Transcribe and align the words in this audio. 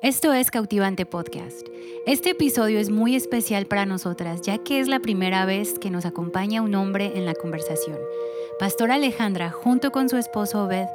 Esto 0.00 0.32
es 0.32 0.52
Cautivante 0.52 1.06
Podcast. 1.06 1.66
Este 2.06 2.30
episodio 2.30 2.78
es 2.78 2.88
muy 2.88 3.16
especial 3.16 3.66
para 3.66 3.84
nosotras 3.84 4.42
ya 4.42 4.58
que 4.58 4.78
es 4.78 4.86
la 4.86 5.00
primera 5.00 5.44
vez 5.44 5.76
que 5.80 5.90
nos 5.90 6.04
acompaña 6.06 6.62
un 6.62 6.76
hombre 6.76 7.18
en 7.18 7.26
la 7.26 7.34
conversación. 7.34 7.98
Pastora 8.60 8.94
Alejandra, 8.94 9.50
junto 9.50 9.90
con 9.90 10.08
su 10.08 10.16
esposo 10.16 10.62
Obed, 10.62 10.86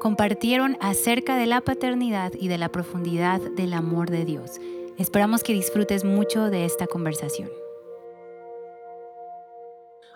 compartieron 0.00 0.76
acerca 0.80 1.36
de 1.36 1.46
la 1.46 1.62
paternidad 1.62 2.30
y 2.38 2.46
de 2.46 2.58
la 2.58 2.68
profundidad 2.68 3.40
del 3.40 3.72
amor 3.72 4.10
de 4.10 4.24
Dios. 4.24 4.60
Esperamos 4.98 5.42
que 5.42 5.52
disfrutes 5.52 6.04
mucho 6.04 6.48
de 6.48 6.64
esta 6.64 6.86
conversación. 6.86 7.50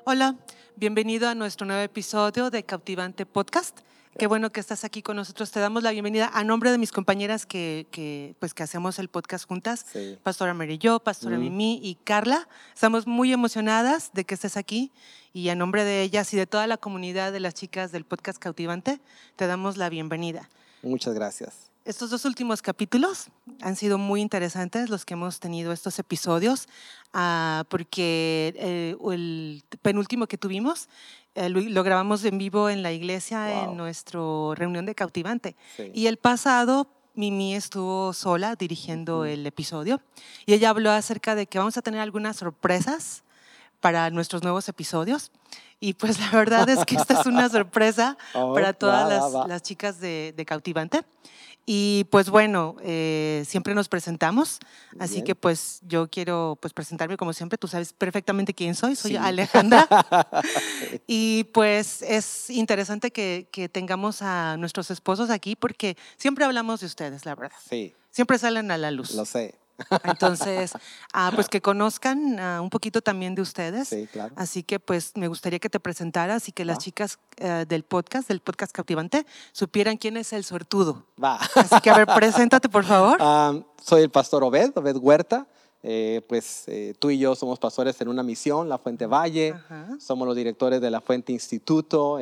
Hola, 0.05 0.37
bienvenido 0.77 1.29
a 1.29 1.35
nuestro 1.35 1.67
nuevo 1.67 1.83
episodio 1.83 2.51
de 2.51 2.63
Cautivante 2.63 3.27
Podcast. 3.27 3.81
Qué 4.19 4.27
bueno 4.27 4.51
que 4.51 4.59
estás 4.59 4.83
aquí 4.83 5.01
con 5.01 5.15
nosotros. 5.15 5.53
Te 5.53 5.61
damos 5.61 5.85
la 5.85 5.93
bienvenida 5.93 6.29
a 6.35 6.43
nombre 6.43 6.73
de 6.73 6.79
mis 6.79 6.91
compañeras 6.91 7.47
que, 7.47 8.35
pues, 8.41 8.53
que 8.53 8.65
hacemos 8.65 8.99
el 8.99 9.07
podcast 9.07 9.47
juntas, 9.47 9.87
Pastora 10.25 10.55
Mary 10.55 10.77
yo, 10.77 10.99
Pastora 10.99 11.39
Mimi 11.39 11.79
y 11.81 11.95
Carla. 11.95 12.49
Estamos 12.75 13.07
muy 13.07 13.33
emocionadas 13.33 14.11
de 14.15 14.25
que 14.25 14.35
estés 14.35 14.57
aquí 14.57 14.91
y 15.33 15.51
a 15.51 15.55
nombre 15.55 15.85
de 15.85 16.03
ellas 16.03 16.35
y 16.35 16.37
de 16.37 16.49
toda 16.49 16.67
la 16.67 16.79
comunidad 16.79 17.31
de 17.31 17.39
las 17.39 17.55
chicas 17.55 17.93
del 17.93 18.05
podcast 18.05 18.41
Cautivante, 18.41 19.01
te 19.37 19.47
damos 19.47 19.77
la 19.77 19.89
bienvenida. 19.89 20.49
Muchas 20.83 21.15
gracias. 21.15 21.71
Estos 21.85 22.11
dos 22.11 22.25
últimos 22.25 22.61
capítulos 22.61 23.29
han 23.63 23.77
sido 23.77 23.99
muy 23.99 24.21
interesantes 24.21 24.91
los 24.91 25.05
que 25.05 25.15
hemos 25.15 25.39
tenido 25.39 25.73
estos 25.73 25.99
episodios, 26.01 26.69
ah, 27.15 27.65
porque 27.71 28.53
eh, 28.57 28.97
el 29.13 29.63
penúltimo 29.81 30.27
que 30.27 30.37
tuvimos 30.37 30.89
eh, 31.39 31.49
lo, 31.49 31.83
grabamos 31.85 32.25
en 32.25 32.37
vivo 32.37 32.69
en 32.69 32.83
la 32.83 32.91
iglesia 32.91 33.63
en 33.63 33.77
nuestra 33.77 34.21
reunión 34.55 34.87
de 34.87 34.95
cautivante. 34.95 35.55
Y 35.95 36.07
el 36.07 36.17
pasado 36.17 36.89
Mimi 37.15 37.55
estuvo 37.55 38.13
sola 38.13 38.57
dirigiendo 38.57 39.25
el 39.25 39.47
episodio 39.47 40.01
y 40.47 40.55
ella 40.55 40.71
habló 40.71 40.91
acerca 40.91 41.37
de 41.37 41.47
que 41.47 41.59
vamos 41.59 41.77
a 41.77 41.83
tener 41.83 42.01
algunas 42.01 42.37
sorpresas 42.37 43.23
para 43.81 44.11
nuestros 44.11 44.43
nuevos 44.43 44.69
episodios. 44.69 45.31
Y 45.79 45.95
pues 45.95 46.19
la 46.19 46.31
verdad 46.31 46.69
es 46.69 46.85
que 46.85 46.97
esta 46.97 47.21
es 47.21 47.27
una 47.27 47.49
sorpresa 47.51 48.19
oh, 48.35 48.53
para 48.53 48.73
todas 48.73 49.33
las, 49.47 49.63
chicas 49.63 50.01
de, 50.01 50.35
de 50.37 50.45
Cautivante. 50.45 51.05
Y 51.71 52.05
pues 52.05 52.31
bueno, 52.31 52.77
eh, 52.83 53.45
siempre 53.47 53.75
nos 53.75 53.91
presentamos, 53.91 54.59
así 54.99 55.21
que 55.21 55.35
pues 55.35 55.81
yo 55.83 56.09
quiero 56.09 56.57
pues 56.63 56.73
presentarme 56.73 57.19
como 57.19 57.35
siempre, 57.35 57.59
tú 57.59 57.69
sabes 57.69 57.93
perfectamente 57.93 58.55
quién 58.55 58.75
soy, 58.75 58.97
soy 58.97 59.17
Alejandra. 59.17 59.87
y 61.07 61.45
pues 61.53 62.01
es 62.01 62.49
interesante 62.49 63.11
que, 63.11 63.49
que, 63.53 63.69
tengamos 63.69 64.23
a 64.23 64.57
nuestros 64.57 64.91
esposos 64.91 65.29
aquí 65.29 65.57
porque 65.57 65.99
siempre 66.17 66.47
hablamos 66.47 66.81
de 66.81 66.87
ustedes, 66.87 67.27
la 67.27 67.35
verdad. 67.35 67.59
Sí. 67.69 67.95
Siempre 68.13 68.39
salen 68.39 68.71
a 68.71 68.79
la 68.79 68.91
luz. 68.91 69.11
Lo 69.11 69.27
sé. 69.27 69.55
Entonces, 70.05 70.73
ah, 71.13 71.31
pues 71.35 71.49
que 71.49 71.61
conozcan 71.61 72.39
ah, 72.39 72.61
un 72.61 72.71
poquito 72.71 73.01
también 73.01 73.35
de 73.35 73.43
ustedes. 73.43 73.89
Sí, 73.89 74.09
claro. 74.13 74.35
Así 74.37 74.63
que 74.63 74.81
pues 74.81 75.13
me 75.17 75.29
gustaría 75.29 75.59
que 75.59 75.71
te 75.71 75.81
presentaras 75.81 76.49
y 76.49 76.53
que 76.53 76.65
las 76.65 76.79
chicas 76.79 77.19
eh, 77.37 77.65
del 77.69 77.85
podcast, 77.85 78.29
del 78.29 78.41
podcast 78.41 78.73
Cautivante, 78.73 79.27
supieran 79.53 79.97
quién 79.97 80.17
es 80.17 80.33
el 80.33 80.45
sortudo. 80.45 81.05
Va. 81.23 81.39
Así 81.55 81.81
que 81.81 81.91
a 81.91 81.97
ver, 81.97 82.07
preséntate 82.07 82.69
por 82.69 82.85
favor. 82.85 83.19
soy 83.83 84.03
el 84.03 84.11
pastor 84.11 84.43
Obed, 84.45 84.73
Obed 84.77 84.97
Huerta. 84.97 85.47
Eh, 85.85 86.23
pues 86.29 86.65
eh, 86.67 86.93
tú 86.99 87.09
y 87.11 87.19
yo 87.19 87.37
somos 87.37 87.61
pastores 87.61 88.01
en 88.01 88.09
una 88.09 88.25
misión, 88.25 88.69
la 88.69 88.79
Fuente 88.79 89.07
Valle, 89.07 89.55
somos 90.01 90.27
los 90.27 90.37
directores 90.37 90.81
de 90.81 90.91
la 90.91 91.01
Fuente 91.01 91.33
Instituto, 91.33 92.19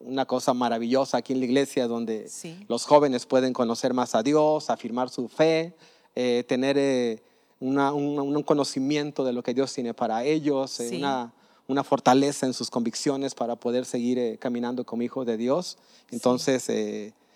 una 0.00 0.26
cosa 0.26 0.52
maravillosa 0.52 1.16
aquí 1.16 1.32
en 1.32 1.38
la 1.38 1.46
iglesia 1.46 1.86
donde 1.86 2.30
los 2.68 2.84
jóvenes 2.84 3.24
pueden 3.24 3.54
conocer 3.54 3.94
más 3.94 4.14
a 4.14 4.22
Dios, 4.22 4.68
afirmar 4.68 5.08
su 5.08 5.26
fe, 5.28 5.74
eh, 6.14 6.44
tener 6.46 6.76
eh, 6.78 7.22
un, 7.60 8.42
conocimiento 8.44 9.24
de 9.24 9.32
lo 9.32 9.42
que 9.42 9.54
Dios 9.54 9.72
tiene 9.72 9.94
para 9.94 10.24
ellos, 10.24 10.80
eh, 10.80 10.96
una, 10.96 11.32
una, 11.68 11.84
fortaleza 11.84 12.46
en 12.46 12.52
sus 12.52 12.70
convicciones 12.70 13.34
para 13.34 13.56
poder 13.56 13.84
seguir 13.84 14.38
caminando 14.38 14.84
como 14.84 15.02
hijos 15.02 15.26
de 15.26 15.36
Dios. 15.36 15.78
Entonces, 16.10 16.68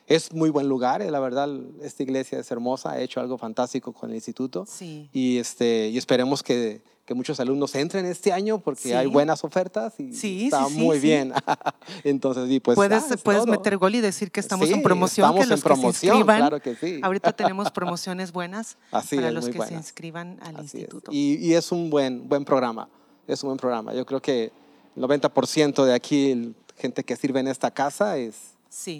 es 0.07 0.33
muy 0.33 0.51
buen 0.51 0.69
lugar, 0.69 1.01
la 1.01 1.21
verdad, 1.21 1.49
esta 1.83 2.03
iglesia 2.03 2.39
es 2.39 2.51
hermosa, 2.51 2.93
ha 2.93 3.01
hecho 3.01 3.21
algo 3.21 3.39
fantástico 3.39 3.93
con 3.93 4.11
el 4.11 4.17
instituto. 4.17 4.67
Y, 5.13 5.39
este, 5.39 5.89
y 5.89 5.99
esperemos 5.99 6.43
que 6.43 6.83
que 7.07 7.15
muchos 7.15 7.39
alumnos 7.39 7.73
entren 7.77 8.05
este 8.05 8.33
año 8.33 8.59
porque 8.59 8.95
hay 8.95 9.07
buenas 9.07 9.45
ofertas 9.45 9.95
y 9.99 10.47
está 10.47 10.69
muy 10.69 10.99
bien. 10.99 11.33
Entonces, 12.05 12.49
sí, 12.49 12.59
pues. 12.59 12.75
Puedes, 12.75 13.05
ah, 13.11 13.17
puedes 13.23 13.47
meter 13.47 13.77
gol 13.79 13.95
y 13.95 14.01
decir 14.01 14.33
que 14.33 14.41
estamos 14.41 14.69
en 14.69 14.83
promoción. 14.83 15.25
Estamos 15.25 15.45
que 15.45 15.51
los 15.51 15.61
en 15.61 15.65
promoción, 15.65 16.23
claro 16.25 16.61
que 16.61 16.75
sí. 16.75 17.01
Ahorita 17.03 17.33
tenemos 17.37 17.71
promociones 17.71 18.33
buenas 18.33 18.77
para 18.91 19.31
los 19.31 19.49
que 19.49 19.63
se 19.63 19.75
inscriban 19.75 20.39
al 20.43 20.57
instituto. 20.61 21.13
Y, 21.13 21.55
es 21.55 21.71
un 21.71 21.89
buen, 21.89 22.29
buen 22.29 22.45
programa. 22.45 22.89
Es 23.27 23.43
un 23.43 23.49
buen 23.49 23.59
programa. 23.59 23.95
Yo 23.95 24.05
creo 24.05 24.21
que 24.21 24.53
el 24.97 25.03
90% 25.03 25.85
de 25.85 25.95
aquí, 25.95 26.55
gente 26.77 27.05
que 27.05 27.17
sirve 27.17 27.41
en 27.41 27.49
esta 27.49 27.71
casa, 27.71 28.19
es, 28.19 28.35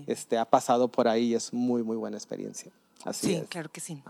este, 0.07 0.39
ha 0.39 0.45
pasado 0.45 0.89
por 0.89 1.09
ahí 1.09 1.33
y 1.33 1.35
es 1.35 1.53
muy, 1.53 1.83
muy 1.83 1.97
buena 1.97 2.17
experiencia 2.17 2.71
sí, 3.13 3.43
claro 3.49 3.71
que 3.71 3.81
sí. 3.81 4.03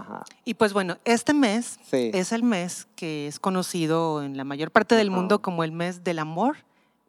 Y 0.44 0.54
pues 0.54 0.72
bueno, 0.72 0.98
este 1.04 1.34
mes 1.34 1.78
es 1.92 2.32
el 2.32 2.42
mes 2.42 2.86
que 2.96 3.26
es 3.26 3.38
conocido 3.38 4.22
en 4.22 4.36
la 4.36 4.44
mayor 4.44 4.70
parte 4.70 4.94
del 4.94 5.10
mundo 5.10 5.42
como 5.42 5.64
el 5.64 5.72
mes 5.72 6.04
del 6.04 6.18
amor 6.18 6.56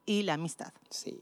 y 0.05 0.23
la 0.23 0.33
amistad. 0.33 0.73
Sí. 0.89 1.19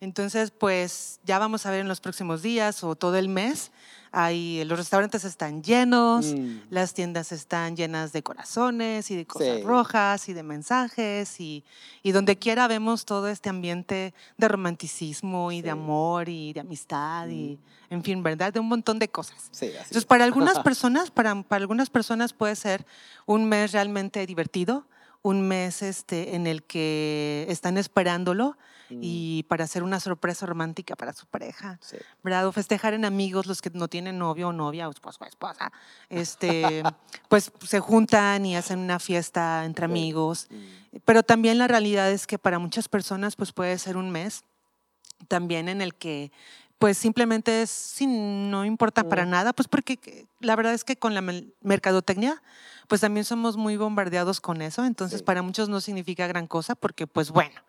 Entonces, 0.00 0.50
pues 0.50 1.20
ya 1.24 1.38
vamos 1.38 1.66
a 1.66 1.70
ver 1.70 1.80
en 1.80 1.88
los 1.88 2.00
próximos 2.00 2.42
días 2.42 2.84
o 2.84 2.94
todo 2.96 3.16
el 3.16 3.28
mes. 3.28 3.70
Ahí, 4.12 4.64
los 4.64 4.78
restaurantes 4.78 5.24
están 5.24 5.62
llenos, 5.62 6.34
mm. 6.34 6.58
las 6.70 6.94
tiendas 6.94 7.32
están 7.32 7.76
llenas 7.76 8.12
de 8.12 8.22
corazones 8.22 9.10
y 9.10 9.16
de 9.16 9.26
cosas 9.26 9.62
rojas 9.62 10.28
y 10.28 10.32
de 10.32 10.42
mensajes 10.42 11.40
y, 11.40 11.64
y, 12.02 12.12
donde 12.12 12.36
quiera 12.36 12.68
vemos 12.68 13.04
todo 13.04 13.28
este 13.28 13.48
ambiente 13.48 14.14
de 14.36 14.48
romanticismo 14.48 15.52
y 15.52 15.62
de 15.62 15.70
amor 15.70 16.28
y 16.28 16.52
de 16.52 16.60
amistad 16.60 17.28
y, 17.28 17.58
mm. 17.90 17.94
en 17.94 18.02
fin, 18.02 18.22
¿verdad? 18.22 18.52
De 18.52 18.60
un 18.60 18.68
montón 18.68 18.98
de 18.98 19.08
cosas. 19.08 19.50
Entonces, 19.60 20.04
para 20.04 20.24
algunas 20.24 20.58
personas, 20.64 21.10
para, 21.10 21.42
para 21.42 21.62
algunas 21.62 21.90
personas 21.90 22.32
puede 22.32 22.56
ser 22.56 22.86
un 23.26 23.48
mes 23.48 23.72
realmente 23.72 24.26
divertido, 24.26 24.86
un 25.28 25.46
mes 25.46 25.82
este, 25.82 26.34
en 26.34 26.46
el 26.46 26.62
que 26.62 27.46
están 27.48 27.78
esperándolo 27.78 28.56
Mm. 28.90 29.00
y 29.02 29.42
para 29.44 29.64
hacer 29.64 29.82
una 29.82 29.98
sorpresa 29.98 30.46
romántica 30.46 30.94
para 30.94 31.12
su 31.12 31.26
pareja, 31.26 31.80
¿verdad? 32.22 32.46
O 32.46 32.52
festejar 32.52 32.94
en 32.94 33.04
amigos 33.04 33.46
los 33.46 33.60
que 33.60 33.70
no 33.70 33.88
tienen 33.88 34.18
novio 34.18 34.48
o 34.48 34.52
novia 34.52 34.88
o 34.88 34.90
esposo 34.90 35.18
o 35.24 35.26
esposa, 35.26 35.72
este, 36.08 36.82
pues 37.28 37.50
se 37.66 37.80
juntan 37.80 38.46
y 38.46 38.56
hacen 38.56 38.78
una 38.78 38.98
fiesta 38.98 39.64
entre 39.64 39.86
amigos. 39.86 40.46
Mm. 40.50 40.98
Pero 41.04 41.22
también 41.22 41.58
la 41.58 41.66
realidad 41.66 42.10
es 42.10 42.26
que 42.26 42.38
para 42.38 42.58
muchas 42.58 42.88
personas 42.88 43.34
pues 43.34 43.52
puede 43.52 43.76
ser 43.78 43.96
un 43.96 44.10
mes 44.10 44.44
también 45.28 45.68
en 45.68 45.80
el 45.80 45.94
que 45.94 46.30
pues 46.78 46.98
simplemente 46.98 47.62
es, 47.62 47.70
si 47.70 48.06
no 48.06 48.64
importa 48.64 49.08
para 49.08 49.24
nada, 49.24 49.52
pues 49.52 49.68
porque 49.68 50.26
la 50.40 50.56
verdad 50.56 50.74
es 50.74 50.84
que 50.84 50.96
con 50.96 51.14
la 51.14 51.22
mercadotecnia, 51.62 52.42
pues 52.88 53.00
también 53.00 53.24
somos 53.24 53.56
muy 53.56 53.76
bombardeados 53.76 54.40
con 54.40 54.60
eso, 54.62 54.84
entonces 54.84 55.22
para 55.22 55.42
muchos 55.42 55.68
no 55.68 55.80
significa 55.80 56.26
gran 56.26 56.46
cosa 56.46 56.74
porque 56.74 57.06
pues 57.06 57.30
bueno, 57.30 57.60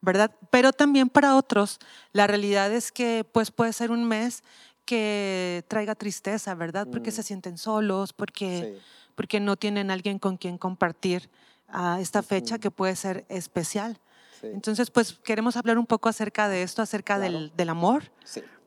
¿verdad? 0.00 0.30
Pero 0.50 0.72
también 0.72 1.08
para 1.08 1.36
otros, 1.36 1.78
la 2.12 2.26
realidad 2.26 2.72
es 2.72 2.90
que 2.90 3.26
pues 3.30 3.50
puede 3.50 3.72
ser 3.72 3.90
un 3.90 4.04
mes 4.04 4.42
que 4.84 5.64
traiga 5.68 5.94
tristeza, 5.94 6.54
¿verdad? 6.54 6.86
Porque 6.90 7.10
se 7.10 7.22
mm. 7.22 7.24
sienten 7.24 7.58
solos, 7.58 8.12
porque, 8.12 8.78
porque 9.14 9.40
no 9.40 9.56
tienen 9.56 9.90
alguien 9.90 10.18
con 10.18 10.36
quien 10.36 10.58
compartir 10.58 11.30
ah, 11.68 11.98
esta 12.00 12.22
fecha 12.22 12.58
que 12.58 12.70
puede 12.70 12.96
ser 12.96 13.24
especial. 13.28 13.98
Entonces, 14.42 14.90
pues 14.90 15.14
queremos 15.24 15.56
hablar 15.56 15.78
un 15.78 15.86
poco 15.86 16.10
acerca 16.10 16.48
de 16.50 16.62
esto, 16.62 16.82
acerca 16.82 17.18
del, 17.18 17.50
del, 17.56 17.68
amor, 17.70 18.10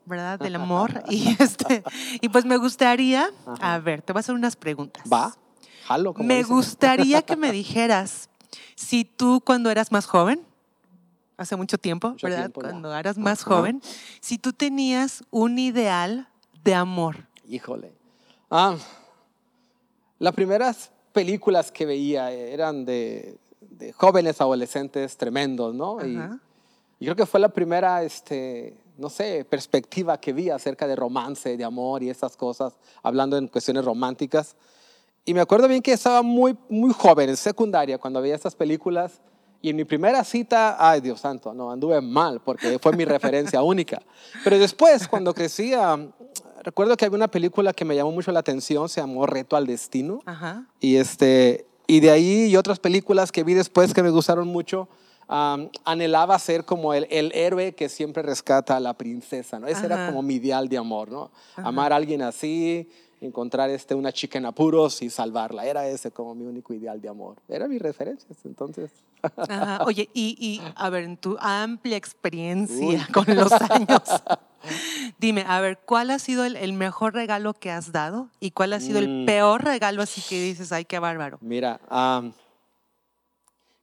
¿verdad? 0.07 0.39
Del 0.39 0.55
amor. 0.61 1.03
y, 1.09 1.35
este, 1.39 1.83
y 2.21 2.29
pues 2.29 2.45
me 2.45 2.57
gustaría, 2.57 3.29
a 3.61 3.77
ver, 3.79 4.01
te 4.01 4.13
voy 4.13 4.19
a 4.19 4.21
hacer 4.21 4.35
unas 4.35 4.55
preguntas. 4.55 5.03
Va, 5.11 5.35
jalo. 5.85 6.13
me 6.15 6.43
gustaría 6.43 7.21
que 7.21 7.35
me 7.37 7.51
dijeras 7.51 8.29
si 8.75 9.05
tú 9.05 9.41
cuando 9.43 9.69
eras 9.69 9.91
más 9.91 10.05
joven, 10.05 10.41
hace 11.37 11.55
mucho 11.55 11.77
tiempo, 11.77 12.15
¿verdad? 12.21 12.51
Cuando 12.51 12.95
eras 12.95 13.17
más 13.17 13.43
joven, 13.43 13.81
si 14.21 14.37
tú 14.37 14.53
tenías 14.53 15.23
un 15.29 15.59
ideal 15.59 16.29
de 16.63 16.73
amor. 16.73 17.27
Híjole. 17.47 17.93
Ah, 18.49 18.75
las 20.19 20.33
primeras 20.33 20.91
películas 21.13 21.71
que 21.71 21.85
veía 21.85 22.31
eran 22.31 22.85
de, 22.85 23.37
jóvenes 23.95 24.41
adolescentes 24.41 25.17
tremendos, 25.17 25.75
¿no? 25.75 26.03
Y, 26.05 26.17
creo 27.05 27.15
que 27.15 27.25
fue 27.25 27.39
la 27.39 27.49
primera, 27.49 28.03
este, 28.03 28.75
no 28.97 29.09
sé, 29.09 29.45
perspectiva 29.45 30.19
que 30.19 30.33
vi 30.33 30.49
acerca 30.49 30.87
de 30.87 30.95
romance, 30.95 31.55
de 31.55 31.63
amor 31.63 32.03
y 32.03 32.09
esas 32.09 32.35
cosas, 32.35 32.73
hablando 33.03 33.37
en 33.37 33.47
cuestiones 33.47 33.85
románticas. 33.85 34.55
Y 35.25 35.33
me 35.33 35.41
acuerdo 35.41 35.67
bien 35.67 35.81
que 35.81 35.91
estaba 35.93 36.21
muy, 36.21 36.57
muy 36.69 36.93
joven, 36.93 37.29
en 37.29 37.37
secundaria, 37.37 37.97
cuando 37.97 38.21
veía 38.21 38.35
estas 38.35 38.55
películas 38.55 39.21
y 39.61 39.69
en 39.69 39.75
mi 39.75 39.85
primera 39.85 40.23
cita, 40.23 40.77
ay 40.79 41.01
Dios 41.01 41.19
santo, 41.19 41.53
no, 41.53 41.71
anduve 41.71 41.99
mal 41.99 42.39
porque 42.41 42.79
fue 42.79 42.93
mi 42.93 43.05
referencia 43.05 43.61
única. 43.63 44.01
Pero 44.43 44.57
después, 44.57 45.07
cuando 45.07 45.33
crecía, 45.33 45.97
recuerdo 46.63 46.95
que 46.95 47.05
había 47.05 47.17
una 47.17 47.27
película 47.27 47.73
que 47.73 47.83
me 47.83 47.95
llamó 47.95 48.11
mucho 48.11 48.31
la 48.31 48.39
atención, 48.39 48.87
se 48.87 49.01
llamó 49.01 49.25
Reto 49.25 49.55
al 49.55 49.65
Destino. 49.65 50.21
Ajá. 50.25 50.65
Y, 50.79 50.97
este, 50.97 51.65
y 51.87 51.99
de 51.99 52.11
ahí 52.11 52.45
y 52.45 52.55
otras 52.55 52.79
películas 52.79 53.31
que 53.31 53.43
vi 53.43 53.53
después 53.53 53.93
que 53.93 54.03
me 54.03 54.11
gustaron 54.11 54.47
mucho, 54.47 54.87
anhelaba 55.27 56.39
ser 56.39 56.63
como 56.63 56.93
el, 56.93 57.07
el, 57.09 57.31
héroe 57.33 57.73
que 57.73 57.89
siempre 57.89 58.23
rescata 58.23 58.77
a 58.77 58.79
la 58.79 58.93
princesa, 58.93 59.59
¿no? 59.59 59.67
Ese 59.67 59.85
era 59.85 60.07
como 60.07 60.21
mi 60.21 60.35
ideal 60.35 60.69
de 60.69 60.77
amor, 60.77 61.09
¿no? 61.11 61.31
Amar 61.55 61.91
a 61.91 61.97
alguien 61.97 62.21
así, 62.21 62.89
encontrar 63.19 63.69
este, 63.69 63.95
una 63.95 64.11
chica 64.11 64.37
en 64.37 64.45
apuros 64.45 65.01
y 65.01 65.09
salvarla. 65.09 65.65
Era 65.65 65.87
ese 65.87 66.11
como 66.11 66.35
mi 66.35 66.45
único 66.45 66.73
ideal 66.73 67.01
de 67.01 67.09
amor. 67.09 67.37
Era 67.47 67.67
mi 67.67 67.77
referencia, 67.77 68.29
entonces. 68.45 68.91
Oye, 69.85 70.09
y, 70.13 70.37
y, 70.39 70.61
a 70.75 70.89
ver, 70.89 71.03
en 71.03 71.17
tu 71.17 71.37
amplia 71.39 71.97
experiencia 71.97 73.07
con 73.13 73.25
los 73.35 73.51
años, 73.51 74.03
dime, 75.17 75.43
a 75.47 75.59
ver, 75.59 75.79
¿cuál 75.85 76.11
ha 76.11 76.19
sido 76.19 76.45
el, 76.45 76.73
mejor 76.73 77.13
regalo 77.13 77.53
que 77.53 77.71
has 77.71 77.91
dado? 77.91 78.29
¿Y 78.39 78.51
cuál 78.51 78.73
ha 78.73 78.79
sido 78.79 78.99
el 78.99 79.23
mm. 79.23 79.25
peor 79.25 79.63
regalo 79.63 80.01
así 80.01 80.21
que 80.21 80.41
dices, 80.41 80.71
ay, 80.71 80.85
qué 80.85 80.99
bárbaro? 80.99 81.37
Mira, 81.41 81.79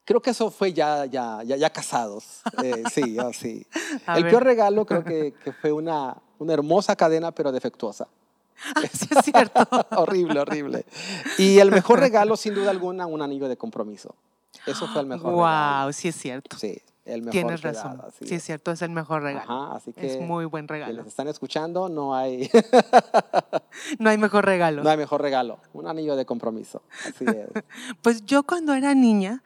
creo 0.04 0.20
que 0.20 0.30
eso 0.30 0.50
fue 0.50 0.72
ya, 0.72 1.06
ya, 1.06 1.42
ya, 1.44 1.56
ya 1.56 1.70
casados. 1.70 2.42
Eh, 2.62 2.82
sí, 2.92 3.16
sí. 3.32 3.66
el 4.14 4.24
peor 4.24 4.44
regalo 4.44 4.84
creo 4.86 5.04
que, 5.04 5.34
que 5.44 5.52
fue 5.52 5.72
una, 5.72 6.16
una 6.38 6.52
hermosa 6.52 6.94
cadena, 6.96 7.32
pero 7.32 7.52
defectuosa. 7.52 8.06
sí 8.92 9.08
es 9.10 9.24
cierto. 9.24 9.66
horrible, 9.96 10.40
horrible. 10.40 10.86
Y 11.38 11.58
el 11.58 11.70
mejor 11.70 12.00
regalo, 12.00 12.36
sin 12.36 12.54
duda 12.54 12.70
alguna, 12.70 13.06
un 13.06 13.20
anillo 13.20 13.48
de 13.48 13.56
compromiso. 13.56 14.14
Eso 14.66 14.86
fue 14.88 15.00
el 15.02 15.08
mejor 15.08 15.32
wow, 15.32 15.44
regalo. 15.44 15.84
Wow, 15.84 15.92
sí 15.92 16.08
es 16.08 16.14
cierto. 16.14 16.56
Sí, 16.56 16.80
el 17.04 17.20
mejor 17.20 17.32
Tienes 17.32 17.62
razón. 17.62 18.00
sí, 18.24 18.34
es 18.34 18.42
cierto, 18.44 18.70
es 18.70 18.80
el 18.80 18.90
mejor 18.90 19.22
regalo. 19.22 19.52
Ajá, 19.52 19.76
así 19.76 19.92
que 19.92 20.06
es 20.06 20.20
muy 20.20 20.44
buen 20.44 20.68
regalo. 20.68 21.02
Si 21.02 21.08
están 21.08 21.28
escuchando, 21.28 21.88
no 21.88 22.14
hay... 22.14 22.48
no 23.98 24.08
hay 24.08 24.16
mejor 24.16 24.46
regalo. 24.46 24.82
No 24.82 24.88
hay 24.88 24.96
mejor 24.96 25.20
regalo. 25.20 25.58
Un 25.72 25.88
anillo 25.88 26.14
de 26.16 26.24
compromiso. 26.24 26.82
Así 27.04 27.24
es. 27.26 27.48
pues 28.00 28.24
yo 28.24 28.44
cuando 28.44 28.72
era 28.72 28.94
niña, 28.94 29.42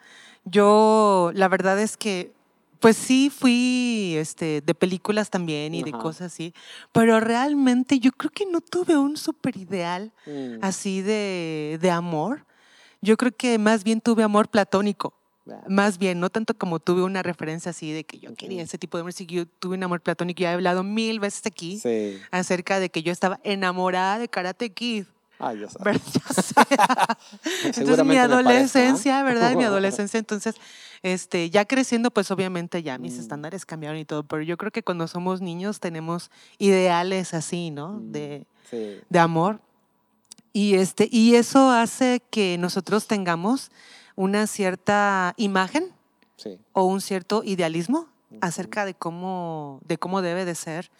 yo 0.50 1.30
la 1.34 1.48
verdad 1.48 1.78
es 1.80 1.96
que 1.96 2.32
pues 2.80 2.96
sí, 2.96 3.30
fui 3.30 4.14
este, 4.16 4.60
de 4.60 4.74
películas 4.74 5.30
también 5.30 5.74
y 5.74 5.82
de 5.82 5.92
cosas 5.92 6.32
así, 6.32 6.54
pero 6.92 7.18
realmente 7.18 7.98
yo 7.98 8.12
creo 8.12 8.30
que 8.30 8.46
no 8.46 8.60
tuve 8.60 8.96
un 8.96 9.16
super 9.16 9.56
ideal 9.56 10.12
mm. 10.26 10.58
así 10.62 11.02
de, 11.02 11.78
de, 11.80 11.90
amor. 11.90 12.46
Yo 13.00 13.16
creo 13.16 13.32
que 13.32 13.58
más 13.58 13.82
bien 13.82 14.00
tuve 14.00 14.22
amor 14.22 14.48
platónico. 14.48 15.14
Más 15.66 15.96
bien, 15.96 16.20
no 16.20 16.28
tanto 16.28 16.52
como 16.52 16.78
tuve 16.78 17.02
una 17.02 17.22
referencia 17.22 17.70
así 17.70 17.90
de 17.90 18.04
que 18.04 18.18
yo 18.18 18.34
quería 18.34 18.62
ese 18.62 18.76
tipo 18.76 18.98
de 18.98 19.00
amor, 19.00 19.14
yo 19.14 19.46
tuve 19.46 19.76
un 19.76 19.82
amor 19.82 20.02
platónico. 20.02 20.42
Ya 20.42 20.50
he 20.50 20.54
hablado 20.54 20.84
mil 20.84 21.20
veces 21.20 21.46
aquí 21.46 21.80
acerca 22.30 22.78
de 22.80 22.90
que 22.90 23.02
yo 23.02 23.12
estaba 23.12 23.40
enamorada 23.44 24.18
de 24.18 24.28
Karate 24.28 24.70
Kid. 24.70 25.06
Ah, 25.38 25.54
yo 25.54 25.68
sé. 25.68 25.78
entonces 27.64 28.04
mi 28.04 28.16
adolescencia, 28.16 29.22
¿verdad? 29.22 29.54
Mi 29.54 29.64
adolescencia, 29.64 30.18
entonces, 30.18 30.56
este, 31.02 31.50
ya 31.50 31.64
creciendo, 31.64 32.10
pues 32.10 32.30
obviamente 32.30 32.82
ya 32.82 32.98
mis 32.98 33.16
mm. 33.16 33.20
estándares 33.20 33.64
cambiaron 33.64 33.98
y 33.98 34.04
todo, 34.04 34.24
pero 34.24 34.42
yo 34.42 34.56
creo 34.56 34.72
que 34.72 34.82
cuando 34.82 35.06
somos 35.06 35.40
niños 35.40 35.80
tenemos 35.80 36.30
ideales 36.58 37.34
así, 37.34 37.70
¿no? 37.70 37.94
Mm, 37.94 38.12
de, 38.12 38.46
de 39.08 39.18
amor. 39.18 39.60
Y, 40.52 40.74
este, 40.74 41.08
y 41.10 41.36
eso 41.36 41.70
hace 41.70 42.20
que 42.30 42.58
nosotros 42.58 43.06
tengamos 43.06 43.70
una 44.16 44.48
cierta 44.48 45.34
imagen 45.36 45.92
o 46.72 46.84
un 46.84 47.00
cierto 47.00 47.42
idealismo 47.44 48.08
acerca 48.40 48.84
de 48.84 48.94
cómo, 48.94 49.80
de 49.84 49.98
cómo 49.98 50.22
debe 50.22 50.44
de 50.44 50.54
ser 50.54 50.90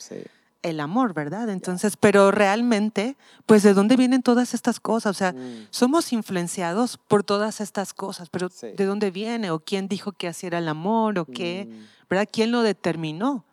el 0.62 0.81
amor, 0.81 1.14
¿verdad? 1.14 1.49
Entonces, 1.50 1.96
pero 1.96 2.31
realmente, 2.31 3.16
pues 3.46 3.62
de 3.62 3.75
dónde 3.75 3.96
vienen 3.96 4.22
todas 4.22 4.55
estas 4.55 4.81
cosas? 4.81 5.16
O 5.16 5.19
sea, 5.19 5.32
mm. 5.32 5.69
somos 5.70 6.12
influenciados 6.12 6.99
por 6.99 7.22
todas 7.25 7.60
estas 7.60 7.94
cosas, 7.94 8.28
pero 8.28 8.49
¿de 8.49 8.84
dónde 8.84 9.10
viene? 9.10 9.50
¿O 9.50 9.60
quién 9.60 9.88
dijo 9.88 10.12
que 10.12 10.28
así 10.28 10.46
era 10.46 10.58
el 10.58 10.69
amor? 10.69 11.19
¿O 11.19 11.25
qué? 11.25 11.69
Mm. 11.70 12.08
¿Verdad? 12.10 12.28
¿Quién 12.31 12.52
lo 12.52 12.62
determinó? 12.62 13.44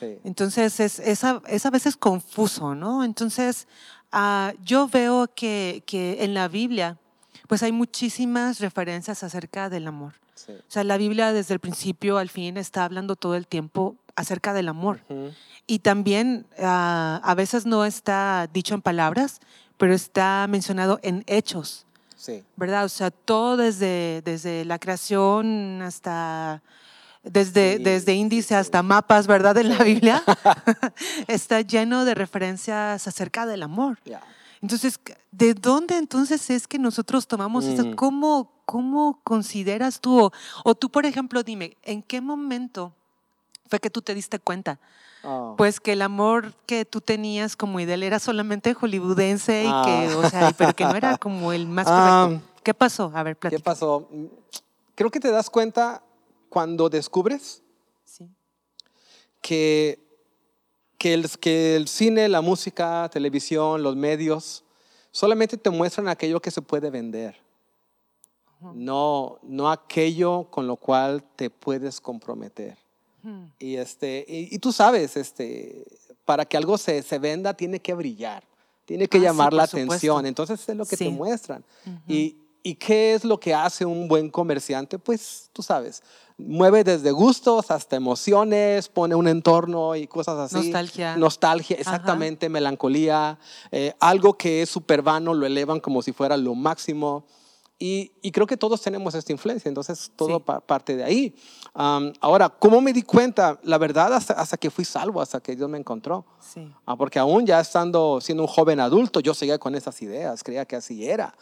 Entonces, 0.00 0.78
es, 0.78 1.00
es, 1.00 1.24
a, 1.24 1.70
veces 1.70 1.96
confuso, 1.96 2.76
¿no? 2.76 3.02
Entonces, 3.02 3.66
uh, 4.12 4.56
yo 4.62 4.86
veo 4.86 5.28
que, 5.34 5.82
que 5.86 6.22
en 6.22 6.34
la 6.34 6.46
Biblia, 6.46 6.98
pues 7.48 7.64
hay 7.64 7.72
muchísimas 7.72 8.60
referencias 8.60 9.24
acerca 9.24 9.68
del 9.68 9.88
amor. 9.88 10.14
O 10.48 10.70
sea, 10.70 10.84
la 10.84 10.96
Biblia 10.96 11.32
desde 11.32 11.54
el 11.54 11.60
principio 11.60 12.18
al 12.18 12.28
fin 12.28 12.56
está 12.56 12.84
hablando 12.84 13.16
todo 13.16 13.34
el 13.34 13.46
tiempo 13.46 13.96
acerca 14.14 14.52
del 14.52 14.68
amor. 14.68 15.00
Y 15.68 15.80
también 15.80 16.46
ah, 16.58 17.20
a 17.22 17.34
veces 17.36 17.66
no 17.66 17.84
está 17.84 18.48
dicho 18.52 18.74
en 18.74 18.82
palabras, 18.82 19.38
pero 19.76 19.94
está 19.94 20.46
mencionado 20.48 20.98
en 21.02 21.22
hechos. 21.28 21.86
Sí. 22.16 22.42
¿Verdad? 22.56 22.84
O 22.84 22.88
sea, 22.88 23.12
todo 23.12 23.56
desde, 23.56 24.22
desde 24.24 24.64
la 24.64 24.80
creación 24.80 25.82
hasta 25.82 26.62
desde, 27.22 27.78
desde 27.78 28.14
índice 28.14 28.54
hasta 28.54 28.82
mapas, 28.82 29.26
¿verdad? 29.26 29.56
En 29.58 29.68
la 29.68 29.84
Biblia, 29.84 30.22
está 31.26 31.60
lleno 31.60 32.04
de 32.04 32.14
referencias 32.14 33.06
acerca 33.06 33.46
del 33.46 33.62
amor. 33.62 33.98
Entonces, 34.60 34.98
¿de 35.30 35.54
dónde 35.54 35.96
entonces 35.96 36.50
es 36.50 36.66
que 36.66 36.78
nosotros 36.78 37.28
tomamos 37.28 37.64
eso? 37.66 37.84
Mm. 37.84 37.94
¿Cómo, 37.94 38.52
¿Cómo 38.64 39.20
consideras 39.22 40.00
tú? 40.00 40.30
O, 40.64 40.74
tú, 40.74 40.90
por 40.90 41.06
ejemplo, 41.06 41.42
dime, 41.42 41.76
¿en 41.82 42.02
qué 42.02 42.20
momento 42.20 42.94
fue 43.68 43.80
que 43.80 43.90
tú 43.90 44.02
te 44.02 44.14
diste 44.14 44.38
cuenta? 44.38 44.78
Oh. 45.22 45.54
Pues 45.56 45.80
que 45.80 45.92
el 45.92 46.02
amor 46.02 46.54
que 46.66 46.84
tú 46.84 47.00
tenías 47.00 47.56
como 47.56 47.80
ideal 47.80 48.02
era 48.02 48.18
solamente 48.18 48.74
hollywoodense 48.74 49.62
y 49.62 49.66
que, 49.66 50.10
ah. 50.10 50.16
o 50.16 50.30
sea, 50.30 50.52
pero 50.56 50.74
que 50.74 50.84
no 50.84 50.94
era 50.94 51.16
como 51.18 51.52
el 51.52 51.66
más 51.66 51.86
correcto. 51.86 52.44
Ah. 52.46 52.60
¿Qué 52.62 52.74
pasó? 52.74 53.10
A 53.14 53.22
ver, 53.22 53.36
platica. 53.36 53.58
¿Qué 53.58 53.64
pasó? 53.64 54.08
Creo 54.94 55.10
que 55.10 55.20
te 55.20 55.30
das 55.30 55.48
cuenta 55.50 56.02
cuando 56.48 56.88
descubres 56.88 57.62
que 59.40 60.08
que 60.98 61.14
el, 61.14 61.30
que 61.38 61.76
el 61.76 61.88
cine, 61.88 62.28
la 62.28 62.40
música, 62.40 63.08
televisión, 63.10 63.82
los 63.82 63.96
medios, 63.96 64.64
solamente 65.12 65.56
te 65.56 65.70
muestran 65.70 66.08
aquello 66.08 66.40
que 66.40 66.50
se 66.50 66.60
puede 66.60 66.90
vender. 66.90 67.36
No, 68.74 69.38
no 69.42 69.70
aquello 69.70 70.48
con 70.50 70.66
lo 70.66 70.76
cual 70.76 71.22
te 71.36 71.48
puedes 71.48 72.00
comprometer. 72.00 72.76
Y, 73.58 73.76
este, 73.76 74.24
y, 74.28 74.58
tú 74.58 74.72
sabes, 74.72 75.16
este, 75.16 75.84
para 76.24 76.44
que 76.44 76.56
algo 76.56 76.78
se, 76.78 77.02
se 77.02 77.18
venda 77.18 77.54
tiene 77.54 77.80
que 77.80 77.94
brillar, 77.94 78.44
tiene 78.84 79.08
que 79.08 79.18
ah, 79.18 79.22
llamar 79.22 79.52
la 79.52 79.64
atención. 79.64 80.24
Entonces 80.26 80.68
es 80.68 80.76
lo 80.76 80.86
que 80.86 80.96
te 80.96 81.10
muestran. 81.10 81.64
y, 82.06 82.36
¿Y 82.62 82.74
qué 82.74 83.14
es 83.14 83.24
lo 83.24 83.38
que 83.38 83.54
hace 83.54 83.84
un 83.84 84.08
buen 84.08 84.28
comerciante? 84.30 84.98
Pues 84.98 85.48
tú 85.52 85.62
sabes, 85.62 86.02
mueve 86.36 86.84
desde 86.84 87.12
gustos 87.12 87.70
hasta 87.70 87.96
emociones, 87.96 88.88
pone 88.88 89.14
un 89.14 89.28
entorno 89.28 89.96
y 89.96 90.06
cosas 90.06 90.38
así. 90.38 90.56
Nostalgia. 90.56 91.16
Nostalgia, 91.16 91.76
exactamente, 91.78 92.48
melancolía. 92.48 93.38
Eh, 93.70 93.94
algo 94.00 94.36
que 94.36 94.62
es 94.62 94.68
súper 94.68 95.02
vano 95.02 95.34
lo 95.34 95.46
elevan 95.46 95.80
como 95.80 96.02
si 96.02 96.12
fuera 96.12 96.36
lo 96.36 96.54
máximo. 96.54 97.24
Y, 97.80 98.10
creo 98.32 98.46
que 98.46 98.56
todos 98.56 98.80
tenemos 98.82 99.14
esta 99.14 99.30
influencia, 99.30 99.68
entonces 99.68 100.10
todo 100.16 100.40
parte 100.40 100.96
de 100.96 101.04
ahí. 101.04 101.34
ahora, 101.74 102.48
¿cómo 102.48 102.80
me 102.80 102.92
di 102.92 103.02
cuenta? 103.02 103.58
La 103.62 103.78
verdad, 103.78 104.12
hasta, 104.14 104.56
que 104.56 104.70
fui 104.70 104.84
salvo, 104.84 105.20
hasta 105.20 105.40
que 105.40 105.54
Dios 105.54 105.68
me 105.68 105.78
encontró. 105.78 106.24
Sí. 106.40 106.68
Ah, 106.86 106.96
porque 106.96 107.18
aún 107.18 107.46
ya 107.46 107.60
estando, 107.60 108.20
siendo 108.20 108.42
un 108.42 108.48
joven 108.48 108.80
adulto, 108.80 109.20
yo 109.20 109.32
seguía 109.32 109.58
con 109.58 109.76
esas 109.76 110.00
ideas, 110.02 110.42
creía 110.42 110.64
que 110.64 110.76
así 110.76 111.08
era. 111.08 111.36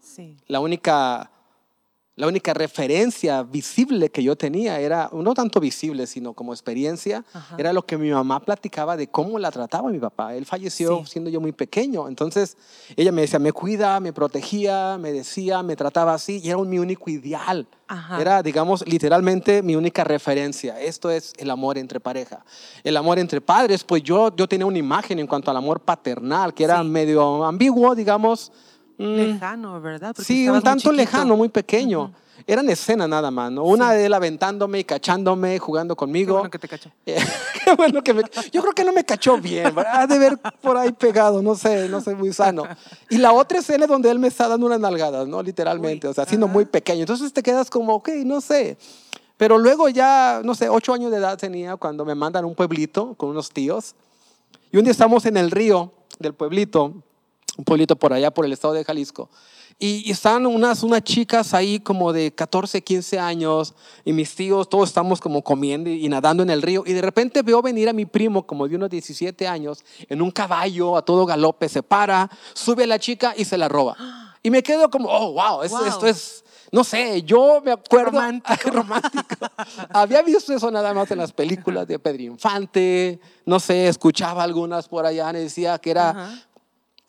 sí. 0.00 0.36
La 0.46 0.60
única 0.60 1.30
la 2.20 2.26
única 2.26 2.52
referencia 2.52 3.42
visible 3.42 4.10
que 4.10 4.22
yo 4.22 4.36
tenía 4.36 4.78
era, 4.78 5.08
no 5.10 5.32
tanto 5.32 5.58
visible, 5.58 6.06
sino 6.06 6.34
como 6.34 6.52
experiencia, 6.52 7.24
era 7.56 7.72
lo 7.72 7.86
que 7.86 7.96
mi 7.96 8.10
mamá 8.10 8.40
platicaba 8.40 8.94
de 8.98 9.06
cómo 9.06 9.38
la 9.38 9.50
trataba 9.50 9.88
mi 9.88 9.98
papá. 9.98 10.34
Él 10.34 10.44
falleció 10.44 11.06
siendo 11.06 11.30
yo 11.30 11.40
muy 11.40 11.52
pequeño. 11.52 12.08
Entonces, 12.08 12.58
ella 12.94 13.10
me 13.10 13.22
decía, 13.22 13.38
me 13.38 13.52
cuida, 13.52 13.98
me 14.00 14.12
protegía, 14.12 14.98
me 15.00 15.12
decía, 15.12 15.62
me 15.62 15.76
trataba 15.76 16.12
así, 16.12 16.42
y 16.44 16.50
era 16.50 16.58
mi 16.58 16.78
único 16.78 17.08
ideal. 17.08 17.66
Era, 18.18 18.42
digamos, 18.42 18.86
literalmente 18.86 19.62
mi 19.62 19.74
única 19.74 20.04
referencia. 20.04 20.78
Esto 20.78 21.10
es 21.10 21.32
el 21.38 21.50
amor 21.50 21.78
entre 21.78 22.00
pareja. 22.00 22.44
El 22.84 22.98
amor 22.98 23.18
entre 23.18 23.40
padres, 23.40 23.82
pues 23.82 24.02
yo, 24.02 24.30
yo 24.36 24.46
tenía 24.46 24.66
una 24.66 24.78
imagen 24.78 25.18
en 25.20 25.26
cuanto 25.26 25.50
al 25.50 25.56
amor 25.56 25.80
paternal, 25.80 26.52
que 26.52 26.64
era 26.64 26.84
medio 26.84 27.42
ambiguo, 27.46 27.94
digamos. 27.94 28.52
Lejano, 29.00 29.80
¿verdad? 29.80 30.14
sí, 30.18 30.48
un 30.48 30.60
tanto 30.62 30.92
lejano, 30.92 31.36
muy 31.36 31.48
pequeño. 31.48 32.12
Eran 32.46 32.68
escenas 32.68 33.08
nada 33.08 33.30
más, 33.30 33.52
¿no? 33.52 33.64
Una 33.64 33.92
de 33.92 34.06
él 34.06 34.14
aventándome 34.14 34.80
y 34.80 34.84
cachándome, 34.84 35.58
jugando 35.58 35.94
conmigo. 35.94 36.34
Qué 36.34 36.38
bueno 36.38 36.50
que 36.50 36.58
te 36.58 36.68
cachó. 36.68 36.90
qué 37.04 37.74
bueno 37.76 38.02
que 38.02 38.14
me... 38.14 38.22
Yo 38.50 38.62
creo 38.62 38.72
que 38.72 38.84
no 38.84 38.92
me 38.92 39.04
cachó 39.04 39.38
bien, 39.38 39.72
Ha 39.92 40.06
de 40.06 40.18
ver 40.18 40.38
por 40.60 40.76
ahí 40.76 40.92
pegado, 40.92 41.42
no 41.42 41.54
sé, 41.54 41.88
no 41.88 42.00
sé, 42.00 42.14
muy 42.14 42.32
sano. 42.32 42.64
Y 43.08 43.18
la 43.18 43.32
otra 43.32 43.58
escena 43.58 43.86
donde 43.86 44.10
él 44.10 44.18
me 44.18 44.28
está 44.28 44.48
dando 44.48 44.66
unas 44.66 44.80
nalgadas, 44.80 45.28
¿no? 45.28 45.42
Literalmente, 45.42 46.08
o 46.08 46.14
sea, 46.14 46.24
siendo 46.24 46.48
muy 46.48 46.64
pequeño. 46.64 47.00
Entonces 47.00 47.32
te 47.32 47.42
quedas 47.42 47.70
como, 47.70 47.94
ok, 47.94 48.08
no 48.24 48.40
sé. 48.40 48.76
Pero 49.36 49.56
luego 49.58 49.88
ya, 49.88 50.40
no 50.44 50.54
sé, 50.54 50.68
ocho 50.68 50.92
años 50.92 51.10
de 51.10 51.18
edad 51.18 51.38
tenía 51.38 51.76
cuando 51.76 52.04
me 52.04 52.14
mandan 52.14 52.44
a 52.44 52.46
un 52.46 52.54
pueblito 52.54 53.14
con 53.14 53.30
unos 53.30 53.50
tíos. 53.50 53.94
Y 54.72 54.76
un 54.76 54.84
día 54.84 54.92
estamos 54.92 55.24
en 55.26 55.36
el 55.36 55.50
río 55.50 55.92
del 56.18 56.34
pueblito, 56.34 56.94
un 57.56 57.64
pueblito 57.64 57.96
por 57.96 58.12
allá, 58.12 58.30
por 58.30 58.44
el 58.44 58.52
estado 58.52 58.74
de 58.74 58.84
Jalisco. 58.84 59.30
Y, 59.82 60.10
están 60.10 60.44
unas, 60.44 60.82
unas 60.82 61.02
chicas 61.02 61.54
ahí 61.54 61.80
como 61.80 62.12
de 62.12 62.32
14, 62.32 62.82
15 62.82 63.18
años 63.18 63.74
y 64.04 64.12
mis 64.12 64.34
tíos, 64.34 64.68
todos 64.68 64.90
estamos 64.90 65.20
como 65.22 65.42
comiendo 65.42 65.88
y, 65.88 66.06
nadando 66.08 66.42
en 66.42 66.50
el 66.50 66.60
río. 66.60 66.82
Y 66.84 66.92
de 66.92 67.00
repente 67.00 67.40
veo 67.42 67.62
venir 67.62 67.88
a 67.88 67.94
mi 67.94 68.04
primo 68.04 68.46
como 68.46 68.68
de 68.68 68.76
unos 68.76 68.90
17 68.90 69.48
años 69.48 69.82
en 70.08 70.20
un 70.20 70.30
caballo 70.30 70.98
a 70.98 71.02
todo 71.02 71.24
galope, 71.24 71.66
se 71.68 71.82
para, 71.82 72.30
sube 72.52 72.84
a 72.84 72.86
la 72.86 72.98
chica 72.98 73.32
y 73.34 73.46
se 73.46 73.56
la 73.56 73.68
roba. 73.68 73.96
Y 74.42 74.50
me 74.50 74.62
quedo 74.62 74.90
como, 74.90 75.08
oh, 75.08 75.32
wow, 75.32 75.62
esto 75.62 76.06
es, 76.06 76.44
no 76.72 76.84
sé, 76.84 77.22
yo 77.22 77.60
me 77.64 77.72
acuerdo. 77.72 78.12
Romántico. 78.12 78.70
romántico. 78.72 79.36
Había 79.90 80.22
visto 80.22 80.52
eso 80.52 80.70
nada 80.70 80.94
más 80.94 81.10
en 81.10 81.18
las 81.18 81.32
películas 81.32 81.86
de 81.88 81.98
Pedro 81.98 82.22
Infante, 82.22 83.18
no 83.44 83.58
sé, 83.58 83.88
escuchaba 83.88 84.42
algunas 84.42 84.88
por 84.88 85.04
allá, 85.04 85.30
y 85.30 85.44
decía 85.44 85.78
que 85.78 85.90
era 85.90 86.32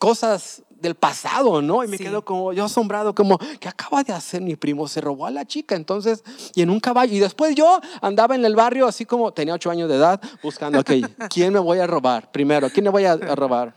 cosas 0.02 0.64
del 0.68 0.96
pasado, 0.96 1.62
¿no? 1.62 1.84
Y 1.84 1.86
me 1.86 1.96
quedo 1.96 2.24
como 2.24 2.52
yo 2.52 2.64
asombrado, 2.64 3.14
como, 3.14 3.38
¿qué 3.60 3.68
acaba 3.68 4.02
de 4.02 4.12
hacer 4.12 4.42
mi 4.42 4.56
primo? 4.56 4.88
Se 4.88 5.00
robó 5.00 5.26
a 5.26 5.30
la 5.30 5.44
chica, 5.44 5.76
entonces, 5.76 6.24
y 6.56 6.62
en 6.62 6.70
un 6.70 6.80
caballo. 6.80 7.14
Y 7.14 7.20
después 7.20 7.54
yo 7.54 7.80
andaba 8.00 8.34
en 8.34 8.44
el 8.44 8.56
barrio, 8.56 8.88
así 8.88 9.06
como 9.06 9.32
tenía 9.32 9.54
ocho 9.54 9.70
años 9.70 9.88
de 9.88 9.94
edad, 9.94 10.20
buscando, 10.42 10.80
ok, 10.80 10.90
¿quién 11.32 11.52
me 11.52 11.60
voy 11.60 11.78
a 11.78 11.86
robar? 11.86 12.32
Primero, 12.32 12.68
¿quién 12.68 12.82
me 12.82 12.90
voy 12.90 13.04
a, 13.04 13.16
robar? 13.16 13.76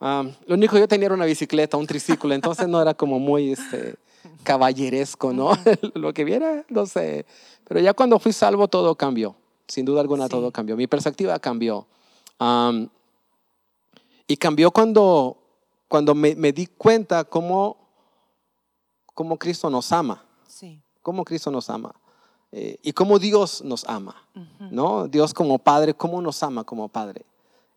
lo 0.00 0.54
único 0.54 0.76
que 0.76 0.80
yo 0.80 0.88
tenía 0.88 1.04
era 1.04 1.14
una 1.14 1.26
bicicleta, 1.26 1.76
un 1.76 1.86
triciclo, 1.86 2.32
entonces 2.32 2.66
no 2.66 2.80
era 2.80 2.94
como 2.94 3.18
muy 3.18 3.52
este, 3.52 3.96
caballeresco, 4.42 5.34
¿no? 5.34 5.52
Lo 5.92 6.14
que 6.14 6.24
viera, 6.24 6.64
no 6.70 6.86
sé. 6.86 7.26
Pero 7.68 7.80
ya 7.80 7.92
cuando 7.92 8.18
fui 8.18 8.32
salvo, 8.32 8.66
todo 8.66 8.94
cambió. 8.94 9.36
Sin 9.68 9.84
duda 9.84 10.00
alguna, 10.00 10.26
todo 10.26 10.50
cambió. 10.52 10.74
Mi 10.74 10.86
perspectiva 10.86 11.38
cambió. 11.38 11.86
y 14.26 14.36
cambió 14.38 14.70
cuando 14.70 15.39
cuando 15.90 16.14
me, 16.14 16.52
di 16.52 16.68
cuenta 16.68 17.24
cómo, 17.24 17.76
cómo, 19.12 19.36
Cristo 19.36 19.68
nos 19.68 19.90
ama. 19.90 20.24
Sí. 20.46 20.80
Cómo 21.02 21.24
Cristo 21.24 21.50
nos 21.50 21.68
ama. 21.68 21.92
Eh, 22.52 22.78
y 22.80 22.92
cómo 22.92 23.18
Dios 23.18 23.60
nos 23.64 23.84
ama. 23.88 24.14
¿no? 24.70 25.08
Dios 25.08 25.34
como 25.34 25.58
Padre, 25.58 25.92
cómo 25.92 26.22
nos 26.22 26.44
ama 26.44 26.62
como 26.62 26.86
Padre. 26.86 27.26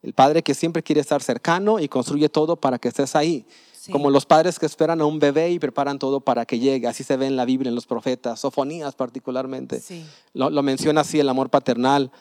El 0.04 0.14
Padre 0.14 0.44
que 0.44 0.54
siempre 0.54 0.84
quiere 0.84 1.02
estar 1.02 1.24
cercano 1.24 1.80
y 1.80 1.88
construye 1.88 2.30
todo 2.30 2.56
para 2.56 2.78
que 2.78 2.90
estés 2.90 3.16
ahí. 3.16 3.48
Como 3.92 4.12
los 4.12 4.28
padres 4.28 4.60
que 4.60 4.68
esperan 4.68 5.02
a 5.02 5.06
un 5.06 5.18
bebé 5.18 5.50
y 5.50 5.58
preparan 5.58 5.98
todo 5.98 6.22
para 6.22 6.46
que 6.46 6.60
llegue. 6.60 6.88
Así 6.88 7.04
se 7.04 7.18
ve 7.18 7.26
en 7.26 7.36
la 7.36 7.46
Biblia, 7.46 7.70
en 7.70 7.76
los 7.76 7.88
profetas, 7.88 8.40
Sofonías 8.42 8.94
particularmente. 8.94 9.80
Sí. 9.80 10.06
Lo, 10.34 10.52
lo 10.52 10.62
menciona 10.62 11.02
así 11.02 11.20
el 11.20 11.28
amor 11.28 11.50
paternal. 11.50 12.12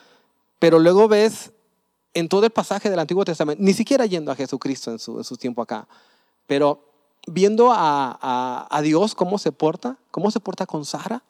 Pero 0.58 0.78
luego 0.78 1.06
ves 1.06 1.51
en 2.14 2.28
todo 2.28 2.44
el 2.44 2.50
pasaje 2.50 2.90
del 2.90 2.98
Antiguo 2.98 3.24
Testamento, 3.24 3.62
ni 3.62 3.72
siquiera 3.72 4.06
yendo 4.06 4.30
a 4.30 4.36
Jesucristo 4.36 4.90
en 4.90 4.98
su, 4.98 5.36
tiempo 5.36 5.62
acá, 5.62 5.88
pero 6.46 6.88
viendo 7.26 7.70
a, 7.72 8.80
Dios 8.82 9.14
cómo 9.14 9.38
se 9.38 9.52
porta, 9.52 9.98
cómo 10.10 10.30
se 10.30 10.40
porta 10.40 10.66
con 10.66 10.84
Sara. 10.84 11.22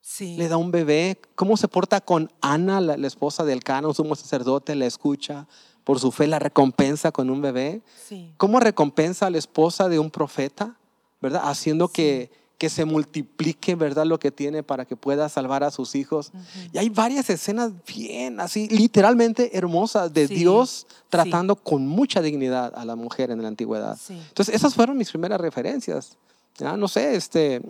Sí. 0.00 0.36
Le 0.36 0.48
da 0.48 0.56
un 0.56 0.72
bebé. 0.72 1.20
¿Cómo 1.36 1.56
se 1.56 1.68
porta 1.68 2.00
con 2.00 2.32
Ana, 2.40 2.80
la, 2.80 3.06
esposa 3.06 3.44
del 3.44 3.62
Cano, 3.62 3.88
un 3.88 3.94
sumo 3.94 4.16
sacerdote? 4.16 4.74
La 4.74 4.86
escucha. 4.86 5.46
Por 5.84 6.00
su 6.00 6.10
fe 6.10 6.26
la 6.26 6.40
recompensa 6.40 7.12
con 7.12 7.30
un 7.30 7.40
bebé. 7.40 7.82
Sí. 8.08 8.34
¿Cómo 8.36 8.58
recompensa 8.58 9.26
a 9.26 9.30
la 9.30 9.38
esposa 9.38 9.88
de 9.88 10.00
un 10.00 10.10
profeta? 10.10 10.76
¿Verdad? 11.20 11.42
Haciendo 11.44 11.86
que, 11.86 12.32
que 12.62 12.70
se 12.70 12.84
multiplique, 12.84 13.74
¿verdad? 13.74 14.06
Lo 14.06 14.20
que 14.20 14.30
tiene 14.30 14.62
para 14.62 14.84
que 14.84 14.94
pueda 14.94 15.28
salvar 15.28 15.64
a 15.64 15.72
sus 15.72 15.96
hijos. 15.96 16.30
Y 16.72 16.78
hay 16.78 16.90
varias 16.90 17.28
escenas 17.28 17.72
bien, 17.84 18.38
así, 18.38 18.68
literalmente 18.68 19.58
hermosas 19.58 20.14
de 20.14 20.28
Dios 20.28 20.86
tratando 21.08 21.56
con 21.56 21.88
mucha 21.88 22.22
dignidad 22.22 22.72
a 22.76 22.84
la 22.84 22.94
mujer 22.94 23.32
en 23.32 23.42
la 23.42 23.48
antigüedad. 23.48 23.98
Entonces, 24.08 24.54
esas 24.54 24.76
fueron 24.76 24.96
mis 24.96 25.10
primeras 25.10 25.40
referencias. 25.40 26.16
¿Ya? 26.56 26.76
No 26.76 26.86
sé, 26.86 27.16
este, 27.16 27.60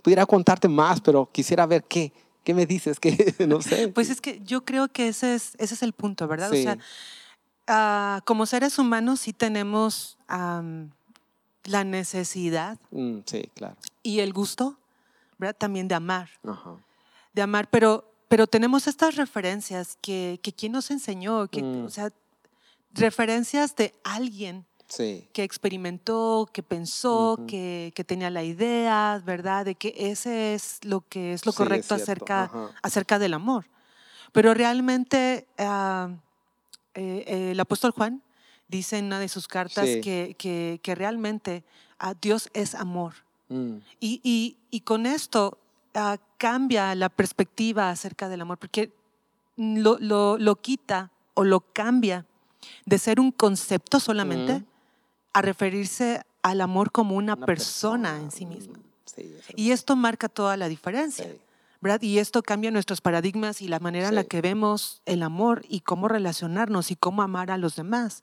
pudiera 0.00 0.24
contarte 0.26 0.68
más, 0.68 1.00
pero 1.00 1.28
quisiera 1.32 1.66
ver 1.66 1.82
qué. 1.82 2.12
¿Qué 2.44 2.54
me 2.54 2.66
dices? 2.66 3.00
Que 3.00 3.34
no 3.48 3.62
sé. 3.62 3.88
Pues 3.88 4.10
es 4.10 4.20
que 4.20 4.40
yo 4.44 4.64
creo 4.64 4.86
que 4.86 5.08
ese 5.08 5.34
es, 5.34 5.56
ese 5.58 5.74
es 5.74 5.82
el 5.82 5.92
punto, 5.92 6.28
¿verdad? 6.28 6.52
O 6.52 6.54
sea, 6.54 6.78
ah, 7.66 8.20
como 8.26 8.46
seres 8.46 8.78
humanos 8.78 9.18
sí 9.18 9.32
tenemos 9.32 10.18
la 11.68 11.84
necesidad. 11.84 12.78
Mm, 12.90 13.18
sí, 13.24 13.50
claro. 13.54 13.76
Y 14.02 14.20
el 14.20 14.32
gusto, 14.32 14.78
¿verdad? 15.38 15.56
También 15.56 15.88
de 15.88 15.94
amar. 15.94 16.30
De 17.32 17.42
amar, 17.42 17.68
pero, 17.70 18.10
pero 18.28 18.46
tenemos 18.46 18.86
estas 18.86 19.16
referencias 19.16 19.98
que, 20.00 20.40
que 20.42 20.52
¿quién 20.52 20.72
nos 20.72 20.90
enseñó? 20.90 21.48
Que, 21.48 21.62
mm. 21.62 21.84
O 21.84 21.90
sea, 21.90 22.12
referencias 22.92 23.76
de 23.76 23.94
alguien 24.04 24.64
que 24.88 25.42
experimentó, 25.42 26.48
que 26.52 26.62
pensó, 26.62 27.38
que, 27.48 27.92
que, 27.94 28.04
tenía 28.04 28.30
la 28.30 28.44
idea, 28.44 29.20
¿verdad? 29.24 29.64
De 29.64 29.74
que 29.74 29.92
ese 29.96 30.54
es 30.54 30.78
lo 30.84 31.00
que 31.00 31.32
es 31.32 31.44
lo 31.44 31.52
correcto 31.52 31.94
acerca, 31.94 32.50
acerca 32.82 33.18
del 33.18 33.34
amor. 33.34 33.66
Pero 34.32 34.54
realmente 34.54 35.48
ah, 35.58 36.10
eh, 36.94 37.50
el 37.50 37.60
apóstol 37.60 37.90
Juan 37.90 38.22
dice 38.68 38.98
en 38.98 39.06
una 39.06 39.20
de 39.20 39.28
sus 39.28 39.48
cartas 39.48 39.84
que, 40.02 40.34
que, 40.38 40.94
realmente 40.94 41.64
ah, 41.98 42.14
Dios 42.20 42.48
es 42.52 42.74
amor. 42.74 43.14
Mm. 43.48 43.76
Y, 44.00 44.20
y, 44.22 44.56
y, 44.70 44.80
con 44.80 45.06
esto 45.06 45.58
ah, 45.94 46.18
cambia 46.38 46.94
la 46.94 47.08
perspectiva 47.08 47.90
acerca 47.90 48.28
del 48.28 48.40
amor, 48.40 48.58
porque 48.58 48.92
lo, 49.56 49.98
lo, 50.00 50.36
lo, 50.38 50.56
quita 50.56 51.12
o 51.34 51.44
lo 51.44 51.60
cambia 51.60 52.26
de 52.84 52.98
ser 52.98 53.20
un 53.20 53.30
concepto 53.30 54.00
solamente 54.00 54.60
mm. 54.60 54.66
a 55.34 55.42
referirse 55.42 56.22
al 56.42 56.60
amor 56.60 56.92
como 56.92 57.16
una, 57.16 57.36
persona, 57.36 58.18
en 58.18 58.30
sí 58.30 58.46
misma. 58.46 58.78
y 59.54 59.70
esto 59.70 59.96
marca 59.96 60.28
toda 60.28 60.56
la 60.56 60.68
diferencia. 60.68 61.26
Y 62.00 62.18
esto 62.18 62.42
cambia 62.42 62.70
nuestros 62.70 63.00
paradigmas 63.00 63.62
y 63.62 63.68
la 63.68 63.78
manera 63.78 64.08
en 64.08 64.14
la 64.14 64.24
que 64.24 64.40
vemos 64.40 65.02
el 65.06 65.22
amor 65.22 65.64
y 65.68 65.80
cómo 65.80 66.08
relacionarnos 66.08 66.90
y 66.90 66.96
cómo 66.96 67.22
amar 67.22 67.50
a 67.50 67.58
los 67.58 67.76
demás. 67.76 68.22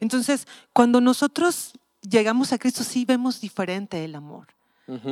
Entonces, 0.00 0.46
cuando 0.72 1.00
nosotros 1.00 1.72
llegamos 2.00 2.52
a 2.52 2.58
Cristo, 2.58 2.84
sí 2.84 3.04
vemos 3.04 3.40
diferente 3.40 4.04
el 4.04 4.14
amor. 4.14 4.48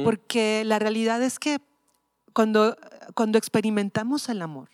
Porque 0.04 0.64
la 0.64 0.78
realidad 0.78 1.22
es 1.22 1.38
que 1.38 1.58
cuando, 2.34 2.76
cuando 3.14 3.38
experimentamos 3.38 4.28
el 4.28 4.42
amor, 4.42 4.68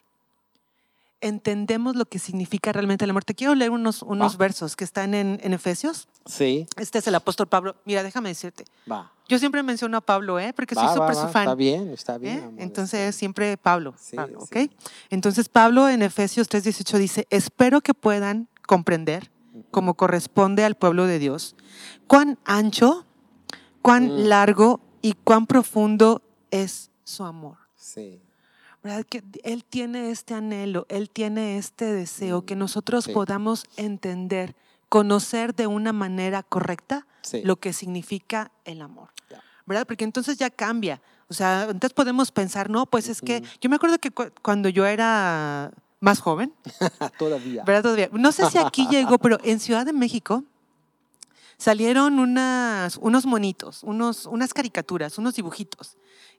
entendemos 1.21 1.97
lo 1.97 2.05
que 2.07 2.19
significa 2.19 2.73
realmente 2.73 3.05
el 3.05 3.11
amor. 3.11 3.25
Te 3.25 3.35
quiero 3.35 3.55
leer 3.55 3.71
unos, 3.71 4.03
unos 4.03 4.37
versos 4.37 4.77
que 4.77 4.85
están 4.85 5.15
en, 5.15 5.41
en, 5.43 5.53
Efesios. 5.53 6.09
Sí. 6.27 6.67
Este 6.77 6.99
es 6.99 7.07
el 7.07 7.15
apóstol 7.15 7.47
Pablo. 7.47 7.77
Mira, 7.85 8.03
déjame 8.03 8.29
decirte. 8.29 8.65
Va. 8.91 9.13
Yo 9.29 9.39
siempre 9.39 9.63
menciono 9.63 9.97
a 9.99 10.01
Pablo, 10.01 10.39
¿eh? 10.39 10.53
Porque 10.55 10.75
soy 10.75 10.89
súper 10.89 11.15
su 11.15 11.29
fan. 11.29 11.43
Está 11.43 11.55
bien, 11.55 11.91
está 11.91 12.19
bien. 12.19 12.39
¿eh? 12.39 12.63
Entonces, 12.63 13.15
siempre 13.15 13.57
Pablo. 13.57 13.95
Sí, 14.01 14.17
¿ok? 14.17 14.57
Entonces, 15.11 15.49
Pablo 15.49 15.89
en 15.89 16.03
Efesios 16.03 16.49
3:18 16.49 16.99
dice, 16.99 17.27
espero 17.29 17.83
que 17.83 17.93
puedan 17.93 18.49
comprender, 18.67 19.31
como 19.71 19.95
corresponde 19.95 20.65
al 20.65 20.77
pueblo 20.77 21.07
de 21.07 21.19
Dios, 21.19 21.57
cuán 22.07 22.39
ancho, 22.45 23.07
cuán 23.83 24.07
mm. 24.07 24.29
largo 24.29 24.81
y 25.03 25.13
cuán 25.13 25.47
profundo 25.47 26.23
es 26.51 26.91
su 27.05 27.25
amor. 27.25 27.59
Sí. 27.77 28.23
Que 29.09 29.23
Él 29.45 29.65
tiene 29.65 30.11
este 30.11 30.35
anhelo, 30.35 30.87
Él 30.89 31.11
tiene 31.11 31.59
este 31.59 31.87
deseo, 31.87 32.45
que 32.45 32.57
mm, 32.57 32.59
nosotros 32.59 33.09
podamos 33.09 33.65
entender, 33.77 34.55
conocer 34.89 35.55
de 35.55 35.67
una 35.67 35.93
manera 35.93 36.43
correcta 36.43 37.07
lo 37.45 37.57
que 37.57 37.73
significa 37.73 38.51
el 38.65 38.83
amor. 38.83 39.11
¿Verdad? 39.67 39.87
Porque 39.87 40.05
entonces 40.05 40.39
ya 40.39 40.49
cambia. 40.49 41.03
O 41.29 41.35
sea, 41.35 41.65
entonces 41.65 41.93
podemos 41.93 42.33
pensar, 42.33 42.71
no, 42.71 42.87
pues 42.87 43.09
es 43.09 43.21
que 43.21 43.43
yo 43.61 43.69
me 43.69 43.77
acuerdo 43.77 43.99
que 43.99 44.11
cuando 44.11 44.71
yo 44.71 44.87
era 44.87 45.71
más 46.01 46.21
joven. 46.21 46.55
Todavía. 47.19 47.65
¿Verdad? 47.65 47.83
Todavía. 47.83 48.09
No 48.13 48.33
sé 48.33 48.49
si 48.51 48.59
aquí 48.59 48.89
llegó, 48.89 49.19
pero 49.19 49.39
en 49.45 49.61
Ciudad 49.61 49.85
de 49.85 49.93
México 49.93 50.45
salieron 51.59 52.19
unas, 52.19 52.97
unos 52.97 53.27
monitos, 53.27 53.83
unos, 53.83 54.27
unas 54.27 54.55
caricaturas, 54.55 55.19
unos 55.19 55.35
dibujitos 55.35 55.99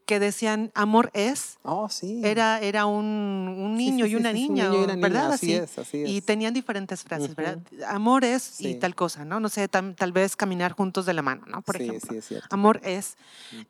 que 0.10 0.20
decían 0.20 0.72
amor 0.74 1.12
es. 1.13 1.60
Oh, 1.62 1.88
sí. 1.88 2.22
Era, 2.24 2.60
era 2.62 2.88
un, 2.88 3.06
un 3.06 3.78
niño 3.78 4.08
y 4.08 4.16
una 4.16 4.34
niña, 4.34 4.72
¿verdad? 4.98 5.34
Así, 5.34 5.54
es, 5.54 5.78
así 5.78 6.01
es. 6.01 6.10
Y 6.10 6.22
tenían 6.22 6.51
diferentes 6.51 7.04
frases, 7.04 7.36
¿verdad? 7.36 7.60
Amor 7.88 8.25
es 8.25 8.60
y 8.60 8.74
tal 8.80 8.96
cosa, 8.96 9.24
¿no? 9.24 9.39
No 9.39 9.50
sé, 9.50 9.68
tal, 9.68 10.12
vez 10.12 10.36
caminar 10.36 10.72
juntos 10.72 11.06
de 11.06 11.13
la 11.13 11.22
mano, 11.22 11.44
¿no? 11.46 11.62
Por 11.62 11.80
ejemplo. 11.80 12.10
Sí, 12.10 12.18
es 12.18 12.25
cierto. 12.25 12.48
Amor 12.50 12.82
es. 12.84 13.18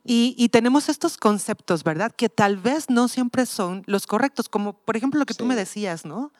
y, 0.05 0.33
y, 0.37 0.47
tenemos 0.47 0.87
estos 0.87 1.17
conceptos, 1.17 1.83
¿verdad? 1.83 2.13
Que 2.15 2.29
tal 2.29 2.55
vez 2.55 2.89
no 2.89 3.09
siempre 3.09 3.45
son 3.45 3.83
los 3.85 4.07
correctos, 4.07 4.47
como 4.47 4.71
por 4.71 4.95
ejemplo 4.95 5.19
lo 5.19 5.25
que 5.25 5.33
tú 5.33 5.43
me 5.43 5.57
decías, 5.57 6.05
¿no? 6.05 6.31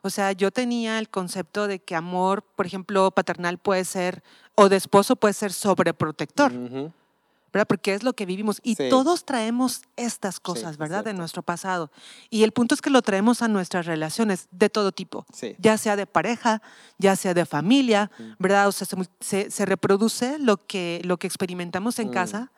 O 0.00 0.08
sea, 0.08 0.32
yo 0.32 0.50
tenía 0.50 0.98
el 0.98 1.10
concepto 1.10 1.68
de 1.68 1.78
que 1.78 1.94
amor, 1.94 2.42
por 2.56 2.64
ejemplo, 2.64 3.10
paternal 3.10 3.58
puede 3.58 3.84
ser, 3.84 4.22
o 4.54 4.70
de 4.70 4.76
esposo 4.76 5.14
puede 5.14 5.34
ser 5.34 5.52
sobreprotector. 5.52 6.52
¿Verdad? 7.52 7.66
Porque 7.66 7.94
es 7.94 8.02
lo 8.02 8.14
que 8.14 8.26
vivimos. 8.26 8.60
Y 8.62 8.76
todos 8.76 9.24
traemos 9.24 9.82
estas 9.96 10.40
cosas, 10.40 10.78
¿verdad? 10.78 11.04
De 11.04 11.12
nuestro 11.12 11.42
pasado. 11.42 11.90
Y 12.30 12.44
el 12.44 12.52
punto 12.52 12.74
es 12.74 12.80
que 12.80 12.90
lo 12.90 13.02
traemos 13.02 13.42
a 13.42 13.48
nuestras 13.48 13.86
relaciones 13.86 14.48
de 14.50 14.70
todo 14.70 14.92
tipo, 14.92 15.26
ya 15.58 15.76
sea 15.76 15.96
de 15.96 16.06
pareja, 16.06 16.62
ya 16.98 17.14
sea 17.16 17.34
de 17.34 17.44
familia, 17.44 18.10
¿verdad? 18.38 18.68
O 18.68 18.72
sea, 18.72 18.86
se, 19.20 19.66
reproduce 19.66 20.38
lo 20.38 20.56
que, 20.56 21.00
lo 21.04 21.18
que 21.18 21.26
experimentamos 21.26 21.98
en 21.98 22.08
mm. 22.08 22.12
casa 22.12 22.52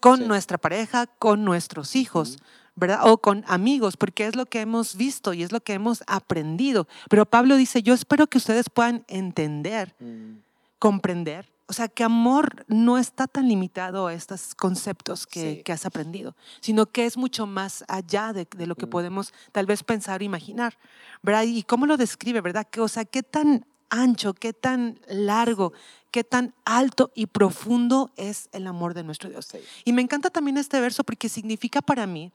con 0.00 0.26
nuestra 0.26 0.56
pareja, 0.56 1.06
con 1.06 1.44
nuestros 1.44 1.94
hijos. 1.96 2.38
¿verdad? 2.76 3.00
O 3.02 3.18
con 3.18 3.44
amigos, 3.46 3.98
porque 3.98 4.26
es 4.26 4.36
lo 4.36 4.46
que 4.46 4.60
hemos 4.62 4.96
visto 4.96 5.34
y 5.34 5.42
es 5.42 5.52
lo 5.52 5.60
que 5.60 5.74
hemos 5.74 6.02
aprendido. 6.06 6.88
Pero 7.10 7.26
Pablo 7.26 7.56
dice, 7.56 7.82
yo 7.82 7.92
espero 7.92 8.26
que 8.26 8.38
ustedes 8.38 8.70
puedan 8.70 9.04
entender, 9.08 9.94
mm. 9.98 10.38
comprender 10.78 11.50
o 11.70 11.72
sea, 11.72 11.86
que 11.86 12.02
amor 12.02 12.66
no 12.66 12.98
está 12.98 13.28
tan 13.28 13.46
limitado 13.46 14.08
a 14.08 14.12
estos 14.12 14.56
conceptos 14.56 15.24
que, 15.24 15.62
has 15.68 15.86
aprendido, 15.86 16.34
sino 16.60 16.86
que 16.86 17.06
es 17.06 17.16
mucho 17.16 17.46
más 17.46 17.84
allá 17.86 18.32
de, 18.32 18.48
lo 18.66 18.74
que 18.74 18.86
mm. 18.86 18.90
podemos 18.90 19.32
tal 19.52 19.66
vez 19.66 19.84
pensar 19.84 20.20
o 20.20 20.24
imaginar, 20.24 20.76
¿verdad? 21.22 21.44
Y 21.44 21.62
cómo 21.62 21.86
lo 21.86 21.96
describe, 21.96 22.40
¿verdad? 22.40 22.66
Que, 22.68 22.80
o 22.80 22.88
sea, 22.88 23.04
qué 23.04 23.22
tan 23.22 23.66
ancho, 23.88 24.34
qué 24.34 24.52
tan 24.52 24.98
largo, 25.06 25.72
qué 26.10 26.24
tan 26.24 26.54
alto 26.64 27.12
y 27.14 27.26
profundo 27.26 28.10
es 28.16 28.48
el 28.50 28.66
amor 28.66 28.92
de 28.92 29.04
nuestro 29.04 29.30
Dios. 29.30 29.46
Y 29.84 29.92
me 29.92 30.02
encanta 30.02 30.28
también 30.28 30.56
este 30.56 30.80
verso 30.80 31.04
porque 31.04 31.28
significa 31.28 31.82
para 31.82 32.04
mí 32.08 32.32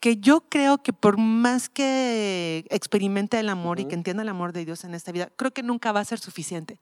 que 0.00 0.16
yo 0.16 0.40
creo 0.48 0.78
que 0.78 0.94
por 0.94 1.18
más 1.18 1.68
que 1.68 2.64
experimente 2.70 3.38
el 3.38 3.50
amor 3.50 3.78
y 3.78 3.84
que 3.84 3.94
entienda 3.94 4.22
el 4.22 4.30
amor 4.30 4.54
de 4.54 4.64
Dios 4.64 4.84
en 4.84 4.94
esta 4.94 5.12
vida, 5.12 5.28
creo 5.36 5.50
que 5.50 5.62
nunca 5.62 5.92
va 5.92 6.00
a 6.00 6.04
ser 6.06 6.18
suficiente 6.18 6.78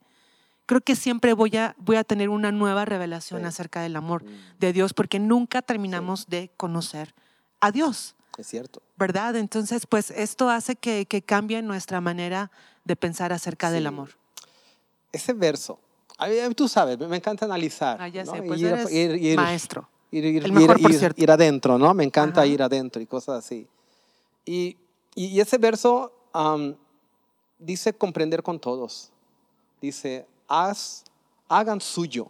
creo 0.69 0.81
que 0.81 0.95
siempre 0.95 1.33
voy 1.33 1.57
a, 1.57 1.75
voy 1.79 1.95
a 1.95 2.03
tener 2.03 2.29
una 2.29 2.51
nueva 2.51 2.85
revelación 2.85 3.43
acerca 3.43 3.81
del 3.81 3.95
amor 3.95 4.23
mm. 4.23 4.59
de 4.59 4.71
Dios, 4.71 4.93
porque 4.93 5.17
nunca 5.17 5.63
terminamos 5.63 6.27
de 6.27 6.51
conocer 6.57 7.15
a 7.59 7.71
Dios. 7.71 8.15
Es 8.37 8.45
cierto. 8.45 8.79
¿Verdad? 8.95 9.35
Entonces, 9.35 9.87
pues 9.87 10.11
esto 10.11 10.47
hace 10.47 10.75
que, 10.75 11.07
que 11.07 11.23
cambie 11.23 11.63
nuestra 11.63 12.01
manera 12.01 12.51
de 12.85 12.95
pensar 12.95 13.33
acerca 13.33 13.71
del 13.71 13.87
amor. 13.87 14.09
Ese 15.11 15.33
verso, 15.33 15.79
tú 16.55 16.67
sabes, 16.67 16.99
me 16.99 17.17
encanta 17.17 17.45
analizar. 17.45 17.99
Ah, 17.99 18.07
ya 18.07 18.23
sé, 18.23 18.39
pues 18.43 18.61
ir, 18.61 19.35
maestro. 19.37 19.89
Ir, 20.11 20.23
El 20.45 20.51
mejor, 20.51 20.79
por 20.79 20.93
cierto. 20.93 21.19
ir, 21.19 21.31
adentro, 21.31 21.79
¿no? 21.79 21.95
Me 21.95 22.03
encanta 22.03 22.45
ir 22.45 22.61
adentro 22.61 23.01
y 23.01 23.07
cosas 23.07 23.43
así. 23.43 23.67
Y, 24.45 24.77
y 25.15 25.39
ese 25.39 25.57
verso 25.57 26.13
dice 27.57 27.91
comprender 27.91 28.43
con 28.43 28.59
todos. 28.59 29.09
Dice, 29.81 30.27
hagan 30.49 31.81
suyo, 31.81 32.29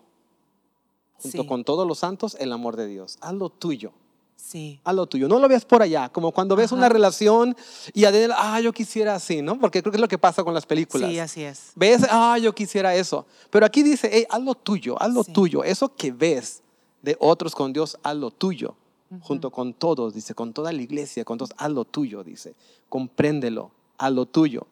junto 1.22 1.48
con 1.48 1.64
todos 1.64 1.88
los 1.88 2.00
santos, 2.00 2.36
el 2.40 2.52
amor 2.52 2.76
de 2.76 2.88
Dios. 2.88 3.18
Haz 3.22 3.34
lo 3.34 3.50
tuyo. 3.50 3.92
Sí. 4.36 4.80
Haz 4.84 4.96
lo 4.96 5.06
tuyo. 5.06 5.28
No 5.28 5.40
lo 5.40 5.48
veas 5.48 5.66
por 5.66 5.82
allá, 5.82 6.10
como 6.10 6.32
cuando 6.32 6.56
ves 6.56 6.72
una 6.72 6.88
relación 6.90 7.56
y 7.94 8.06
Adel, 8.06 8.32
ah, 8.36 8.60
yo 8.62 8.72
quisiera 8.72 9.16
así, 9.16 9.42
¿no? 9.42 9.60
Porque 9.60 9.82
creo 9.82 9.92
que 9.92 9.98
es 9.98 10.02
lo 10.02 10.08
que 10.08 10.18
pasa 10.18 10.44
con 10.44 10.54
las 10.54 10.66
películas. 10.66 11.10
Sí, 11.10 11.20
así 11.20 11.44
es. 11.44 11.72
Ves, 11.76 12.06
ah, 12.10 12.38
yo 12.38 12.54
quisiera 12.54 12.96
eso. 12.96 13.26
Pero 13.50 13.66
aquí 13.66 13.84
dice, 13.84 14.10
hey, 14.12 14.26
haz 14.30 14.42
lo 14.42 14.56
tuyo, 14.56 15.02
haz 15.02 15.14
lo 15.14 15.24
tuyo. 15.24 15.64
Eso 15.64 15.94
que 15.94 16.12
ves 16.12 16.64
de 17.02 17.18
otros 17.20 17.54
con 17.54 17.74
Dios, 17.74 17.98
haz 18.04 18.16
lo 18.16 18.32
tuyo. 18.32 18.76
Junto 19.22 19.50
con 19.50 19.74
todos, 19.74 20.14
dice, 20.14 20.36
con 20.36 20.54
toda 20.54 20.72
la 20.72 20.84
iglesia, 20.84 21.26
con 21.26 21.40
todos, 21.40 21.52
haz 21.58 21.72
lo 21.72 21.84
tuyo, 21.84 22.24
dice. 22.24 22.54
Compréndelo, 22.88 23.72
haz 23.98 24.12
lo 24.12 24.28
tuyo. 24.28 24.68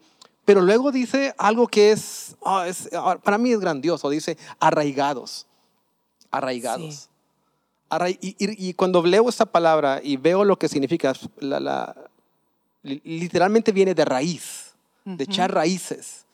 Pero 0.48 0.62
luego 0.62 0.94
dice 0.94 1.36
algo 1.38 1.68
que 1.68 1.92
es, 1.92 2.38
ah, 2.42 2.66
ah, 2.94 3.18
para 3.22 3.38
mí 3.38 3.51
es 3.51 3.60
grandioso, 3.60 4.10
dice 4.10 4.38
arraigados, 4.62 5.46
arraigados. 6.32 7.10
y, 8.22 8.74
cuando 8.75 9.04
leo 9.04 9.27
esta 9.27 9.46
palabra 9.46 10.00
y 10.01 10.16
veo 10.16 10.46
lo 10.46 10.58
que 10.58 10.70
significa, 10.70 11.12
literalmente 12.82 13.74
viene 13.74 13.94
de 13.94 14.06
raíz, 14.06 14.74
de 15.04 15.25
echar 15.25 15.54
raíces. 15.54 16.25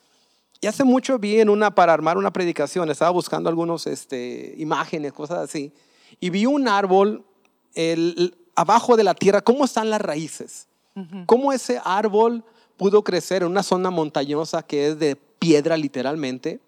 Y 0.62 0.68
hace 0.68 0.84
mucho 0.84 1.18
vi 1.18 1.40
en 1.40 1.50
una, 1.50 1.74
para 1.74 1.92
armar 1.92 2.16
una 2.20 2.32
predicación, 2.32 2.92
estaba 2.92 3.10
buscando 3.10 3.50
algunas 3.50 3.88
este, 3.88 4.54
imágenes, 4.60 5.12
cosas 5.12 5.40
así, 5.40 5.74
y 6.20 6.30
vi 6.30 6.46
un 6.46 6.68
árbol 6.68 7.26
el, 7.74 8.38
abajo 8.56 8.96
de 8.96 9.06
la 9.06 9.16
tierra, 9.16 9.42
cómo 9.42 9.66
están 9.66 9.90
las 9.90 10.02
raíces, 10.02 10.68
cómo 11.26 11.52
ese 11.52 11.82
árbol 11.84 12.46
pudo 12.84 13.02
crecer 13.02 13.44
en 13.44 13.48
una 13.48 13.64
zona 13.64 13.92
montañosa 13.92 14.62
que 14.62 14.90
es 14.90 15.00
de 15.00 15.16
piedra 15.16 15.78
literalmente, 15.78 16.60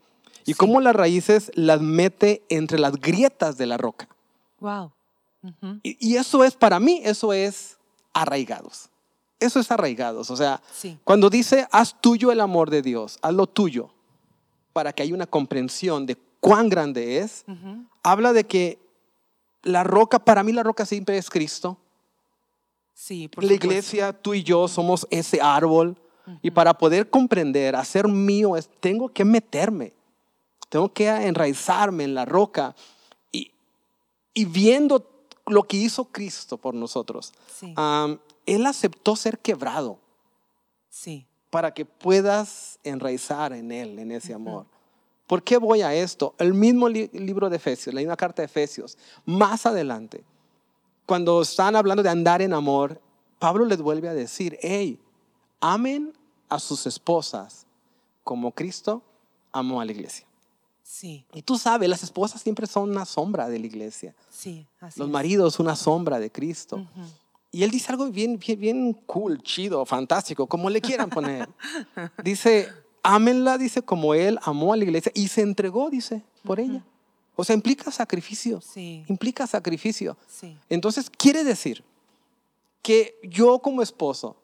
y 0.46 0.54
cómo 0.54 0.80
las 0.80 0.96
raíces 0.96 1.52
las 1.56 1.82
mete 1.82 2.42
entre 2.48 2.80
las 2.80 2.94
grietas 2.94 3.58
de 3.58 3.66
la 3.66 3.76
roca. 3.76 4.08
Wow. 4.62 4.94
y, 5.84 6.16
eso 6.16 6.46
es, 6.46 6.56
para 6.56 6.80
mí, 6.80 7.02
eso 7.04 7.34
es 7.34 7.78
arraigados. 8.14 8.88
Eso 9.42 9.60
es 9.60 9.70
arraigados. 9.70 10.32
O 10.32 10.38
sea, 10.38 10.62
cuando 11.04 11.30
dice, 11.30 11.68
haz 11.70 12.00
tuyo 12.00 12.32
el 12.32 12.40
amor 12.40 12.70
de 12.70 12.82
Dios, 12.82 13.20
haz 13.22 13.34
lo 13.34 13.46
tuyo, 13.46 13.90
para 14.72 14.94
que 14.94 15.04
haya 15.04 15.14
una 15.14 15.28
comprensión 15.28 16.06
de 16.06 16.16
cuán 16.40 16.70
grande 16.70 17.18
es, 17.18 17.44
habla 18.04 18.32
de 18.32 18.46
que 18.46 18.80
la 19.64 19.84
roca, 19.84 20.20
para 20.20 20.44
mí 20.44 20.54
la 20.54 20.64
roca 20.64 20.86
siempre 20.86 21.18
es 21.18 21.30
Cristo. 21.30 21.78
Sí, 22.94 23.28
por 23.28 23.44
la 23.44 23.52
iglesia, 23.52 24.14
tú 24.14 24.34
y 24.34 24.44
yo 24.44 24.70
somos 24.70 25.06
ese 25.10 25.42
árbol. 25.42 25.98
Y 26.42 26.52
para 26.52 26.74
poder 26.74 27.10
comprender, 27.10 27.76
hacer 27.76 28.08
mío, 28.08 28.54
tengo 28.80 29.10
que 29.10 29.24
meterme, 29.26 29.94
tengo 30.70 30.92
que 30.92 31.08
enraizarme 31.08 32.04
en 32.04 32.16
la 32.16 32.26
roca 32.26 32.76
y, 33.32 33.52
y 34.34 34.46
viendo 34.46 35.16
lo 35.48 35.64
que 35.64 35.78
hizo 35.78 36.06
Cristo 36.06 36.58
por 36.58 36.74
nosotros. 36.74 37.34
él 38.46 38.66
aceptó 38.66 39.16
ser 39.16 39.40
quebrado. 39.40 40.00
Sí. 40.90 41.28
Para 41.50 41.74
que 41.74 41.86
puedas 41.86 42.80
enraizar 42.84 43.54
en 43.54 43.72
Él, 43.72 44.00
en 44.00 44.12
ese 44.12 44.34
amor. 44.34 44.66
¿Por 45.28 45.44
qué 45.44 45.58
voy 45.58 45.82
a 45.82 45.94
esto? 45.94 46.36
El 46.38 46.54
mismo 46.54 46.90
libro 46.90 47.50
de 47.50 47.58
Efesios, 47.58 47.94
la 47.94 48.02
misma 48.02 48.18
carta 48.18 48.42
de 48.42 48.48
Efesios, 48.48 48.98
más 49.26 49.66
adelante, 49.66 50.24
cuando 51.06 51.42
están 51.42 51.76
hablando 51.76 52.04
de 52.04 52.10
andar 52.10 52.42
en 52.42 52.54
amor, 52.54 53.02
Pablo 53.40 53.66
les 53.66 53.82
vuelve 53.82 54.10
a 54.10 54.14
decir, 54.14 54.58
hey, 54.62 55.00
amen 55.60 56.14
a 56.50 56.60
sus 56.60 56.86
esposas 56.86 57.66
como 58.24 58.52
Cristo 58.52 59.02
amó 59.52 59.82
a 59.82 59.86
la 59.86 59.92
iglesia. 59.92 60.26
Sí. 60.84 61.26
Y 61.34 61.42
tú 61.42 61.58
sabes, 61.58 61.90
las 61.90 62.04
esposas 62.04 62.42
siempre 62.42 62.68
son 62.68 62.92
una 62.92 63.06
sombra 63.06 63.50
de 63.50 63.60
la 63.60 63.66
iglesia. 63.66 64.16
Sí, 64.30 64.68
así 64.80 65.00
Los 65.00 65.10
maridos 65.10 65.60
una 65.60 65.76
sombra 65.76 66.20
de 66.20 66.32
Cristo. 66.32 66.86
Y 67.52 67.64
él 67.64 67.72
dice 67.72 67.92
algo 67.92 68.08
bien, 68.10 68.38
bien, 68.38 68.60
bien 68.60 68.94
cool, 69.06 69.42
chido, 69.42 69.86
fantástico, 69.86 70.46
como 70.46 70.70
le 70.70 70.82
quieran 70.82 71.10
poner. 71.10 71.50
dice, 72.24 72.70
ámenla, 73.02 73.58
dice, 73.58 73.82
como 73.82 74.14
él 74.14 74.38
amó 74.44 74.74
a 74.74 74.78
la 74.78 74.84
iglesia 74.84 75.12
y 75.16 75.28
se 75.28 75.42
entregó, 75.42 75.90
dice, 75.90 76.24
por 76.44 76.60
ella. 76.60 76.84
O 77.36 77.44
sea, 77.44 77.56
implica 77.56 77.92
sacrificio. 77.92 78.62
Sí. 78.62 79.04
Implica 79.08 79.48
sacrificio. 79.48 80.18
Sí. 80.28 80.58
Entonces, 80.70 81.10
quiere 81.10 81.44
decir 81.44 81.84
que 82.82 83.18
yo 83.24 83.60
como 83.60 83.82
esposo, 83.82 84.36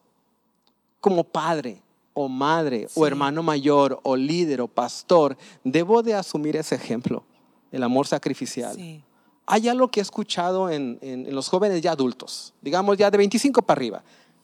como 1.02 1.24
padre 1.26 1.82
o 2.14 2.30
madre 2.30 2.88
o 2.96 3.06
hermano 3.06 3.44
mayor 3.44 4.00
o 4.04 4.16
líder 4.16 4.62
o 4.62 4.68
pastor, 4.68 5.38
debo 5.64 6.04
de 6.04 6.14
asumir 6.14 6.56
ese 6.56 6.76
ejemplo, 6.76 7.24
el 7.72 7.84
amor 7.84 8.08
sacrificial. 8.08 8.76
Sí. 8.76 9.04
Hay 9.46 9.68
algo 9.68 9.90
que 9.90 10.00
he 10.00 10.04
escuchado 10.04 10.70
en, 10.70 10.98
en, 11.02 11.34
los 11.34 11.50
jóvenes 11.50 11.82
ya 11.82 11.92
adultos, 11.92 12.54
digamos 12.62 12.98
ya 12.98 13.10
de 13.12 13.18
25 13.18 13.62
para 13.64 13.78
arriba, 13.78 14.04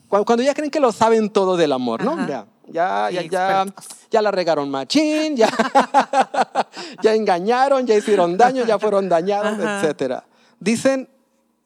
cuando, 0.09 0.41
ya 0.41 0.53
creen 0.53 0.71
que 0.71 0.79
lo 0.79 0.91
saben 0.91 1.29
todo 1.29 1.57
del 1.57 1.73
amor, 1.73 2.03
¿no? 2.03 2.27
Ya, 2.27 2.47
ya, 2.67 3.09
ya, 3.11 3.65
ya, 4.09 4.21
la 4.21 4.31
regaron 4.31 4.69
machín, 4.69 5.35
ya, 5.35 5.49
ya 7.03 7.13
engañaron, 7.13 7.85
ya 7.85 7.95
hicieron 7.95 8.37
daño, 8.37 8.65
ya 8.65 8.79
fueron 8.79 9.09
dañados, 9.09 9.59
etc. 9.59 10.23
Dicen, 10.59 11.09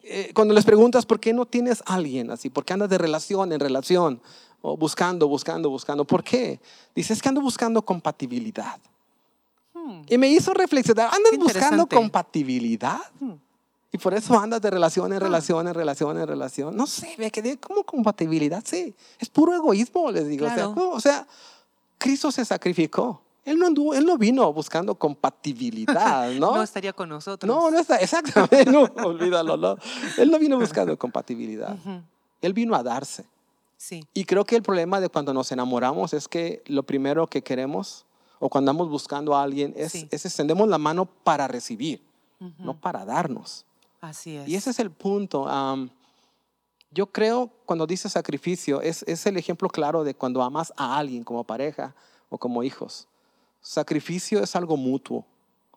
eh, 0.04 0.32
cuando 0.34 0.56
les 0.56 0.66
preguntas 0.66 1.06
por 1.06 1.20
qué 1.20 1.34
no 1.34 1.46
tienes 1.46 1.84
alguien 1.86 2.32
así, 2.32 2.50
por 2.50 2.66
qué 2.66 2.74
andas 2.74 2.90
de 2.90 2.98
relación 2.98 3.54
en 3.54 3.60
relación, 3.60 4.22
o 4.62 4.78
buscando, 4.78 5.28
buscando, 5.28 5.70
buscando, 5.70 6.06
¿por 6.06 6.24
qué? 6.24 6.60
Dices 6.96 7.22
que 7.22 7.30
ando 7.30 7.42
buscando 7.42 7.82
compatibilidad. 7.82 8.80
Hmm. 9.74 10.02
Y 10.08 10.18
me 10.18 10.30
hizo 10.30 10.54
reflexionar, 10.54 11.10
¿andas 11.14 11.38
buscando 11.38 11.88
compatibilidad? 11.88 13.00
Hmm. 13.20 13.34
Y 13.94 13.98
por 13.98 14.14
eso 14.14 14.40
andas 14.40 14.62
de 14.62 14.70
relación 14.70 15.12
en 15.12 15.18
ah. 15.18 15.20
relación, 15.20 15.68
en 15.68 15.74
relación, 15.74 16.18
en 16.18 16.28
relación. 16.28 16.76
No 16.76 16.88
sé, 16.88 17.16
me 17.18 17.30
quedé 17.30 17.58
como 17.58 17.84
compatibilidad, 17.84 18.64
sí. 18.66 18.94
Es 19.20 19.30
puro 19.30 19.54
egoísmo, 19.54 20.12
les 20.12 20.28
digo. 20.28 20.48
O, 20.76 21.00
sea, 21.00 21.28
Cristo 21.98 22.32
se 22.32 22.46
sacrificó. 22.46 23.22
Él 23.44 23.58
no, 23.58 23.66
anduvo, 23.66 23.96
él 23.96 24.06
no 24.06 24.20
vino 24.20 24.54
buscando 24.54 24.94
compatibilidad, 24.94 26.32
¿no? 26.40 26.56
no 26.56 26.62
estaría 26.62 26.94
con 26.94 27.10
nosotros. 27.10 27.48
No, 27.48 27.72
no 27.72 27.80
está, 27.80 27.96
exactamente, 27.96 28.66
no, 28.72 28.84
olvídalo, 29.04 29.58
no. 29.58 29.78
Él 30.18 30.30
no 30.30 30.38
vino 30.38 30.60
buscando 30.60 30.96
compatibilidad. 30.96 31.76
Él 32.40 32.54
vino 32.54 32.76
a 32.76 32.84
darse. 32.84 33.26
Sí. 33.82 34.06
Y 34.14 34.26
creo 34.26 34.46
que 34.46 34.56
el 34.56 34.62
problema 34.62 35.02
de 35.02 35.10
cuando 35.10 35.34
nos 35.34 35.52
enamoramos 35.52 36.14
es 36.14 36.28
que 36.28 36.62
lo 36.68 36.84
primero 36.84 37.26
que 37.26 37.42
queremos 37.42 38.06
o 38.38 38.48
cuando 38.48 38.70
andamos 38.70 38.92
buscando 38.92 39.36
a 39.36 39.42
alguien 39.42 39.74
es, 39.76 39.96
es 39.96 40.24
extendemos 40.24 40.68
la 40.68 40.78
mano 40.78 41.08
para 41.08 41.48
recibir, 41.48 42.00
no 42.60 42.80
para 42.80 43.06
darnos. 43.06 43.66
Así 44.00 44.38
es. 44.38 44.48
Y 44.48 44.54
ese 44.54 44.70
es 44.70 44.78
el 44.78 44.92
punto. 44.92 45.48
yo 46.92 47.08
creo, 47.08 47.50
cuando 47.66 47.88
dice 47.88 48.08
sacrificio, 48.08 48.84
es, 48.84 49.02
es 49.08 49.26
el 49.26 49.36
ejemplo 49.38 49.68
claro 49.68 50.04
de 50.04 50.14
cuando 50.14 50.44
amas 50.44 50.72
a 50.78 51.00
alguien 51.00 51.24
como 51.24 51.44
pareja 51.44 51.96
o 52.30 52.38
como 52.38 52.62
hijos. 52.62 53.08
Sacrificio 53.62 54.44
es 54.44 54.56
algo 54.56 54.78
mutuo. 54.78 55.26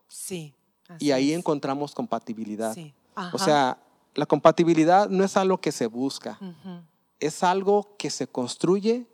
Sí. 0.09 0.53
Y 0.99 1.11
ahí 1.11 1.33
encontramos 1.33 1.95
compatibilidad. 1.95 2.75
Sí. 2.75 2.93
O 3.33 3.39
sea, 3.39 3.79
la 4.15 4.27
compatibilidad 4.27 5.09
no 5.09 5.25
es 5.25 5.39
algo 5.39 5.57
que 5.57 5.73
se 5.73 5.87
busca, 5.87 6.39
es 7.27 7.43
algo 7.43 7.95
que 7.99 8.11
se 8.11 8.27
construye 8.27 9.07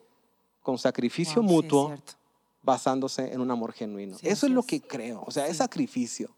con 0.63 0.79
sacrificio 0.79 1.43
mutuo 1.43 1.95
basándose 2.63 3.33
en 3.33 3.41
un 3.41 3.51
amor 3.51 3.73
genuino. 3.73 4.17
Eso 4.23 4.47
es 4.47 4.53
lo 4.53 4.63
que 4.63 4.81
creo, 4.81 5.23
o 5.27 5.31
sea, 5.31 5.47
es 5.47 5.59
sacrificio. 5.59 6.31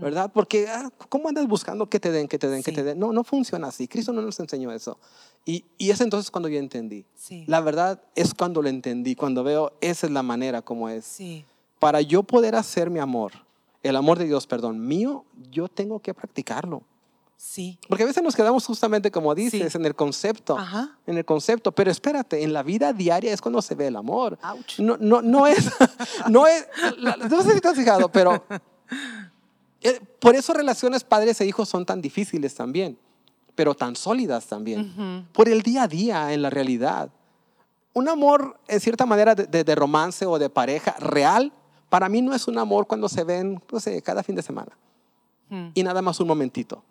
¿Verdad? 0.00 0.32
Porque, 0.34 0.66
ah, 0.66 0.90
¿cómo 1.08 1.28
andas 1.28 1.46
buscando 1.46 1.88
que 1.88 2.00
te 2.00 2.10
den, 2.10 2.26
que 2.26 2.36
te 2.36 2.48
den, 2.48 2.64
que 2.64 2.72
te 2.72 2.82
den? 2.82 2.98
No, 2.98 3.12
no 3.12 3.22
funciona 3.22 3.68
así. 3.68 3.86
Cristo 3.86 4.12
no 4.12 4.20
nos 4.20 4.40
enseñó 4.40 4.72
eso. 4.72 4.98
Y, 5.44 5.66
y 5.78 5.90
es 5.90 6.00
entonces 6.00 6.32
cuando 6.32 6.48
yo 6.48 6.58
entendí. 6.58 7.04
La 7.46 7.60
verdad 7.60 8.02
es 8.16 8.34
cuando 8.34 8.60
lo 8.60 8.68
entendí, 8.68 9.14
cuando 9.14 9.44
veo 9.44 9.72
esa 9.80 10.08
es 10.08 10.12
la 10.12 10.24
manera 10.24 10.62
como 10.62 10.88
es. 10.88 11.18
Para 11.78 12.00
yo 12.00 12.24
poder 12.24 12.56
hacer 12.56 12.90
mi 12.90 12.98
amor, 12.98 13.30
el 13.84 13.94
amor 13.94 14.18
de 14.18 14.24
Dios, 14.24 14.48
perdón, 14.48 14.84
mío, 14.84 15.24
yo 15.52 15.68
tengo 15.68 16.00
que 16.00 16.12
practicarlo. 16.12 16.82
Sí. 17.38 17.78
Porque 17.88 18.02
a 18.02 18.06
veces 18.06 18.20
nos 18.20 18.34
quedamos 18.34 18.66
justamente 18.66 19.12
como 19.12 19.32
dices, 19.32 19.72
en 19.76 19.86
el 19.86 19.94
concepto. 19.94 20.58
Ajá. 20.58 20.98
En 21.06 21.16
el 21.16 21.24
concepto. 21.24 21.70
Pero 21.70 21.88
espérate, 21.88 22.42
en 22.42 22.52
la 22.52 22.64
vida 22.64 22.92
diaria 22.92 23.32
es 23.32 23.40
cuando 23.40 23.62
se 23.62 23.76
ve 23.76 23.86
el 23.86 23.96
amor. 23.96 24.36
No, 24.78 24.96
no, 24.98 25.22
no 25.22 25.46
es. 25.46 25.70
no 26.28 26.48
es. 26.48 26.66
No 27.30 27.42
sé 27.44 27.54
si 27.54 27.60
te 27.60 27.68
has 27.68 27.76
fijado, 27.76 28.10
pero. 28.10 28.44
Eh, 29.80 30.00
por 30.18 30.34
eso 30.34 30.52
relaciones 30.52 31.04
padres 31.04 31.40
e 31.40 31.46
hijos 31.46 31.68
son 31.68 31.86
tan 31.86 32.02
difíciles 32.02 32.52
también, 32.52 32.98
pero 33.54 33.76
tan 33.76 33.94
sólidas 33.94 34.46
también. 34.46 35.28
Por 35.32 35.48
el 35.48 35.62
día 35.62 35.84
a 35.84 35.88
día, 35.88 36.32
en 36.32 36.42
la 36.42 36.50
realidad. 36.50 37.10
Un 37.92 38.08
amor, 38.08 38.58
en 38.66 38.80
cierta 38.80 39.06
manera, 39.06 39.36
de, 39.36 39.62
de, 39.62 39.74
romance 39.76 40.26
o 40.26 40.36
de 40.40 40.50
pareja 40.50 40.96
real, 40.98 41.52
para 41.88 42.08
mí 42.08 42.20
no 42.20 42.34
es 42.34 42.48
un 42.48 42.58
amor 42.58 42.88
cuando 42.88 43.08
se 43.08 43.22
ven, 43.22 43.62
no 43.70 43.78
sé, 43.78 44.02
cada 44.02 44.24
fin 44.24 44.34
de 44.34 44.42
semana 44.42 44.76
y 45.74 45.82
nada 45.82 46.02
más 46.02 46.20
un 46.20 46.28
momentito. 46.28 46.82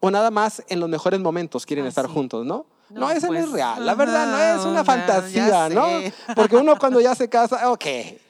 O 0.00 0.10
nada 0.10 0.30
más 0.30 0.62
en 0.68 0.80
los 0.80 0.88
mejores 0.88 1.20
momentos 1.20 1.64
quieren 1.64 1.86
estar 1.86 2.06
juntos, 2.06 2.44
¿no? 2.44 2.66
No, 2.90 3.10
eso 3.10 3.28
no 3.28 3.34
es 3.34 3.46
pues, 3.46 3.52
real. 3.52 3.84
La 3.84 3.94
verdad 3.94 4.30
no 4.30 4.60
es 4.60 4.66
una 4.66 4.84
fantasía, 4.84 5.68
¿no? 5.68 5.86
Porque 6.36 6.56
uno 6.56 6.78
cuando 6.78 7.00
ya 7.00 7.14
se 7.14 7.28
casa, 7.28 7.70
ok, 7.70 7.84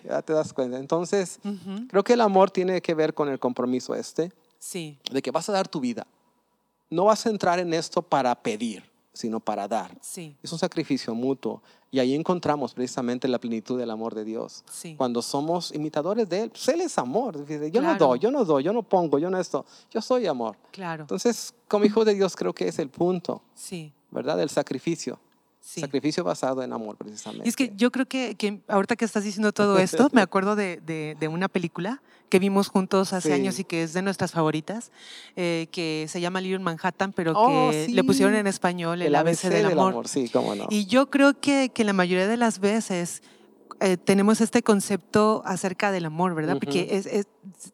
ya 0.05 0.23
te 0.23 0.33
das 0.33 0.53
cuenta. 0.53 0.79
Entonces, 0.79 1.41
creo 1.89 2.05
que 2.05 2.13
el 2.13 2.21
amor 2.21 2.51
tiene 2.51 2.81
que 2.81 2.95
ver 2.95 3.15
con 3.15 3.29
el 3.29 3.39
compromiso 3.39 3.95
este. 3.95 4.33
Sí. 4.59 4.99
De 5.11 5.21
que 5.21 5.31
vas 5.31 5.49
a 5.49 5.53
dar 5.53 5.69
tu 5.69 5.81
vida. 5.81 6.07
No 6.91 7.05
vas 7.05 7.27
a 7.27 7.31
entrar 7.31 7.59
en 7.59 7.75
esto 7.75 8.03
para 8.03 8.35
pedir, 8.35 8.85
sino 9.15 9.41
para 9.41 9.67
dar. 9.67 9.97
Sí. 10.03 10.37
Es 10.43 10.53
un 10.53 10.59
sacrificio 10.59 11.15
mutuo. 11.15 11.63
Y 11.91 12.01
ahí 12.01 12.15
encontramos 12.15 12.75
precisamente 12.75 13.29
la 13.29 13.39
plenitud 13.39 13.79
del 13.79 13.89
amor 13.89 14.15
de 14.15 14.25
Dios. 14.25 14.65
Cuando 14.97 15.23
somos 15.23 15.73
imitadores 15.73 16.29
de 16.29 16.43
Él, 16.43 16.51
pues 16.51 16.69
Él 16.69 16.81
es 16.81 16.99
amor. 16.99 17.47
Yo 17.71 17.81
no 17.81 17.97
doy, 17.97 18.19
yo 18.19 18.31
no 18.33 18.45
doy, 18.45 18.65
yo 18.65 18.73
no 18.73 18.83
pongo, 18.83 19.19
yo 19.19 19.31
no 19.31 19.39
esto. 19.39 19.65
Yo 19.91 20.03
soy 20.03 20.27
amor. 20.27 20.57
Claro. 20.73 21.05
Entonces, 21.05 21.55
como 21.69 21.85
hijo 21.85 22.05
de 22.05 22.15
Dios, 22.15 22.35
creo 22.35 22.53
que 22.53 22.67
es 22.67 22.81
el 22.81 22.91
punto. 22.91 23.41
Sí. 23.55 23.93
¿Verdad? 24.11 24.43
El 24.43 24.51
sacrificio. 24.51 25.21
Sacrificio 25.65 26.23
basado 26.23 26.63
en 26.63 26.73
amor, 26.73 26.97
precisamente. 26.97 27.47
Y 27.47 27.49
es 27.49 27.57
que 27.57 27.73
yo 27.75 27.91
creo 27.91 28.07
que, 28.07 28.35
que, 28.35 28.61
ahorita 28.69 28.97
que 28.97 29.05
estás 29.05 29.25
diciendo 29.25 29.53
todo 29.53 29.79
esto, 29.81 30.09
me 30.13 30.21
acuerdo 30.21 30.57
de, 30.57 30.79
de, 30.79 31.29
una 31.29 31.49
película 31.49 32.03
que 32.29 32.39
vimos 32.39 32.69
juntos 32.69 33.13
hace 33.13 33.33
años 33.33 33.59
y 33.59 33.65
que 33.65 33.83
es 33.83 33.93
de 33.93 34.03
nuestras 34.03 34.33
favoritas, 34.33 34.91
eh, 35.37 35.69
que 35.73 36.07
se 36.09 36.21
llama 36.21 36.41
Little 36.41 36.59
Manhattan, 36.59 37.13
pero 37.13 37.33
oh, 37.35 37.71
que 37.71 37.89
le 37.89 38.05
pusieron 38.05 38.35
en 38.35 38.47
español 38.47 39.01
el, 39.01 39.15
ABC, 39.15 39.49
del, 39.49 39.67
amor. 39.67 40.07
Sí, 40.07 40.29
cómo 40.29 40.55
no. 40.55 40.67
Y 40.69 40.87
yo 40.87 41.11
creo 41.11 41.41
que, 41.41 41.71
que 41.73 41.85
la 41.85 41.93
mayoría 41.93 42.27
de 42.27 42.37
las 42.37 42.59
veces 42.59 43.23
eh, 43.81 43.97
tenemos 43.97 44.41
este 44.41 44.63
concepto 44.63 45.43
acerca 45.45 45.93
del 45.93 46.07
amor, 46.07 46.35
¿verdad? 46.35 46.57
Porque 46.59 46.89
es, 46.91 47.27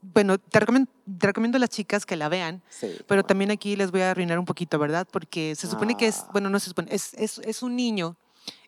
bueno, 0.02 0.38
te 0.38 0.60
recomiendo, 0.60 0.90
te 1.18 1.26
recomiendo, 1.26 1.56
a 1.56 1.60
las 1.60 1.70
chicas 1.70 2.06
que 2.06 2.16
la 2.16 2.28
vean, 2.28 2.62
pero 3.06 3.22
también 3.22 3.50
aquí 3.50 3.76
les 3.76 3.90
voy 3.90 4.00
a 4.02 4.10
arruinar 4.10 4.38
un 4.38 4.44
poquito, 4.44 4.78
¿verdad? 4.78 5.06
Porque 5.10 5.54
se 5.54 5.66
supone 5.66 5.96
que 5.96 6.06
es, 6.06 6.20
ah. 6.20 6.28
bueno, 6.32 6.50
no 6.50 6.58
se 6.58 6.68
supone, 6.68 6.88
es, 6.92 7.14
es, 7.14 7.38
es 7.38 7.62
un 7.62 7.76
niño 7.76 8.16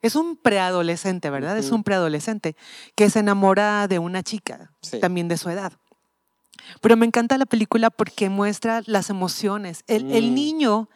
es 0.00 0.16
un 0.16 0.36
preadolescente, 0.36 1.30
¿verdad? 1.30 1.56
Es 1.58 1.70
un 1.70 1.84
preadolescente 1.84 2.56
que 2.94 3.08
se 3.10 3.20
enamora 3.20 3.86
de 3.88 3.98
una 3.98 4.22
chica, 4.22 4.72
también 5.00 5.28
de 5.28 5.36
su 5.36 5.48
edad. 5.48 5.72
Pero 6.80 6.96
me 6.96 7.06
encanta 7.06 7.38
la 7.38 7.46
película 7.46 7.90
porque 7.90 8.28
muestra 8.28 8.82
las 8.86 9.10
emociones. 9.10 9.84
El, 9.86 10.04
mm. 10.04 10.34
niño, 10.34 10.88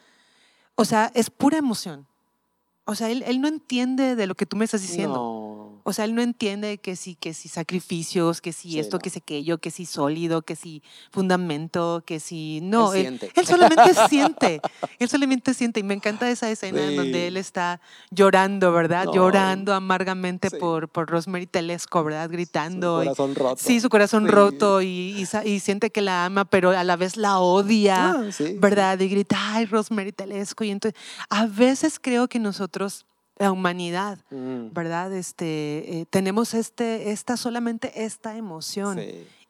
o 0.75 0.85
sea, 0.85 1.11
es 1.15 1.31
pura 1.31 1.59
emoción. 1.59 2.07
O 2.85 2.95
sea, 2.95 3.11
él, 3.11 3.25
él, 3.27 3.41
no 3.41 3.49
entiende 3.49 4.15
de 4.15 4.27
lo 4.27 4.35
que 4.35 4.47
tú 4.47 4.57
me 4.57 4.65
estás 4.65 4.83
diciendo. 4.83 5.46
O 5.89 5.93
sea, 5.93 6.05
él 6.05 6.17
no 6.17 6.21
entiende 6.21 6.79
que 6.79 6.97
si, 6.97 7.15
que 7.15 7.33
si 7.33 7.49
sacrificios, 7.49 8.41
que 8.41 8.53
si 8.53 8.81
esto, 8.81 8.99
que 8.99 9.09
si 9.09 9.21
aquello, 9.21 9.59
que 9.59 9.71
si 9.71 9.87
sólido, 9.87 10.43
que 10.43 10.57
si 10.57 10.83
fundamento, 11.13 12.03
que 12.05 12.19
si... 12.19 12.59
No, 12.61 12.93
él, 12.93 13.21
solamente 13.45 13.95
siente. 14.09 14.61
Él 14.99 15.09
solamente 15.09 15.55
siente. 15.55 15.79
Y 15.79 15.83
me 15.85 15.95
encanta 15.95 16.29
esa 16.29 16.51
escena 16.51 16.89
en 16.89 16.97
donde 16.97 17.29
él 17.29 17.37
está 17.37 17.81
llorando, 18.11 18.73
¿verdad? 18.73 19.07
Llorando 19.15 19.75
amargamente 19.75 20.51
por, 20.51 20.89
por 20.89 21.09
Rosemary 21.09 21.47
Telesco, 21.47 22.03
¿verdad? 22.03 22.29
Gritando. 22.29 23.05
Su 23.05 23.05
corazón 23.05 23.35
roto. 23.37 23.63
Sí, 23.63 23.81
su 23.81 23.89
corazón 23.89 24.27
roto 24.27 24.83
y, 24.83 25.25
y, 25.45 25.61
siente 25.61 25.91
que 25.91 26.01
la 26.01 26.25
ama, 26.25 26.47
pero 26.47 26.71
a 26.71 26.83
la 26.83 26.97
vez 26.97 27.17
la 27.17 27.39
odia, 27.39 28.11
ah, 28.11 28.25
¿verdad? 28.57 28.99
Y 28.99 29.07
grita, 29.09 29.37
ay, 29.39 29.67
Rosemary 29.67 30.11
Telesco. 30.11 30.65
Y 30.65 30.71
entonces, 30.71 31.01
a 31.31 31.47
veces 31.47 32.01
creo 32.01 32.27
que 32.27 32.41
nosotros 32.41 33.07
la 33.39 33.53
humanidad, 33.53 34.19
mm. 34.31 34.73
¿verdad? 34.73 35.13
Este, 35.13 36.01
eh, 36.01 36.07
tenemos 36.09 36.55
este, 36.55 37.11
esta, 37.11 37.37
solamente 37.37 38.05
esta 38.05 38.37
emoción 38.37 39.01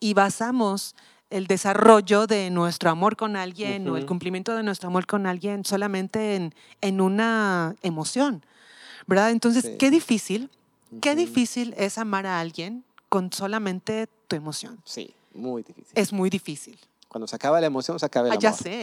y 0.01 0.15
basamos 0.15 0.95
el 1.31 1.47
desarrollo 1.47 2.27
de 2.27 2.51
nuestro 2.51 2.91
amor 2.91 3.17
con 3.17 3.37
alguien 3.37 3.89
o 3.89 3.97
el 3.97 4.07
cumplimiento 4.07 4.55
de 4.55 4.63
nuestro 4.63 4.89
amor 4.89 5.07
con 5.07 5.27
alguien 5.27 5.65
solamente 5.65 6.37
en, 6.37 6.55
en 6.81 7.01
una 7.01 7.75
emoción, 7.83 8.45
¿verdad? 9.07 9.31
Entonces, 9.31 9.73
qué 9.79 9.91
difícil, 9.91 10.51
qué 11.01 11.17
difícil 11.17 11.75
es 11.77 11.99
amar 11.99 12.27
a 12.27 12.41
alguien 12.41 12.85
con 13.09 13.33
solamente 13.33 14.09
tu 14.29 14.37
emoción. 14.37 14.81
Sí, 14.85 15.15
muy 15.35 15.63
difícil. 15.63 15.93
Es 15.95 16.13
muy 16.13 16.31
difícil. 16.31 16.79
Cuando 17.17 17.29
se 17.29 17.37
acaba 17.37 17.59
la 17.63 17.67
emoción, 17.67 17.99
se 17.99 18.05
acaba 18.05 18.29
el 18.29 18.35
ah, 18.35 18.39
Ya 18.39 18.53
sé. 18.53 18.83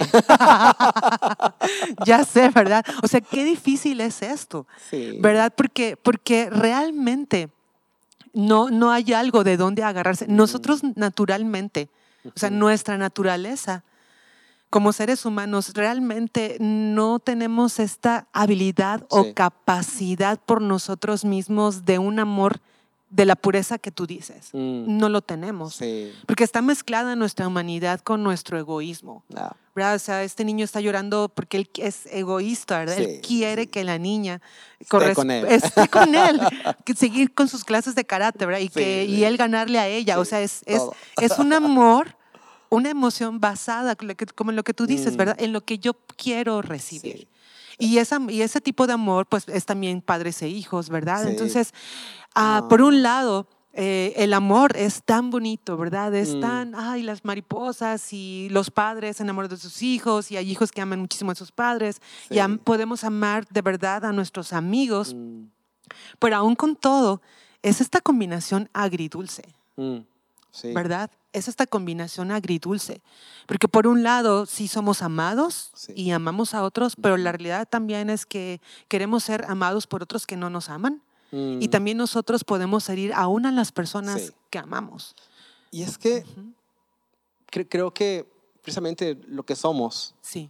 ya 2.04 2.24
sé, 2.24 2.50
¿verdad? 2.50 2.84
O 3.04 3.08
sea, 3.08 3.22
qué 3.22 3.44
difícil 3.44 4.02
es 4.02 4.24
esto. 4.24 4.66
Sí. 4.90 5.20
¿Verdad? 5.22 5.54
Porque, 5.56 5.98
porque 5.98 6.50
realmente 6.50 7.50
no, 8.34 8.72
no 8.72 8.92
hay 8.92 9.14
algo 9.14 9.44
de 9.44 9.56
dónde 9.56 9.84
agarrarse. 9.84 10.26
Nosotros 10.28 10.82
naturalmente, 10.96 11.90
o 12.26 12.32
sea, 12.34 12.50
nuestra 12.50 12.98
naturaleza 12.98 13.84
como 14.72 14.94
seres 14.94 15.26
humanos 15.26 15.76
realmente 15.76 16.58
no 16.60 17.20
tenemos 17.20 17.78
esta 17.78 18.26
habilidad 18.34 19.06
o 19.12 19.36
capacidad 19.36 20.40
por 20.40 20.60
nosotros 20.60 21.24
mismos 21.24 21.86
de 21.86 22.00
un 22.00 22.18
amor 22.18 22.62
de 23.14 23.26
la 23.26 23.36
pureza 23.36 23.78
que 23.78 23.92
tú 23.92 24.08
dices. 24.08 24.50
Mm. 24.54 24.98
No 24.98 25.08
lo 25.08 25.22
tenemos. 25.22 25.80
Porque 26.26 26.44
está 26.44 26.64
mezclada 26.64 27.16
nuestra 27.16 27.48
humanidad 27.48 28.00
con 28.00 28.24
nuestro 28.24 28.58
egoísmo. 28.58 29.24
Ah. 29.36 29.56
O 29.76 30.00
sea, 30.00 30.24
este 30.24 30.44
niño 30.44 30.66
está 30.66 30.82
llorando 30.82 31.30
porque 31.34 31.58
él 31.58 31.70
es 31.78 32.08
egoísta, 32.08 32.80
¿verdad? 32.80 33.00
él 33.00 33.22
quiere 33.22 33.68
que 33.68 33.84
la 33.84 34.00
niña 34.00 34.42
esté 34.80 35.14
con 35.14 35.30
él. 35.30 35.46
Esté 35.46 35.88
con 35.90 36.16
él, 36.16 36.40
que 36.86 36.96
seguir 36.96 37.34
con 37.34 37.48
sus 37.48 37.64
clases 37.64 37.94
de 37.94 38.04
karate, 38.04 38.46
¿verdad? 38.46 38.62
Y, 38.62 38.70
que, 38.70 39.06
y 39.06 39.24
él 39.24 39.38
ganarle 39.38 39.78
a 39.78 39.88
ella. 39.88 40.20
o 40.20 40.26
sea, 40.26 40.42
es, 40.42 40.62
es, 40.66 40.82
es, 41.22 41.38
un 41.38 41.54
amor, 41.54 42.16
una 42.70 42.90
emoción 42.90 43.40
basada, 43.40 43.96
como 44.36 44.50
en 44.50 44.56
lo 44.56 44.64
que 44.64 44.74
tú 44.74 44.88
dices, 44.88 45.14
mm. 45.14 45.18
¿verdad? 45.18 45.36
En 45.40 45.54
lo 45.54 45.62
que 45.62 45.78
yo 45.78 45.94
quiero 46.18 46.64
recibir. 46.64 47.28
Y, 47.78 47.98
esa, 47.98 48.20
y 48.30 48.42
ese 48.42 48.62
tipo 48.62 48.88
de 48.88 48.94
amor, 48.94 49.26
pues 49.26 49.48
es 49.48 49.66
también 49.66 50.02
padres 50.02 50.42
e 50.42 50.50
hijos, 50.50 50.90
¿verdad? 50.90 51.28
Entonces, 51.28 51.74
ah, 52.36 52.66
por 52.70 52.82
un 52.82 53.02
lado, 53.02 53.48
eh, 53.76 54.14
el 54.18 54.34
amor 54.34 54.78
es 54.78 55.02
tan 55.02 55.32
bonito, 55.32 55.78
¿verdad? 55.78 56.14
Es 56.14 56.36
mm. 56.36 56.40
tan, 56.42 56.76
ay, 56.76 57.02
las 57.02 57.26
mariposas 57.26 58.14
y 58.14 58.48
los 58.52 58.70
padres 58.70 59.20
enamoran 59.20 59.50
de 59.50 59.58
sus 59.58 59.82
hijos 59.82 60.32
y 60.32 60.38
hay 60.38 60.52
hijos 60.52 60.72
que 60.72 60.80
aman 60.80 61.00
muchísimo 61.00 61.32
a 61.32 61.36
sus 61.36 61.52
padres 61.52 62.00
y 62.30 62.40
podemos 62.60 63.04
amar 63.04 63.48
de 63.50 63.62
verdad 63.62 64.06
a 64.06 64.12
nuestros 64.12 64.54
amigos, 64.54 65.16
mm. 65.16 65.46
pero 66.20 66.36
aún 66.36 66.56
con 66.56 66.76
todo, 66.76 67.22
es 67.64 67.82
esta 67.82 68.00
combinación 68.00 68.70
agridulce, 68.74 69.44
mm. 69.78 70.00
¿verdad? 70.76 71.10
Es 71.34 71.48
esta 71.48 71.68
combinación 71.68 72.32
agridulce. 72.32 73.02
Porque 73.48 73.68
por 73.68 73.88
un 73.88 74.04
lado 74.04 74.46
sí 74.46 74.68
somos 74.68 75.02
amados 75.02 75.72
y 75.96 76.12
amamos 76.12 76.54
a 76.54 76.64
otros, 76.64 76.96
pero 76.96 77.18
la 77.18 77.32
realidad 77.32 77.68
también 77.68 78.10
es 78.10 78.26
que 78.26 78.62
queremos 78.88 79.24
ser 79.24 79.46
amados 79.50 79.88
por 79.88 80.04
otros 80.04 80.26
que 80.26 80.38
no 80.38 80.50
nos 80.50 80.70
aman. 80.70 81.02
Y 81.32 81.68
mm. 81.68 81.70
también 81.72 81.98
nosotros 81.98 82.44
podemos 82.44 82.88
herir 82.90 83.12
aún 83.14 83.48
a 83.48 83.52
las 83.52 83.72
personas 83.72 84.34
que 84.52 84.60
amamos. 84.60 85.16
Y 85.72 85.82
es 85.82 85.98
que 85.98 86.24
creo 87.50 87.92
que 87.92 88.32
precisamente 88.62 89.20
lo 89.28 89.44
que 89.44 89.56
somos, 89.56 90.16
Sí, 90.22 90.50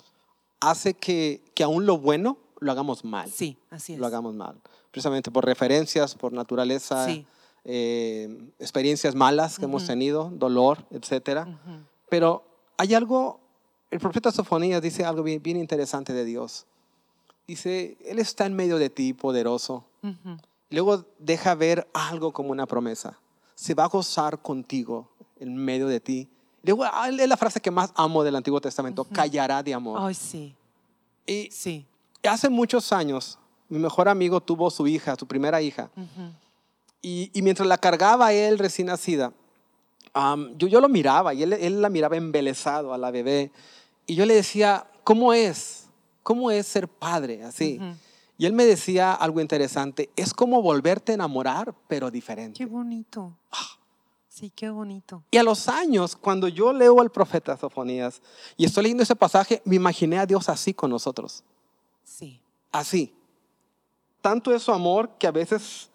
hace 0.60 0.94
que, 0.94 1.44
que 1.56 1.64
aún 1.64 1.86
lo 1.86 1.98
bueno 1.98 2.38
lo 2.60 2.72
hagamos 2.72 3.04
mal. 3.04 3.30
sí, 3.32 3.58
así 3.70 3.94
es. 3.94 4.00
Lo 4.00 4.06
hagamos 4.06 4.36
mal. 4.36 4.62
Precisamente 4.92 5.32
por 5.32 5.46
referencias, 5.46 6.16
por 6.16 6.34
naturaleza, 6.34 7.06
Sí. 7.06 7.26
Eh, 7.66 8.50
experiencias 8.60 9.16
malas 9.16 9.58
que 9.58 9.66
hemos 9.66 9.88
tenido, 9.88 10.30
dolor, 10.34 10.86
etcétera. 10.92 11.44
Ujú. 11.44 11.78
Pero 12.10 12.44
hay 12.78 12.94
algo, 12.94 13.40
el 13.92 14.00
profeta 14.00 14.32
Sofonías 14.32 14.82
dice 14.82 15.06
algo 15.06 15.24
bien, 15.24 15.42
bien 15.42 15.58
interesante 15.58 16.14
de 16.14 16.26
Dios. 16.26 16.66
Dice, 17.48 17.98
Él 18.06 18.20
está 18.20 18.46
en 18.46 18.54
medio 18.54 18.78
de 18.78 18.90
ti, 18.90 19.14
poderoso. 19.14 19.86
Luego 20.70 21.06
deja 21.20 21.56
ver 21.56 21.88
algo 21.94 22.32
como 22.32 22.52
una 22.52 22.66
promesa. 22.66 23.20
Se 23.56 23.74
va 23.74 23.86
a 23.86 23.88
gozar 23.88 24.42
contigo 24.42 25.10
en 25.40 25.56
medio 25.56 25.88
de 25.88 26.00
ti. 26.00 26.30
Luego 26.64 26.84
ah, 26.86 27.10
es 27.10 27.28
la 27.28 27.38
frase 27.38 27.60
que 27.60 27.72
más 27.72 27.92
amo 27.96 28.24
del 28.24 28.36
Antiguo 28.36 28.60
Testamento, 28.62 29.04
callará 29.04 29.62
de 29.62 29.74
amor. 29.74 30.00
Ay, 30.02 30.14
sí, 30.14 30.56
Y 31.26 31.50
sí. 31.52 31.86
hace 32.28 32.50
muchos 32.50 32.92
años, 32.94 33.38
mi 33.68 33.78
mejor 33.80 34.08
amigo 34.08 34.40
tuvo 34.40 34.72
su 34.72 34.88
hija, 34.88 35.16
su 35.18 35.28
primera 35.28 35.62
hija. 35.62 35.90
Y, 37.04 37.30
y 37.34 37.44
mientras 37.44 37.68
la 37.68 37.78
cargaba 37.78 38.34
él 38.34 38.58
recién 38.58 38.88
nacida, 38.88 39.32
am, 40.14 40.58
yo, 40.58 40.68
yo 40.68 40.82
lo 40.82 40.90
miraba 40.90 41.36
y 41.36 41.44
él, 41.44 41.54
él 41.54 41.82
la 41.82 41.90
miraba 41.90 42.18
embelesado 42.18 42.94
a 42.94 42.98
la 42.98 43.12
bebé. 43.12 43.52
Y 44.08 44.16
yo 44.16 44.26
le 44.26 44.34
decía, 44.34 44.88
¿cómo 45.04 45.34
es? 45.34 45.88
¿Cómo 46.24 46.50
es 46.50 46.66
ser 46.66 46.88
padre 46.88 47.44
así? 47.44 47.78
Ujú. 47.80 47.94
Y 48.38 48.46
él 48.46 48.54
me 48.54 48.66
decía 48.66 49.14
algo 49.14 49.42
interesante, 49.42 50.10
es 50.16 50.34
como 50.34 50.62
volverte 50.62 51.12
a 51.12 51.16
enamorar, 51.16 51.76
pero 51.88 52.10
diferente. 52.10 52.58
Qué 52.58 52.66
bonito. 52.66 53.38
Sí, 54.28 54.50
qué 54.50 54.70
bonito. 54.72 55.24
Y 55.30 55.38
a 55.38 55.44
los 55.44 55.68
años, 55.68 56.16
cuando 56.16 56.48
yo 56.48 56.74
leo 56.74 57.00
al 57.00 57.12
profeta 57.12 57.56
Sofonías 57.56 58.20
y 58.58 58.66
estoy 58.66 58.84
leyendo 58.84 59.04
ese 59.04 59.16
pasaje, 59.16 59.62
me 59.64 59.76
imaginé 59.76 60.18
a 60.18 60.26
Dios 60.26 60.50
así 60.50 60.74
con 60.74 60.90
nosotros, 60.90 61.44
Sí, 62.04 62.42
así. 62.72 63.14
Tanto 64.22 64.54
es 64.54 64.64
su 64.64 64.72
amor 64.72 65.12
que 65.20 65.28
a 65.28 65.32
veces 65.32 65.90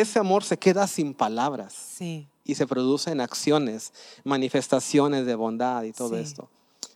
ese 0.00 0.18
amor 0.18 0.44
se 0.44 0.58
queda 0.58 0.86
sin 0.86 1.14
palabras. 1.14 1.72
sí, 1.74 2.28
y 2.44 2.54
se 2.54 2.66
produce 2.66 3.10
en 3.10 3.20
acciones, 3.20 3.92
manifestaciones 4.22 5.26
de 5.26 5.34
bondad 5.34 5.82
y 5.82 5.92
todo 5.92 6.10
Sí. 6.16 6.22
esto. 6.22 6.48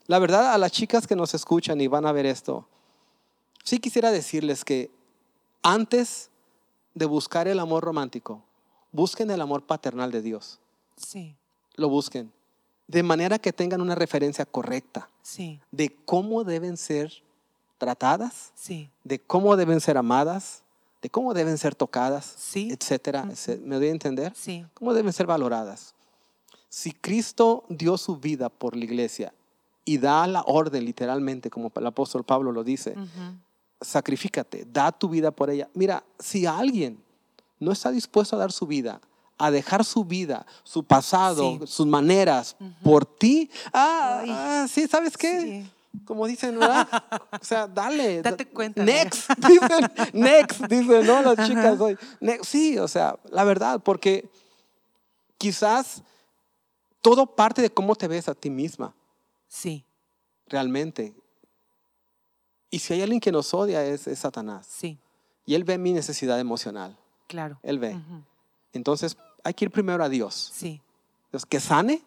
La 0.07 0.19
verdad, 0.21 0.53
a 0.53 0.59
las 0.59 0.71
chicas 0.71 1.07
que 1.09 1.17
nos 1.17 1.35
escuchan 1.35 1.81
y 1.81 1.89
van 1.89 2.07
a 2.07 2.13
ver 2.13 2.25
esto, 2.27 2.69
sí 3.65 3.81
quisiera 3.81 4.13
decirles 4.13 4.65
que 4.65 4.91
antes 5.63 6.31
de 6.95 7.07
buscar 7.07 7.49
el 7.49 7.59
amor 7.59 7.83
romántico, 7.85 8.43
busquen 8.93 9.31
el 9.31 9.41
amor 9.41 9.63
paternal 9.67 10.11
de 10.13 10.23
Dios. 10.23 10.59
sí, 10.97 11.35
Lo 11.75 11.89
busquen. 11.89 12.31
De 12.89 13.03
manera 13.03 13.39
que 13.39 13.53
tengan 13.53 13.81
una 13.81 13.95
referencia 13.95 14.45
correcta 14.45 15.09
sí, 15.23 15.61
de 15.71 15.97
cómo 16.05 16.45
deben 16.45 16.77
ser 16.77 17.13
tratadas, 17.79 18.53
sí, 18.55 18.91
de 19.05 19.19
cómo 19.21 19.57
deben 19.57 19.81
ser 19.81 19.97
amadas, 19.97 20.63
de 21.03 21.11
cómo 21.11 21.33
deben 21.35 21.57
ser 21.59 21.75
tocadas, 21.75 22.35
Sí. 22.39 22.71
etcétera. 22.71 23.25
¿Me 23.65 23.77
doy 23.77 23.89
a 23.89 23.91
entender? 23.91 24.33
sí, 24.37 24.65
¿Cómo 24.75 24.93
deben 24.95 25.13
ser 25.13 25.27
valoradas? 25.27 25.95
Si 26.69 26.93
Cristo 26.93 27.65
dio 27.69 27.97
su 27.99 28.17
vida 28.19 28.49
por 28.49 28.77
la 28.77 28.85
iglesia 28.85 29.33
y 29.85 29.99
da 29.99 30.27
la 30.27 30.43
orden 30.47 30.85
literalmente, 30.85 31.51
como 31.51 31.73
el 31.75 31.87
apóstol 31.87 32.23
Pablo 32.25 32.53
lo 32.53 32.63
dice, 32.63 32.93
Ujú. 32.93 33.37
sacrifícate, 33.81 34.67
da 34.71 34.93
tu 34.93 35.09
vida 35.09 35.31
por 35.31 35.51
ella. 35.51 35.69
Mira, 35.75 36.05
si 36.19 36.47
alguien 36.47 37.03
no 37.59 37.73
está 37.73 37.91
dispuesto 37.91 38.37
a 38.37 38.39
dar 38.39 38.53
su 38.53 38.67
vida, 38.67 39.01
a 39.39 39.51
dejar 39.51 39.85
su 39.85 40.05
vida, 40.05 40.45
su 40.65 40.85
pasado, 40.85 41.59
Sí. 41.61 41.67
sus 41.67 41.87
maneras 41.87 42.57
por 42.83 43.07
ti, 43.07 43.51
ah, 43.73 44.23
ah, 44.29 44.67
sí, 44.69 44.87
¿sabes 44.87 45.17
qué? 45.17 45.41
Sí. 45.65 45.71
Como 46.05 46.27
dicen, 46.27 46.59
¿verdad? 46.59 46.89
O 47.41 47.45
sea, 47.45 47.67
dale. 47.67 48.23
Date 48.23 48.45
da- 48.45 48.51
cuenta, 48.53 48.85
Next, 48.85 49.29
dicen, 49.39 49.91
next, 50.13 50.61
dicen, 50.67 51.07
¿no? 51.07 51.21
Las 51.23 51.49
chicas 51.49 51.81
hoy. 51.81 51.99
Next, 52.21 52.45
sí, 52.47 52.79
o 52.79 52.87
sea, 52.89 53.19
la 53.31 53.43
verdad, 53.45 53.81
porque 53.83 54.31
quizás 55.39 56.03
todo 57.01 57.27
parte 57.35 57.63
de 57.63 57.71
cómo 57.71 57.95
te 57.97 58.07
ves 58.09 58.29
a 58.29 58.35
ti 58.35 58.51
misma, 58.51 58.95
Sí, 59.49 59.85
realmente. 60.47 61.13
Y 62.71 62.79
si 62.79 62.93
hay 62.95 63.03
alguien 63.03 63.19
que 63.21 63.33
nos 63.33 63.53
odia 63.53 63.85
es, 63.85 64.07
es 64.07 64.21
Satanás. 64.21 64.67
sí, 64.71 64.97
Y 65.45 65.55
él 65.57 65.65
ve 65.65 65.77
mi 65.77 65.93
necesidad 65.93 66.39
emocional. 66.39 66.97
claro. 67.27 67.59
Él 67.65 67.81
ve. 67.81 67.99
Entonces 68.73 69.17
hay 69.43 69.55
que 69.55 69.65
ir 69.65 69.71
primero 69.73 70.05
a 70.05 70.09
Dios. 70.09 70.53
Sí, 70.55 70.81
Entonces, 71.25 71.47
que 71.47 71.59
sane, 71.59 72.01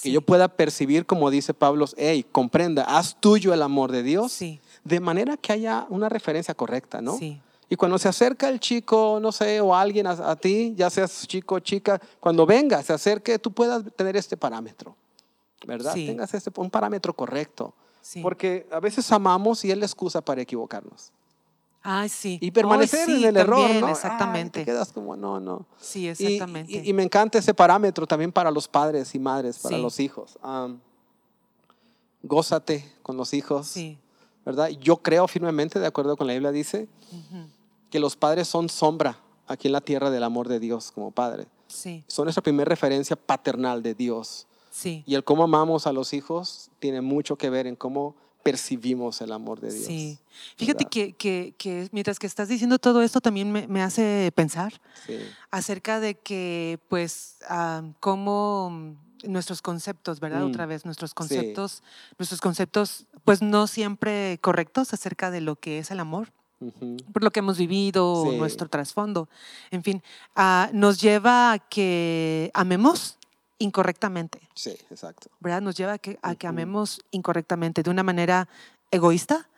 que 0.00 0.10
yo 0.10 0.22
pueda 0.22 0.48
percibir, 0.48 1.04
como 1.04 1.30
dice 1.30 1.52
Pablo, 1.54 1.86
hey, 1.96 2.24
comprenda, 2.30 2.84
haz 2.84 3.16
tuyo 3.20 3.52
el 3.52 3.62
amor 3.62 3.92
de 3.92 4.02
Dios, 4.02 4.32
sí, 4.32 4.60
de 4.84 5.00
manera 5.00 5.36
que 5.36 5.52
haya 5.52 5.86
una 5.90 6.08
referencia 6.08 6.54
correcta, 6.54 7.02
¿no? 7.02 7.18
sí, 7.18 7.40
Y 7.68 7.76
cuando 7.76 7.98
se 7.98 8.08
acerca 8.08 8.48
el 8.48 8.58
chico, 8.58 9.18
no 9.20 9.32
sé, 9.32 9.60
o 9.60 9.74
alguien 9.74 10.06
a, 10.06 10.12
a 10.12 10.36
ti, 10.36 10.74
ya 10.76 10.88
seas 10.88 11.26
chico 11.26 11.56
o 11.56 11.60
chica, 11.60 12.00
cuando 12.20 12.46
venga, 12.46 12.82
se 12.82 12.92
acerque, 12.92 13.38
tú 13.38 13.52
puedas 13.52 13.82
tener 13.96 14.16
este 14.16 14.36
parámetro, 14.36 14.96
¿verdad? 15.66 15.94
Tengas 15.94 16.32
este, 16.34 16.50
un 16.56 16.70
parámetro 16.70 17.12
correcto. 17.14 17.74
Porque 18.20 18.66
a 18.72 18.80
veces 18.80 19.10
amamos 19.12 19.64
y 19.64 19.70
es 19.70 19.78
la 19.78 19.86
excusa 19.86 20.20
para 20.20 20.42
equivocarnos. 20.42 21.12
Ay, 21.84 22.08
sí. 22.08 22.38
Y 22.40 22.50
permanecer 22.52 23.00
Ay, 23.08 23.16
sí, 23.16 23.22
en 23.24 23.30
el 23.30 23.36
error, 23.38 23.58
también, 23.60 23.80
¿no? 23.80 23.86
Ay, 23.88 23.92
Exactamente. 23.92 24.60
te 24.60 24.64
quedas 24.66 24.92
como, 24.92 25.16
no, 25.16 25.40
no. 25.40 25.66
Sí, 25.80 26.02
Y- 26.04 26.08
exactamente. 26.08 26.72
Y, 26.72 26.88
y 26.90 26.92
me 26.92 27.02
encanta 27.02 27.38
ese 27.38 27.52
parámetro 27.54 28.06
también 28.06 28.30
para 28.30 28.50
los 28.50 28.68
padres 28.68 29.14
y 29.14 29.18
madres, 29.18 29.58
para 29.58 29.76
Sí. 29.76 29.82
los 29.82 29.98
hijos. 30.00 30.38
Am, 30.42 30.78
gózate 32.22 32.84
con 33.02 33.16
los 33.16 33.34
hijos, 33.34 33.66
sí. 33.66 33.98
¿verdad? 34.44 34.68
Yo 34.80 34.98
creo 34.98 35.26
firmemente, 35.28 35.78
de 35.80 35.86
acuerdo 35.86 36.16
con 36.16 36.26
la 36.26 36.32
Biblia, 36.34 36.52
dice 36.52 36.88
ujú, 37.10 37.46
que 37.90 37.98
los 38.00 38.16
padres 38.16 38.48
son 38.48 38.68
sombra 38.68 39.18
aquí 39.46 39.68
en 39.68 39.72
la 39.72 39.80
tierra 39.80 40.10
del 40.10 40.22
amor 40.22 40.48
de 40.48 40.60
Dios 40.60 40.92
como 40.92 41.10
padre. 41.10 41.46
Sí, 41.66 42.04
Son 42.06 42.26
nuestra 42.26 42.42
primera 42.42 42.68
referencia 42.68 43.16
paternal 43.16 43.82
de 43.82 43.94
Dios. 43.94 44.46
sí. 44.70 45.02
Y 45.06 45.14
el 45.14 45.24
cómo 45.24 45.42
amamos 45.44 45.86
a 45.86 45.92
los 45.92 46.12
hijos 46.12 46.70
tiene 46.78 47.00
mucho 47.00 47.36
que 47.36 47.50
ver 47.50 47.66
en 47.66 47.76
cómo 47.76 48.14
percibimos 48.42 49.20
el 49.20 49.32
amor 49.32 49.60
de 49.60 49.72
Dios. 49.72 49.86
Sí. 49.86 50.18
Fíjate 50.56 50.84
que, 50.86 51.12
que, 51.12 51.54
que 51.56 51.88
mientras 51.92 52.18
que 52.18 52.26
estás 52.26 52.48
diciendo 52.48 52.78
todo 52.78 53.02
esto 53.02 53.20
también 53.20 53.52
me, 53.52 53.66
me 53.68 53.82
hace 53.82 54.32
pensar 54.34 54.80
Sí, 55.06 55.16
acerca 55.50 56.00
de 56.00 56.14
que, 56.14 56.78
pues, 56.88 57.36
ah, 57.48 57.82
cómo 58.00 58.70
mm, 58.70 59.30
nuestros 59.30 59.62
conceptos, 59.62 60.20
¿verdad? 60.20 60.40
Mm. 60.40 60.48
Otra 60.48 60.66
vez, 60.66 60.84
nuestros 60.84 61.14
conceptos, 61.14 61.82
nuestros 62.18 62.40
conceptos, 62.40 63.06
pues 63.24 63.42
no 63.42 63.66
siempre 63.66 64.38
correctos 64.40 64.92
acerca 64.92 65.30
de 65.30 65.40
lo 65.40 65.56
que 65.56 65.78
es 65.78 65.90
el 65.90 66.00
amor, 66.00 66.32
por 67.12 67.24
lo 67.24 67.30
que 67.32 67.40
hemos 67.40 67.58
vivido, 67.58 68.24
Sí. 68.30 68.36
nuestro 68.36 68.68
trasfondo, 68.68 69.28
en 69.72 69.82
fin, 69.82 70.02
ah, 70.36 70.70
nos 70.72 71.00
lleva 71.00 71.52
a 71.52 71.58
que 71.58 72.50
amemos 72.54 73.18
incorrectamente, 73.58 74.40
sí, 74.54 74.76
exacto. 74.90 75.30
¿verdad? 75.40 75.62
Nos 75.62 75.76
lleva 75.76 75.94
a 75.94 75.98
que, 75.98 76.18
a 76.22 76.34
que 76.34 76.46
amemos 76.46 77.00
incorrectamente, 77.10 77.82
de 77.82 77.90
una 77.90 78.02
manera 78.02 78.48
egoísta, 78.90 79.48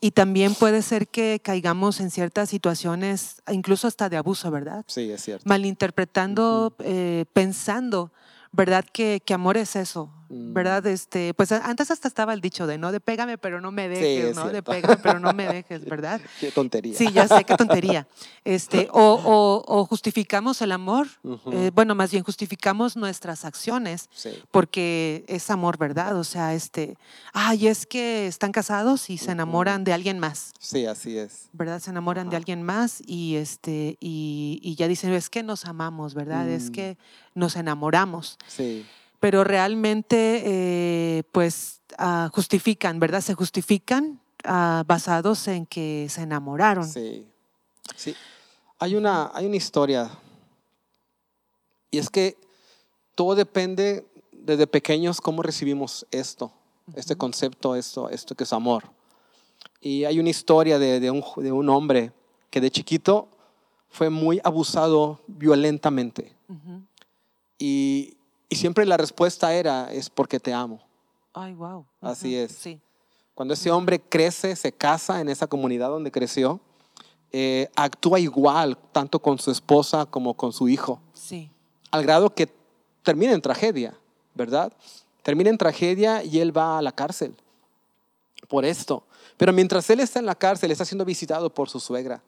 y 0.00 0.10
también 0.10 0.54
puede 0.54 0.82
ser 0.82 1.08
que 1.08 1.40
caigamos 1.42 2.00
en 2.00 2.10
ciertas 2.10 2.50
situaciones, 2.50 3.42
incluso 3.50 3.88
hasta 3.88 4.10
de 4.10 4.18
abuso, 4.18 4.50
¿verdad? 4.50 4.84
Sí, 4.86 5.10
es 5.10 5.22
cierto. 5.22 5.48
Malinterpretando, 5.48 6.74
eh, 6.80 7.24
pensando, 7.32 8.12
¿verdad? 8.52 8.84
Que, 8.92 9.22
que 9.24 9.32
amor 9.32 9.56
es 9.56 9.76
eso. 9.76 10.10
¿Verdad? 10.28 10.86
Este, 10.86 11.34
pues 11.34 11.52
antes 11.52 11.90
hasta 11.90 12.08
estaba 12.08 12.32
el 12.34 12.40
dicho 12.40 12.66
de, 12.66 12.78
¿no? 12.78 12.92
De 12.92 13.00
pégame 13.00 13.38
pero 13.38 13.60
no 13.60 13.70
me 13.70 13.88
dejes, 13.88 14.30
es 14.30 14.36
¿no? 14.36 14.48
De 14.48 14.62
pégame 14.62 14.96
pero 14.96 15.18
no 15.20 15.32
me 15.32 15.46
dejes, 15.46 15.84
¿verdad? 15.88 16.20
Qué 16.40 16.50
tontería. 16.50 16.96
Sí, 16.96 17.12
ya 17.12 17.28
sé, 17.28 17.44
qué 17.44 17.56
tontería. 17.56 18.06
Este, 18.44 18.88
o, 18.92 19.00
o- 19.14 19.64
o 19.66 19.84
justificamos 19.86 20.60
el 20.62 20.72
amor, 20.72 21.06
eh, 21.52 21.70
bueno, 21.74 21.94
más 21.94 22.10
bien 22.10 22.24
justificamos 22.24 22.96
nuestras 22.96 23.44
acciones 23.44 24.08
Sí. 24.14 24.30
porque 24.50 25.24
es 25.28 25.50
amor, 25.50 25.78
¿verdad? 25.78 26.16
O 26.18 26.24
sea, 26.24 26.54
este, 26.54 26.96
ay, 27.32 27.68
es 27.68 27.86
que 27.86 28.26
están 28.26 28.52
casados 28.52 29.10
y 29.10 29.18
se 29.18 29.32
enamoran 29.32 29.84
de 29.84 29.92
alguien 29.92 30.18
más. 30.18 30.52
sí, 30.58 30.86
así 30.86 31.16
es. 31.18 31.48
¿verdad? 31.52 31.80
Se 31.80 31.90
enamoran 31.90 32.30
de 32.30 32.36
alguien 32.36 32.62
más 32.62 33.02
y, 33.06 33.36
este, 33.36 33.96
y, 34.00 34.58
y 34.62 34.74
ya 34.76 34.88
dicen, 34.88 35.12
es 35.12 35.30
que 35.30 35.42
nos 35.42 35.64
amamos, 35.66 36.14
¿verdad? 36.14 36.48
Es 36.48 36.70
Mm. 36.70 36.72
que 36.72 36.98
nos 37.34 37.56
enamoramos. 37.56 38.38
Sí, 38.46 38.84
Pero 39.24 39.42
realmente, 39.42 40.42
eh, 40.44 41.22
pues, 41.32 41.80
ah, 41.96 42.28
justifican, 42.30 43.00
¿verdad? 43.00 43.22
Se 43.22 43.32
justifican 43.32 44.20
ah, 44.44 44.84
basados 44.86 45.48
en 45.48 45.64
que 45.64 46.08
se 46.10 46.20
enamoraron. 46.20 46.86
sí. 46.86 47.26
Sí. 47.96 48.14
Hay 48.78 48.96
una, 48.96 49.30
hay 49.32 49.46
una 49.46 49.56
historia. 49.56 50.10
Y 51.90 51.96
es 51.96 52.10
que 52.10 52.36
todo 53.14 53.34
depende 53.34 54.06
desde 54.30 54.66
pequeños 54.66 55.22
cómo 55.22 55.42
recibimos 55.42 56.06
esto, 56.10 56.52
este 56.94 57.14
Ujú. 57.14 57.20
concepto, 57.20 57.76
esto, 57.76 58.10
esto 58.10 58.34
que 58.34 58.44
es 58.44 58.52
amor. 58.52 58.84
Y 59.80 60.04
hay 60.04 60.20
una 60.20 60.28
historia 60.28 60.78
de, 60.78 61.00
de 61.00 61.10
un, 61.10 61.24
de 61.36 61.50
un 61.50 61.70
hombre 61.70 62.12
que 62.50 62.60
de 62.60 62.70
chiquito 62.70 63.30
fue 63.88 64.10
muy 64.10 64.38
abusado 64.44 65.22
violentamente. 65.28 66.36
Ujú. 66.46 66.82
Y, 67.58 68.18
y 68.54 68.56
siempre 68.56 68.86
la 68.86 68.96
respuesta 68.96 69.52
era, 69.52 69.92
es 69.92 70.08
porque 70.08 70.38
te 70.38 70.52
amo. 70.52 70.80
Ay, 71.32 71.54
wow. 71.54 71.84
Así 72.00 72.36
es. 72.36 72.52
Sí. 72.52 72.80
Cuando 73.34 73.54
ese 73.54 73.68
hombre 73.72 74.00
crece, 74.00 74.54
se 74.54 74.70
casa 74.70 75.20
en 75.20 75.28
esa 75.28 75.48
comunidad 75.48 75.88
donde 75.88 76.12
creció, 76.12 76.60
eh, 77.32 77.68
actúa 77.74 78.20
igual 78.20 78.78
tanto 78.92 79.18
con 79.18 79.40
su 79.40 79.50
esposa 79.50 80.06
como 80.06 80.34
con 80.34 80.52
su 80.52 80.68
hijo. 80.68 81.00
Sí. 81.14 81.50
Al 81.90 82.04
grado 82.04 82.32
que 82.32 82.48
termina 83.02 83.32
en 83.32 83.42
tragedia, 83.42 83.98
¿verdad? 84.36 84.72
Termina 85.24 85.50
en 85.50 85.58
tragedia 85.58 86.22
y 86.22 86.38
él 86.38 86.56
va 86.56 86.78
a 86.78 86.82
la 86.82 86.92
cárcel 86.92 87.34
por 88.46 88.64
esto. 88.64 89.02
Pero 89.36 89.52
mientras 89.52 89.90
él 89.90 89.98
está 89.98 90.20
en 90.20 90.26
la 90.26 90.36
cárcel, 90.36 90.70
está 90.70 90.84
siendo 90.84 91.04
visitado 91.04 91.52
por 91.52 91.68
su 91.68 91.80
suegra. 91.80 92.22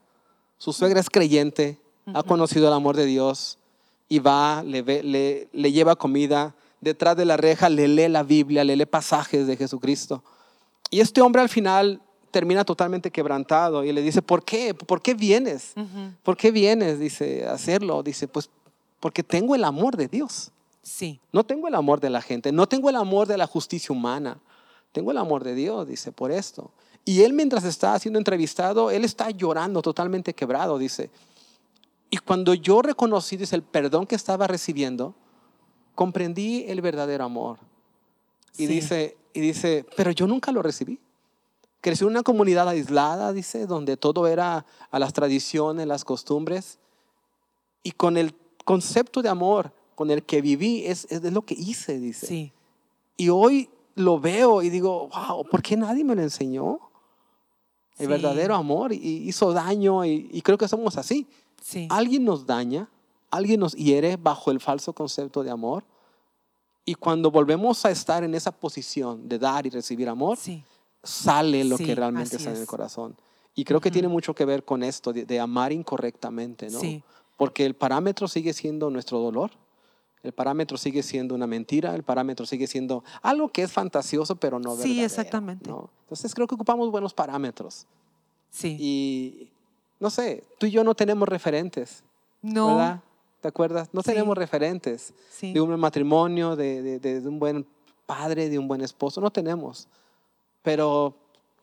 Su 0.59 0.73
suegra 0.73 0.99
es 0.99 1.09
creyente, 1.09 1.79
ha 2.13 2.25
conocido 2.25 2.67
el 2.67 2.75
amor 2.75 2.97
de 2.97 3.07
Dios 3.07 3.61
y 4.09 4.19
va, 4.19 4.63
le, 4.63 4.83
le, 4.83 5.49
le 5.53 5.73
lleva 5.73 5.97
comida, 5.97 6.55
detrás 6.81 7.17
de 7.17 7.25
la 7.25 7.37
reja 7.37 7.69
le 7.69 7.89
lee 7.89 8.09
la 8.09 8.23
Biblia, 8.23 8.65
le 8.65 8.77
lee 8.77 8.87
pasajes 8.87 9.47
de 9.47 9.57
Jesucristo. 9.57 10.23
Y 10.91 11.01
este 11.01 11.21
hombre 11.21 11.43
al 11.43 11.49
final 11.49 12.01
termina 12.31 12.65
totalmente 12.65 13.11
quebrantado 13.11 13.83
y 13.83 13.93
le 13.93 14.03
dice, 14.03 14.23
¿por 14.23 14.45
qué? 14.45 14.75
¿Por 14.75 15.01
qué 15.03 15.15
vienes? 15.15 15.73
¿Por 16.23 16.37
qué 16.37 16.51
vienes? 16.51 16.99
Dice, 16.99 17.47
a 17.47 17.53
hacerlo. 17.53 18.03
Dice, 18.03 18.29
pues 18.29 18.51
porque 19.01 19.23
tengo 19.23 19.55
el 19.55 19.65
amor 19.65 19.97
de 19.97 20.09
Dios. 20.09 20.51
Sí. 20.83 21.21
No 21.33 21.45
tengo 21.45 21.67
el 21.67 21.75
amor 21.75 22.01
de 22.01 22.11
la 22.11 22.23
gente, 22.23 22.53
no 22.53 22.69
tengo 22.69 22.91
el 22.91 22.97
amor 22.97 23.27
de 23.27 23.37
la 23.37 23.47
justicia 23.47 23.93
humana. 23.93 24.39
Tengo 24.93 25.11
el 25.11 25.19
amor 25.19 25.45
de 25.45 25.55
Dios, 25.55 25.87
dice, 25.87 26.13
por 26.13 26.31
esto. 26.31 26.71
Y 27.05 27.23
él 27.23 27.33
mientras 27.33 27.65
está 27.65 27.99
siendo 27.99 28.19
entrevistado, 28.19 28.91
él 28.91 29.05
está 29.05 29.31
llorando 29.31 29.83
totalmente 29.83 30.33
quebrado, 30.33 30.79
dice. 30.79 31.11
Y 32.11 32.19
cuando 32.19 32.55
yo 32.55 32.83
reconocí, 32.83 33.37
dice, 33.37 33.57
el 33.57 33.63
perdón 33.63 34.07
que 34.07 34.15
estaba 34.15 34.47
recibiendo, 34.47 35.15
comprendí 35.95 36.65
el 36.69 36.81
verdadero 36.81 37.25
amor. 37.25 37.59
Y, 38.57 38.67
dice, 38.67 39.17
y 39.33 39.41
dice, 39.41 39.85
pero 39.97 40.11
yo 40.13 40.27
nunca 40.27 40.53
lo 40.53 40.63
recibí. 40.63 41.01
Creció 41.81 42.07
en 42.07 42.13
una 42.13 42.23
comunidad 42.23 42.69
aislada, 42.69 43.33
dice, 43.33 43.67
donde 43.67 43.97
todo 43.97 44.27
era 44.27 44.67
a 44.91 44.99
las 44.99 45.13
tradiciones, 45.13 45.87
las 45.87 46.05
costumbres. 46.05 46.79
Y 47.83 47.93
con 47.93 48.17
el 48.17 48.35
concepto 48.65 49.23
de 49.23 49.29
amor 49.29 49.73
con 49.95 50.11
el 50.11 50.23
que 50.23 50.43
viví, 50.43 50.85
es, 50.85 51.07
es 51.11 51.23
lo 51.33 51.43
que 51.43 51.55
hice, 51.55 51.99
dice. 51.99 52.27
Sí. 52.27 52.53
Y 53.17 53.31
hoy 53.31 53.71
lo 53.95 54.21
veo 54.21 54.63
y 54.63 54.69
digo, 54.69 55.09
wow, 55.09 55.45
¿por 55.49 55.63
qué 55.63 55.77
nadie 55.77 56.05
me 56.05 56.15
lo 56.15 56.23
enseñó? 56.23 56.79
El 57.99 58.09
verdadero 58.09 58.55
amor 58.55 58.93
y 58.93 59.27
hizo 59.27 59.55
daño 59.55 60.05
y, 60.05 60.29
y, 60.31 60.43
creo 60.43 60.59
que 60.59 60.69
somos 60.69 60.99
así. 60.99 61.27
Sí. 61.63 61.89
Alguien 61.91 62.25
nos 62.25 62.47
daña, 62.47 62.89
alguien 63.31 63.61
nos 63.61 63.75
hiere 63.75 64.17
bajo 64.17 64.51
el 64.51 64.61
falso 64.61 64.93
concepto 64.93 65.43
de 65.43 65.51
amor 65.51 65.85
y 66.85 66.95
cuando 66.95 67.31
volvemos 67.31 67.85
a 67.85 67.91
estar 67.91 68.23
en 68.23 68.35
esa 68.35 68.53
posición 68.53 69.29
de 69.29 69.39
dar 69.39 69.67
y 69.67 69.71
recibir 69.71 70.09
amor, 70.09 70.39
sí. 70.39 70.63
sale 71.03 71.65
lo 71.65 71.77
Sí, 71.77 71.85
que 71.85 71.95
realmente 71.95 72.37
está 72.37 72.51
en 72.51 72.57
el 72.57 72.67
corazón. 72.67 73.17
Y 73.55 73.65
creo 73.65 73.81
que 73.81 73.91
tiene 73.91 74.07
mucho 74.09 74.35
que 74.35 74.45
ver 74.45 74.65
con 74.65 74.83
esto, 74.83 75.13
de, 75.13 75.25
de 75.25 75.41
amar 75.41 75.73
incorrectamente, 75.73 76.69
¿no? 76.71 76.79
Sí. 76.79 77.03
Porque 77.37 77.65
el 77.67 77.75
parámetro 77.75 78.29
sigue 78.29 78.53
siendo 78.53 78.91
nuestro 78.91 79.19
dolor, 79.19 79.51
el 80.23 80.33
parámetro 80.33 80.77
sigue 80.77 81.03
siendo 81.03 81.35
una 81.35 81.47
mentira, 81.47 81.95
el 81.95 82.03
parámetro 82.03 82.47
sigue 82.47 82.67
siendo 82.67 83.03
algo 83.23 83.49
que 83.49 83.63
es 83.63 83.73
fantasioso, 83.73 84.37
pero 84.37 84.59
no 84.59 84.73
Sí, 84.73 84.79
verdadero, 84.83 85.07
exactamente. 85.07 85.71
¿no? 85.71 85.91
Entonces 86.03 86.35
creo 86.35 86.47
que 86.47 86.55
ocupamos 86.55 86.91
buenos 86.91 87.15
parámetros. 87.15 87.87
Sí. 88.51 88.77
Y 88.79 89.51
no 90.01 90.11
sé, 90.11 90.45
tú 90.59 90.67
y 90.67 90.71
yo 90.71 90.85
no 90.85 90.95
tenemos 90.95 91.29
referentes, 91.29 92.03
no. 92.43 92.77
¿verdad? 92.77 93.01
¿Te 93.41 93.49
acuerdas? 93.49 93.89
No 93.93 94.03
Sí. 94.03 94.11
tenemos 94.11 94.37
referentes 94.37 95.13
Sí. 95.31 95.53
de 95.53 95.61
un 95.61 95.69
buen 95.69 95.81
matrimonio, 95.81 96.57
de, 96.57 96.99
de- 96.99 97.19
un 97.29 97.39
buen 97.39 97.67
padre, 98.07 98.49
de 98.49 98.59
un 98.59 98.67
buen 98.69 98.81
esposo. 98.81 99.21
No 99.21 99.31
tenemos. 99.31 99.89
Pero 100.63 101.15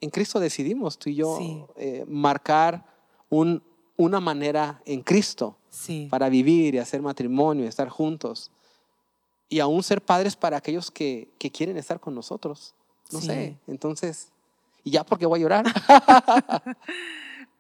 en 0.02 0.10
Cristo 0.10 0.39
decidimos, 0.39 0.98
tú 0.98 1.10
y 1.10 1.15
yo, 1.15 1.38
Sí. 1.38 1.63
eh, 1.76 2.06
marcar 2.08 2.86
un- 3.30 3.62
una 3.98 4.19
manera 4.19 4.82
en 4.86 5.02
Cristo 5.02 5.56
para 6.10 6.30
vivir 6.30 6.76
y 6.76 6.80
hacer 6.80 7.02
matrimonio, 7.02 7.67
estar 7.67 7.89
juntos. 7.89 8.50
Y 9.50 9.60
aún 9.60 9.84
ser 9.84 10.02
padres 10.02 10.36
para 10.36 10.58
aquellos 10.58 10.89
que, 10.91 11.30
que 11.38 11.52
quieren 11.52 11.78
estar 11.78 12.00
con 12.00 12.15
nosotros. 12.15 12.74
No 13.12 13.19
sé. 13.22 13.58
Entonces, 13.67 14.30
y 14.84 14.91
ya 14.91 15.04
porque 15.04 15.26
voy 15.26 15.39
a 15.39 15.43
llorar. 15.43 15.65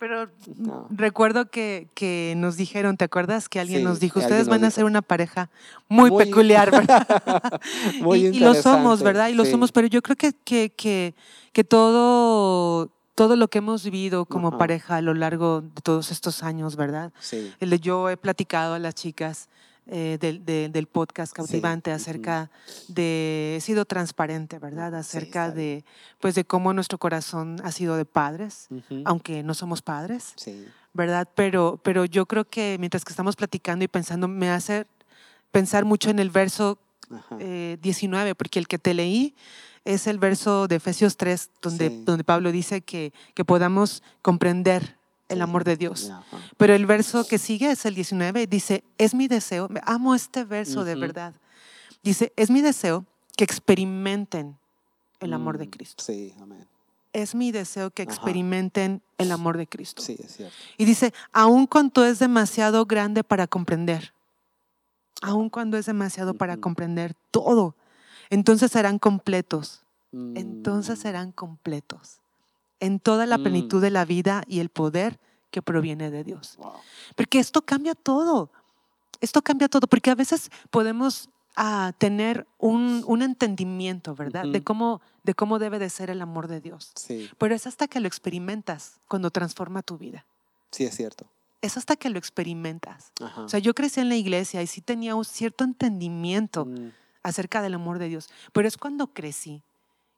Pero 0.03 0.27
No. 0.57 0.85
recuerdo 0.89 1.49
que, 1.49 1.87
que 1.93 2.33
nos 2.35 2.57
dijeron, 2.57 2.97
¿te 2.97 3.05
acuerdas? 3.05 3.47
Que 3.47 3.61
alguien 3.61 3.79
Sí, 3.79 3.85
nos 3.85 4.01
dijo, 4.01 4.19
ustedes 4.19 4.49
van 4.49 4.65
a 4.65 4.69
ser 4.69 4.83
una 4.83 5.01
pareja 5.01 5.49
muy, 5.87 6.11
Muy- 6.11 6.25
peculiar, 6.25 6.71
¿verdad? 6.89 7.07
Muy 8.01 8.19
y, 8.25 8.25
y 8.35 8.39
lo 8.41 8.53
somos, 8.53 9.01
¿verdad? 9.01 9.29
Y 9.29 9.33
lo 9.33 9.45
sí. 9.45 9.51
somos, 9.51 9.71
pero 9.71 9.87
yo 9.87 10.01
creo 10.01 10.17
que, 10.17 10.33
que, 10.33 10.71
que, 10.71 11.15
que 11.53 11.63
todo, 11.63 12.89
todo 13.15 13.37
lo 13.37 13.47
que 13.47 13.59
hemos 13.59 13.85
vivido 13.85 14.25
como 14.25 14.57
pareja 14.57 14.97
a 14.97 15.01
lo 15.01 15.13
largo 15.13 15.61
de 15.61 15.81
todos 15.81 16.11
estos 16.11 16.43
años, 16.43 16.75
¿verdad? 16.75 17.13
Sí. 17.21 17.53
Yo 17.79 18.09
he 18.09 18.17
platicado 18.17 18.73
a 18.73 18.79
las 18.79 18.95
chicas 18.95 19.47
eh, 19.87 20.17
del, 20.19 20.45
de- 20.45 20.69
del 20.69 20.87
podcast 20.87 21.33
cautivante 21.33 21.91
acerca 21.91 22.49
de, 22.87 23.55
he 23.57 23.61
sido 23.61 23.85
transparente, 23.85 24.59
¿verdad? 24.59 24.95
Acerca 24.95 25.51
de, 25.51 25.83
pues, 26.19 26.35
de 26.35 26.45
cómo 26.45 26.73
nuestro 26.73 26.97
corazón 26.97 27.57
ha 27.63 27.71
sido 27.71 27.97
de 27.97 28.05
padres, 28.05 28.67
aunque 29.05 29.43
no 29.43 29.53
somos 29.53 29.81
padres, 29.81 30.33
Sí. 30.37 30.65
¿verdad? 30.93 31.27
Pero, 31.35 31.79
pero 31.83 32.05
yo 32.05 32.25
creo 32.27 32.45
que 32.45 32.77
mientras 32.79 33.03
que 33.03 33.11
estamos 33.11 33.35
platicando 33.35 33.83
y 33.83 33.87
pensando, 33.87 34.27
me 34.27 34.49
hace 34.49 34.85
pensar 35.51 35.85
mucho 35.85 36.09
en 36.09 36.19
el 36.19 36.29
verso 36.29 36.77
eh, 37.39 37.77
19, 37.81 38.35
porque 38.35 38.59
el 38.59 38.67
que 38.67 38.79
te 38.79 38.93
leí 38.93 39.35
es 39.85 40.07
el 40.07 40.17
verso 40.17 40.67
de 40.69 40.75
Efesios 40.77 41.17
3, 41.17 41.49
donde, 41.61 41.89
donde 42.05 42.23
Pablo 42.23 42.51
dice 42.53 42.81
que, 42.81 43.11
que 43.33 43.43
podamos 43.43 44.01
comprender 44.21 44.95
el 45.29 45.41
amor 45.41 45.63
de 45.63 45.77
Dios. 45.77 46.11
Pero 46.57 46.73
el 46.73 46.85
verso 46.85 47.25
que 47.27 47.37
sigue 47.37 47.71
es 47.71 47.85
el 47.85 47.95
19, 47.95 48.47
dice, 48.47 48.83
es 48.97 49.13
mi 49.13 49.27
deseo, 49.27 49.67
me- 49.69 49.81
amo 49.85 50.15
este 50.15 50.43
verso 50.45 50.83
de 50.83 50.95
verdad. 50.95 51.33
Dice, 52.03 52.33
es 52.35 52.49
mi 52.49 52.61
deseo 52.61 53.05
que 53.37 53.43
experimenten 53.43 54.57
el 55.19 55.33
amor 55.33 55.57
de 55.57 55.67
Mm, 55.67 55.69
Cristo. 55.69 56.03
Sí, 56.03 56.33
amén. 56.41 56.67
Es 57.13 57.35
mi 57.35 57.51
deseo 57.51 57.91
que 57.91 58.03
Ajá. 58.03 58.11
experimenten 58.11 59.01
el 59.17 59.31
amor 59.31 59.57
de 59.57 59.67
Cristo. 59.67 60.01
Sí, 60.01 60.17
es 60.19 60.35
cierto. 60.35 60.55
Y 60.77 60.85
dice, 60.85 61.13
aun 61.31 61.67
cuando 61.67 62.03
es 62.05 62.19
demasiado 62.19 62.85
grande 62.85 63.23
para 63.23 63.47
comprender, 63.47 64.13
aun 65.21 65.49
cuando 65.49 65.77
es 65.77 65.85
demasiado 65.85 66.33
para 66.33 66.57
comprender 66.57 67.13
todo, 67.31 67.75
entonces 68.29 68.71
serán 68.71 68.99
completos, 68.99 69.83
entonces 70.11 70.99
Mm, 70.99 71.01
serán 71.01 71.31
completos 71.31 72.19
en 72.83 72.99
toda 72.99 73.25
la 73.25 73.37
Mm. 73.37 73.43
plenitud 73.43 73.81
de 73.81 73.89
la 73.91 74.05
vida 74.05 74.43
y 74.47 74.59
el 74.59 74.69
poder 74.69 75.19
que 75.51 75.61
proviene 75.61 76.09
de 76.11 76.23
Dios. 76.23 76.55
wow. 76.57 76.73
Porque 77.15 77.39
esto 77.39 77.61
cambia 77.63 77.93
todo. 77.95 78.49
Esto 79.21 79.41
cambia 79.41 79.69
todo, 79.69 79.87
porque 79.87 80.09
a 80.11 80.15
veces 80.15 80.49
podemos 80.69 81.29
ah, 81.55 81.93
tener 81.99 82.47
un, 82.57 83.03
un 83.05 83.21
entendimiento, 83.21 84.15
¿verdad? 84.15 84.43
De, 84.47 84.63
cómo, 84.63 85.01
de 85.23 85.35
cómo 85.35 85.59
debe 85.59 85.77
de 85.77 85.89
ser 85.91 86.09
el 86.09 86.19
amor 86.21 86.47
de 86.47 86.59
Dios. 86.59 86.91
Sí, 86.95 87.29
Pero 87.37 87.53
es 87.53 87.67
hasta 87.67 87.87
que 87.87 87.99
lo 87.99 88.07
experimentas 88.07 88.99
cuando 89.07 89.29
transforma 89.29 89.83
tu 89.83 89.97
vida. 89.99 90.25
sí, 90.71 90.83
es 90.85 90.95
cierto. 90.95 91.27
Es 91.61 91.77
hasta 91.77 91.95
que 91.95 92.09
lo 92.09 92.17
experimentas. 92.17 93.11
Ajá. 93.21 93.41
O 93.43 93.49
sea, 93.49 93.59
yo 93.59 93.73
crecí 93.75 93.99
en 94.01 94.09
la 94.09 94.15
iglesia 94.15 94.63
y 94.63 94.67
sí 94.67 94.81
tenía 94.81 95.13
un 95.15 95.23
cierto 95.25 95.63
entendimiento 95.63 96.65
Mm, 96.65 96.89
acerca 97.21 97.61
del 97.61 97.75
amor 97.75 97.99
de 97.99 98.09
Dios, 98.09 98.29
pero 98.51 98.67
es 98.67 98.75
cuando 98.75 99.07
crecí 99.13 99.61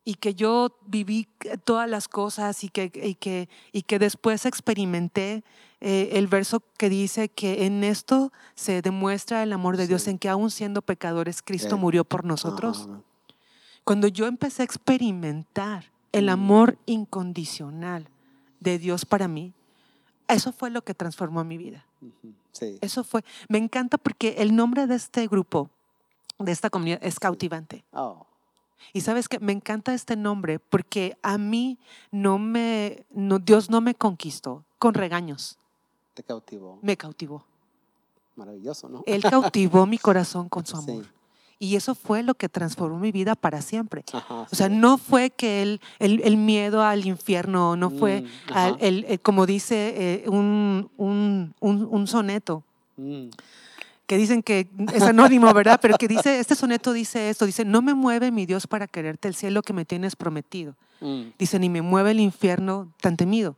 y 0.06 0.14
que 0.16 0.36
yo 0.36 0.78
viví 0.86 1.28
todas 1.64 1.90
las 1.90 2.08
cosas 2.08 2.64
y 2.64 2.70
que, 2.70 2.92
y 3.04 3.16
que, 3.16 3.50
y 3.72 3.82
que 3.82 3.98
después 4.00 4.46
experimenté 4.46 5.44
eh, 5.82 6.10
el 6.14 6.28
verso 6.28 6.62
que 6.78 6.90
dice 6.90 7.28
que 7.28 7.66
en 7.66 7.84
esto 7.84 8.32
se 8.56 8.82
demuestra 8.82 9.44
el 9.44 9.52
amor 9.52 9.76
de 9.78 9.88
Dios, 9.88 10.04
Sí. 10.04 10.12
en 10.12 10.18
que 10.20 10.30
aún 10.30 10.52
siendo 10.52 10.82
pecadores, 10.82 11.42
Cristo 11.42 11.76
Eh, 11.76 11.80
murió 11.80 12.06
por 12.06 12.24
nosotros. 12.24 12.88
ajá. 12.88 13.02
Cuando 13.84 14.08
yo 14.08 14.26
empecé 14.26 14.62
a 14.62 14.66
experimentar 14.66 15.92
el 16.12 16.26
Mm. 16.28 16.30
amor 16.30 16.78
incondicional 16.86 18.08
de 18.60 18.80
Dios 18.80 19.06
para 19.06 19.28
mí, 19.28 19.54
eso 20.28 20.52
fue 20.52 20.70
lo 20.70 20.84
que 20.84 20.94
transformó 20.94 21.44
mi 21.44 21.58
vida. 21.58 21.86
Sí. 22.52 22.78
Eso 22.82 23.04
fue. 23.04 23.24
Me 23.50 23.58
encanta 23.58 23.98
porque 23.98 24.36
el 24.40 24.56
nombre 24.56 24.88
de 24.88 24.96
este 24.96 25.28
grupo, 25.28 25.70
de 26.40 26.52
esta 26.52 26.70
comunidad, 26.70 27.00
es 27.04 27.20
cautivante. 27.20 27.84
Oh, 27.92 28.26
Y 28.94 29.02
sabes 29.02 29.28
que 29.28 29.40
me 29.40 29.52
encanta 29.52 29.94
este 29.94 30.16
nombre 30.16 30.60
porque 30.60 31.18
a 31.22 31.38
mí 31.38 31.78
no 32.12 32.38
me, 32.40 33.06
no, 33.12 33.40
Dios 33.40 33.70
no 33.70 33.82
me 33.82 33.96
conquistó 33.96 34.64
con 34.80 34.94
regaños, 34.94 35.58
te 36.14 36.24
cautivó. 36.24 36.80
me 36.82 36.96
cautivó. 36.98 37.44
Maravilloso, 38.36 38.90
¿no? 38.90 39.04
Él 39.06 39.22
cautivó 39.24 39.86
mi 39.86 39.98
corazón 40.10 40.50
con 40.50 40.66
su 40.66 40.78
Sí. 40.78 40.92
amor. 40.92 41.06
Y 41.58 41.78
eso 41.78 41.96
fue 41.96 42.22
lo 42.22 42.36
que 42.36 42.50
transformó 42.50 43.00
mi 43.00 43.14
vida 43.14 43.34
para 43.36 43.62
siempre. 43.62 44.04
Ajá, 44.12 44.42
O 44.52 44.56
sea, 44.56 44.68
sí. 44.68 44.76
no 44.76 44.98
fue 44.98 45.30
que 45.30 45.62
el, 45.62 45.80
el, 46.00 46.22
el 46.26 46.36
miedo 46.36 46.84
al 46.84 47.06
infierno, 47.06 47.78
no 47.78 47.90
fue, 47.90 48.24
Mm, 48.24 48.54
al- 48.54 48.78
el, 48.82 49.06
el- 49.06 49.22
como 49.22 49.46
dice 49.46 49.94
eh, 50.26 50.30
un, 50.30 50.92
un, 50.98 51.56
un, 51.62 51.88
un 51.90 52.08
soneto, 52.08 52.64
Mm, 52.98 53.28
que 54.08 54.18
dicen 54.18 54.44
que 54.44 54.70
es 54.94 55.04
anónimo, 55.04 55.52
¿verdad? 55.54 55.80
Pero 55.82 55.98
que 55.98 56.08
dice, 56.08 56.40
este 56.40 56.56
soneto 56.56 56.94
dice 56.94 57.30
esto, 57.30 57.46
dice, 57.46 57.66
no 57.66 57.82
me 57.82 57.94
mueve 57.94 58.32
mi 58.32 58.46
Dios 58.46 58.68
para 58.68 58.88
quererte 58.88 59.28
el 59.28 59.36
cielo 59.36 59.62
que 59.62 59.74
me 59.74 59.86
tienes 59.86 60.16
prometido. 60.16 60.76
Mm. 61.02 61.24
Dice, 61.38 61.60
ni 61.60 61.70
me 61.70 61.82
mueve 61.82 62.12
el 62.12 62.20
infierno 62.20 62.92
tan 63.02 63.18
temido. 63.18 63.56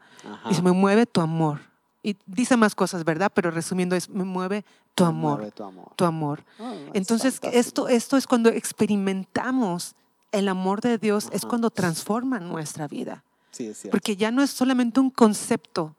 Dice, 0.50 0.62
me 0.62 0.72
mueve 0.72 1.06
tu 1.06 1.22
amor. 1.22 1.60
Y 2.02 2.16
dice 2.26 2.56
más 2.56 2.76
cosas, 2.76 3.04
¿verdad? 3.04 3.32
Pero 3.34 3.52
resumiendo 3.52 3.96
es, 3.96 4.10
me 4.10 4.24
mueve 4.24 4.64
tu 4.96 5.04
amor. 5.04 5.52
tu 5.52 5.64
amor. 5.64 5.92
Tu 5.96 6.06
amor. 6.06 6.44
Oh, 6.60 6.74
Entonces, 6.94 7.40
esto, 7.52 7.90
esto 7.90 8.16
es 8.16 8.26
cuando 8.26 8.50
experimentamos 8.50 9.96
el 10.32 10.48
amor 10.48 10.82
de 10.82 10.98
Dios, 10.98 11.28
es 11.32 11.46
cuando 11.46 11.70
transforma 11.70 12.40
nuestra 12.40 12.88
vida. 12.88 13.24
Sí, 13.52 13.68
es 13.68 13.88
Porque 13.92 14.16
ya 14.16 14.32
no 14.32 14.42
es 14.42 14.52
solamente 14.52 15.00
un 15.00 15.10
concepto, 15.10 15.96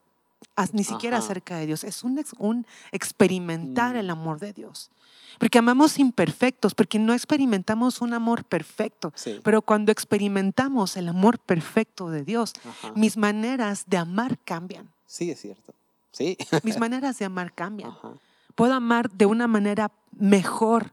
ni 0.72 0.84
siquiera 0.84 1.18
acerca 1.18 1.56
de 1.58 1.66
Dios, 1.66 1.84
es 1.84 2.02
un, 2.04 2.22
un 2.38 2.66
experimentar 2.92 3.96
el 3.96 4.08
mm. 4.08 4.10
amor 4.10 4.40
de 4.40 4.52
Dios. 4.52 4.90
Porque 5.38 5.58
amamos 5.58 5.98
imperfectos, 5.98 6.74
porque 6.74 6.98
no 6.98 7.12
experimentamos 7.12 8.00
un 8.00 8.12
amor 8.12 8.44
perfecto. 8.44 9.12
Pero 9.44 9.62
cuando 9.62 9.92
experimentamos 9.92 10.96
el 10.96 11.08
amor 11.08 11.38
perfecto 11.38 12.10
de 12.10 12.24
Dios, 12.24 12.54
mis 12.94 13.16
maneras 13.16 13.84
de 13.86 13.98
amar 13.98 14.38
cambian. 14.38 14.90
Sí, 15.06 15.30
es 15.30 15.40
cierto. 15.40 15.74
Sí. 16.10 16.36
Mis 16.64 16.78
maneras 16.78 17.18
de 17.18 17.24
amar 17.24 17.52
cambian. 17.54 17.92
Puedo 18.56 18.74
amar 18.74 19.10
de 19.10 19.26
una 19.26 19.46
manera 19.46 19.92
mejor 20.10 20.92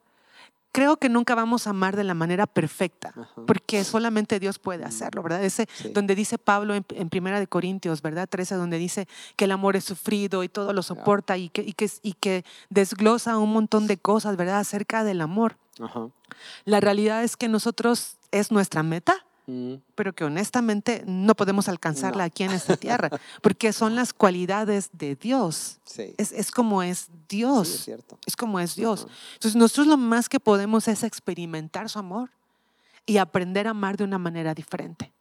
creo 0.76 0.98
que 0.98 1.08
nunca 1.08 1.36
vamos 1.36 1.68
a 1.68 1.70
amar 1.70 1.96
de 1.96 2.04
la 2.04 2.14
manera 2.14 2.48
perfecta, 2.48 3.14
porque 3.48 3.86
solamente 3.86 4.42
Dios 4.42 4.60
puede 4.60 4.84
hacerlo, 4.84 5.24
¿verdad? 5.24 5.42
Ese 5.42 5.70
donde 5.94 6.16
dice 6.16 6.38
Pablo 6.38 6.76
en, 6.76 6.84
Primera 6.84 7.40
de 7.40 7.48
Corintios, 7.48 8.02
¿verdad? 8.02 8.28
13, 8.28 8.56
donde 8.56 8.78
dice 8.78 9.08
que 9.38 9.46
el 9.46 9.54
amor 9.54 9.78
es 9.78 9.86
sufrido 9.86 10.44
y 10.44 10.50
todo 10.50 10.74
lo 10.74 10.84
soporta 10.84 11.38
y, 11.38 11.48
que, 11.48 11.62
y, 11.62 11.72
que, 11.72 11.90
y 12.02 12.12
que 12.12 12.44
desglosa 12.70 13.38
un 13.38 13.54
montón 13.54 13.88
de 13.88 13.96
cosas, 13.96 14.36
¿verdad? 14.36 14.60
Acerca 14.60 15.06
del 15.06 15.22
amor. 15.22 15.56
La 16.66 16.82
realidad 16.82 17.24
es 17.24 17.38
que 17.38 17.48
nosotros 17.48 18.18
es 18.32 18.52
nuestra 18.52 18.84
meta, 18.84 19.25
Mm. 19.48 19.76
pero 19.94 20.14
que 20.14 20.24
honestamente 20.24 21.04
no 21.06 21.36
podemos 21.36 21.70
alcanzarla 21.70 22.24
aquí 22.24 22.44
en 22.44 22.52
esta 22.52 22.78
tierra, 22.78 23.10
porque 23.44 23.74
son 23.74 23.96
las 23.96 24.12
cualidades 24.12 24.90
de 24.92 25.16
Dios. 25.16 25.80
Es, 26.18 26.52
como 26.52 26.82
es 26.82 27.10
Dios. 27.30 27.88
es, 28.26 28.36
como 28.36 28.60
es 28.60 28.76
Dios. 28.76 29.08
Entonces 29.34 29.56
nosotros 29.56 29.88
lo 29.88 29.98
más 29.98 30.30
que 30.30 30.40
podemos 30.40 30.88
es 30.88 31.04
experimentar 31.04 31.90
su 31.90 32.00
amor 32.00 32.32
y 33.06 33.18
aprender 33.18 33.68
a 33.68 33.72
amar 33.72 33.98
de 33.98 34.04
una 34.04 34.18
manera 34.18 34.56
diferente. 34.56 35.12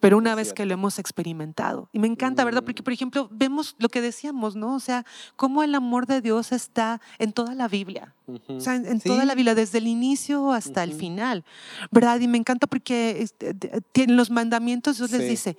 Pero 0.00 0.16
una 0.16 0.34
vez 0.34 0.52
que 0.52 0.64
lo 0.64 0.74
hemos 0.74 0.98
experimentado. 0.98 1.88
Y 1.92 1.98
me 1.98 2.06
encanta, 2.06 2.44
¿verdad? 2.44 2.62
Porque, 2.62 2.82
por 2.82 2.92
ejemplo, 2.92 3.28
vemos 3.30 3.76
lo 3.78 3.88
que 3.88 4.00
decíamos, 4.00 4.56
¿no? 4.56 4.74
O 4.74 4.80
sea, 4.80 5.04
cómo 5.36 5.62
el 5.62 5.74
amor 5.74 6.06
de 6.06 6.20
Dios 6.20 6.52
está 6.52 7.00
en 7.18 7.32
toda 7.32 7.54
la 7.54 7.68
Biblia. 7.68 8.14
O 8.26 8.60
sea, 8.60 8.76
en, 8.76 9.00
toda 9.00 9.24
la 9.24 9.34
Biblia, 9.34 9.54
desde 9.54 9.78
el 9.78 9.86
inicio 9.86 10.52
hasta 10.52 10.82
el 10.82 10.94
final, 10.94 11.44
¿verdad? 11.90 12.20
Y 12.20 12.28
me 12.28 12.38
encanta 12.38 12.66
porque 12.66 13.20
este, 13.20 13.54
tienen 13.92 14.16
los 14.16 14.30
mandamientos, 14.30 14.98
Dios 14.98 15.10
les 15.10 15.28
dice, 15.28 15.56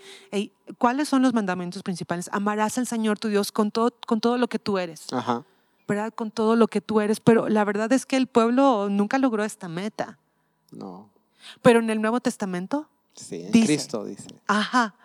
¿cuáles 0.77 1.07
son 1.07 1.21
los 1.21 1.33
mandamientos 1.33 1.83
principales? 1.83 2.29
Amarás 2.31 2.77
al 2.77 2.87
Señor 2.87 3.19
tu 3.19 3.27
Dios 3.27 3.51
con 3.51 3.71
todo, 3.71 3.93
con 4.07 4.19
todo 4.19 4.37
lo 4.37 4.47
que 4.47 4.57
tú 4.57 4.77
eres. 4.77 5.05
¿Verdad? 5.87 6.13
Con 6.13 6.31
todo 6.31 6.55
lo 6.55 6.67
que 6.67 6.81
tú 6.81 7.01
eres. 7.01 7.19
Pero 7.19 7.49
la 7.49 7.63
verdad 7.65 7.91
es 7.91 8.05
que 8.05 8.15
el 8.15 8.27
pueblo 8.27 8.87
nunca 8.89 9.17
logró 9.17 9.43
esta 9.43 9.67
meta. 9.67 10.17
No. 10.71 11.09
Pero 11.61 11.79
en 11.79 11.89
el 11.89 12.01
Nuevo 12.01 12.19
Testamento 12.21 12.87
Sí, 13.15 13.43
en 13.43 13.51
Cristo 13.51 14.05
dice. 14.05 14.27
Ajá, 14.47 14.95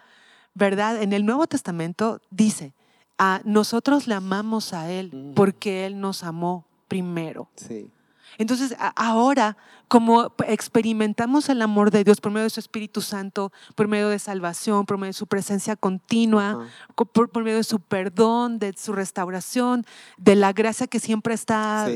¿verdad? 0.54 1.02
En 1.02 1.12
el 1.12 1.26
Nuevo 1.26 1.46
Testamento 1.46 2.20
dice, 2.30 2.74
a 3.18 3.40
nosotros 3.44 4.06
le 4.06 4.14
amamos 4.14 4.72
a 4.72 4.90
Él 4.90 5.32
porque 5.34 5.86
Él 5.86 6.00
nos 6.00 6.22
amó 6.22 6.66
primero. 6.88 7.48
Sí. 7.56 7.90
Entonces, 8.38 8.76
ahora, 8.96 9.56
como 9.88 10.32
experimentamos 10.46 11.48
el 11.48 11.62
amor 11.62 11.90
de 11.90 12.04
Dios 12.04 12.20
por 12.20 12.32
medio 12.32 12.44
de 12.44 12.50
su 12.50 12.60
Espíritu 12.60 13.00
Santo, 13.00 13.52
por 13.74 13.88
medio 13.88 14.08
de 14.08 14.18
salvación, 14.18 14.84
por 14.84 14.98
medio 14.98 15.10
de 15.10 15.14
su 15.14 15.26
presencia 15.26 15.76
continua, 15.76 16.66
por, 16.94 17.42
medio 17.42 17.56
de 17.56 17.64
su 17.64 17.80
perdón, 17.80 18.58
de 18.58 18.74
su 18.76 18.92
restauración, 18.92 19.86
de 20.18 20.36
la 20.36 20.52
gracia 20.52 20.86
que 20.86 21.00
siempre 21.00 21.34
está 21.34 21.88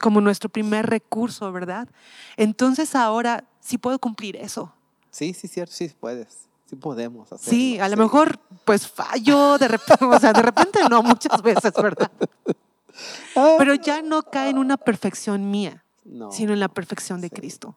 como 0.00 0.20
nuestro 0.20 0.48
primer 0.48 0.86
recurso, 0.86 1.52
¿verdad? 1.52 1.88
Entonces, 2.36 2.94
ahora 2.94 3.44
sí 3.60 3.78
puedo 3.78 3.98
cumplir 3.98 4.36
eso. 4.36 4.72
Sí, 5.14 5.32
sí, 5.32 5.46
cierto, 5.46 5.72
sí 5.72 5.88
puedes. 6.00 6.48
Sí 6.68 6.74
podemos 6.74 7.32
hacerlo. 7.32 7.50
Sí, 7.50 7.78
a 7.78 7.88
lo 7.88 7.96
mejor 7.96 8.36
pues 8.64 8.88
fallo 8.88 9.58
de 9.58 9.68
repente, 9.68 10.04
o 10.04 10.18
sea, 10.18 10.32
de 10.32 10.42
repente 10.42 10.80
no, 10.90 11.04
muchas 11.04 11.40
veces, 11.40 11.72
¿verdad? 11.80 12.10
Ah. 13.34 13.56
Pero 13.58 13.74
ya 13.74 14.02
no 14.02 14.22
cae 14.22 14.50
en 14.50 14.58
una 14.58 14.76
perfección 14.76 15.50
mía, 15.50 15.82
sino 16.30 16.52
en 16.52 16.60
la 16.60 16.68
perfección 16.68 17.20
de 17.20 17.28
Cristo. 17.28 17.76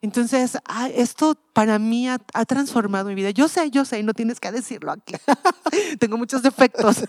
Entonces, 0.00 0.56
ah, 0.64 0.88
esto 0.88 1.36
para 1.52 1.78
mí 1.78 2.08
ha, 2.08 2.18
transformado 2.46 3.10
mi 3.10 3.14
vida. 3.14 3.32
Yo 3.32 3.48
sé, 3.48 3.70
yo 3.70 3.84
sé, 3.84 3.98
y 3.98 4.02
no 4.02 4.14
tienes 4.14 4.40
que 4.40 4.50
decirlo 4.50 4.92
aquí. 4.92 5.14
Tengo 6.00 6.16
muchos 6.16 6.42
defectos. 6.42 7.04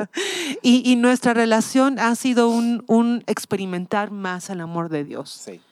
y, 0.62 0.82
y, 0.84 0.96
nuestra 0.96 1.32
relación 1.32 1.98
ha 1.98 2.14
sido 2.14 2.50
un, 2.50 2.84
un 2.88 3.24
experimentar 3.26 4.10
más 4.10 4.50
el 4.50 4.60
amor 4.60 4.90
de 4.90 5.04
Dios. 5.04 5.30
Sí 5.30 5.62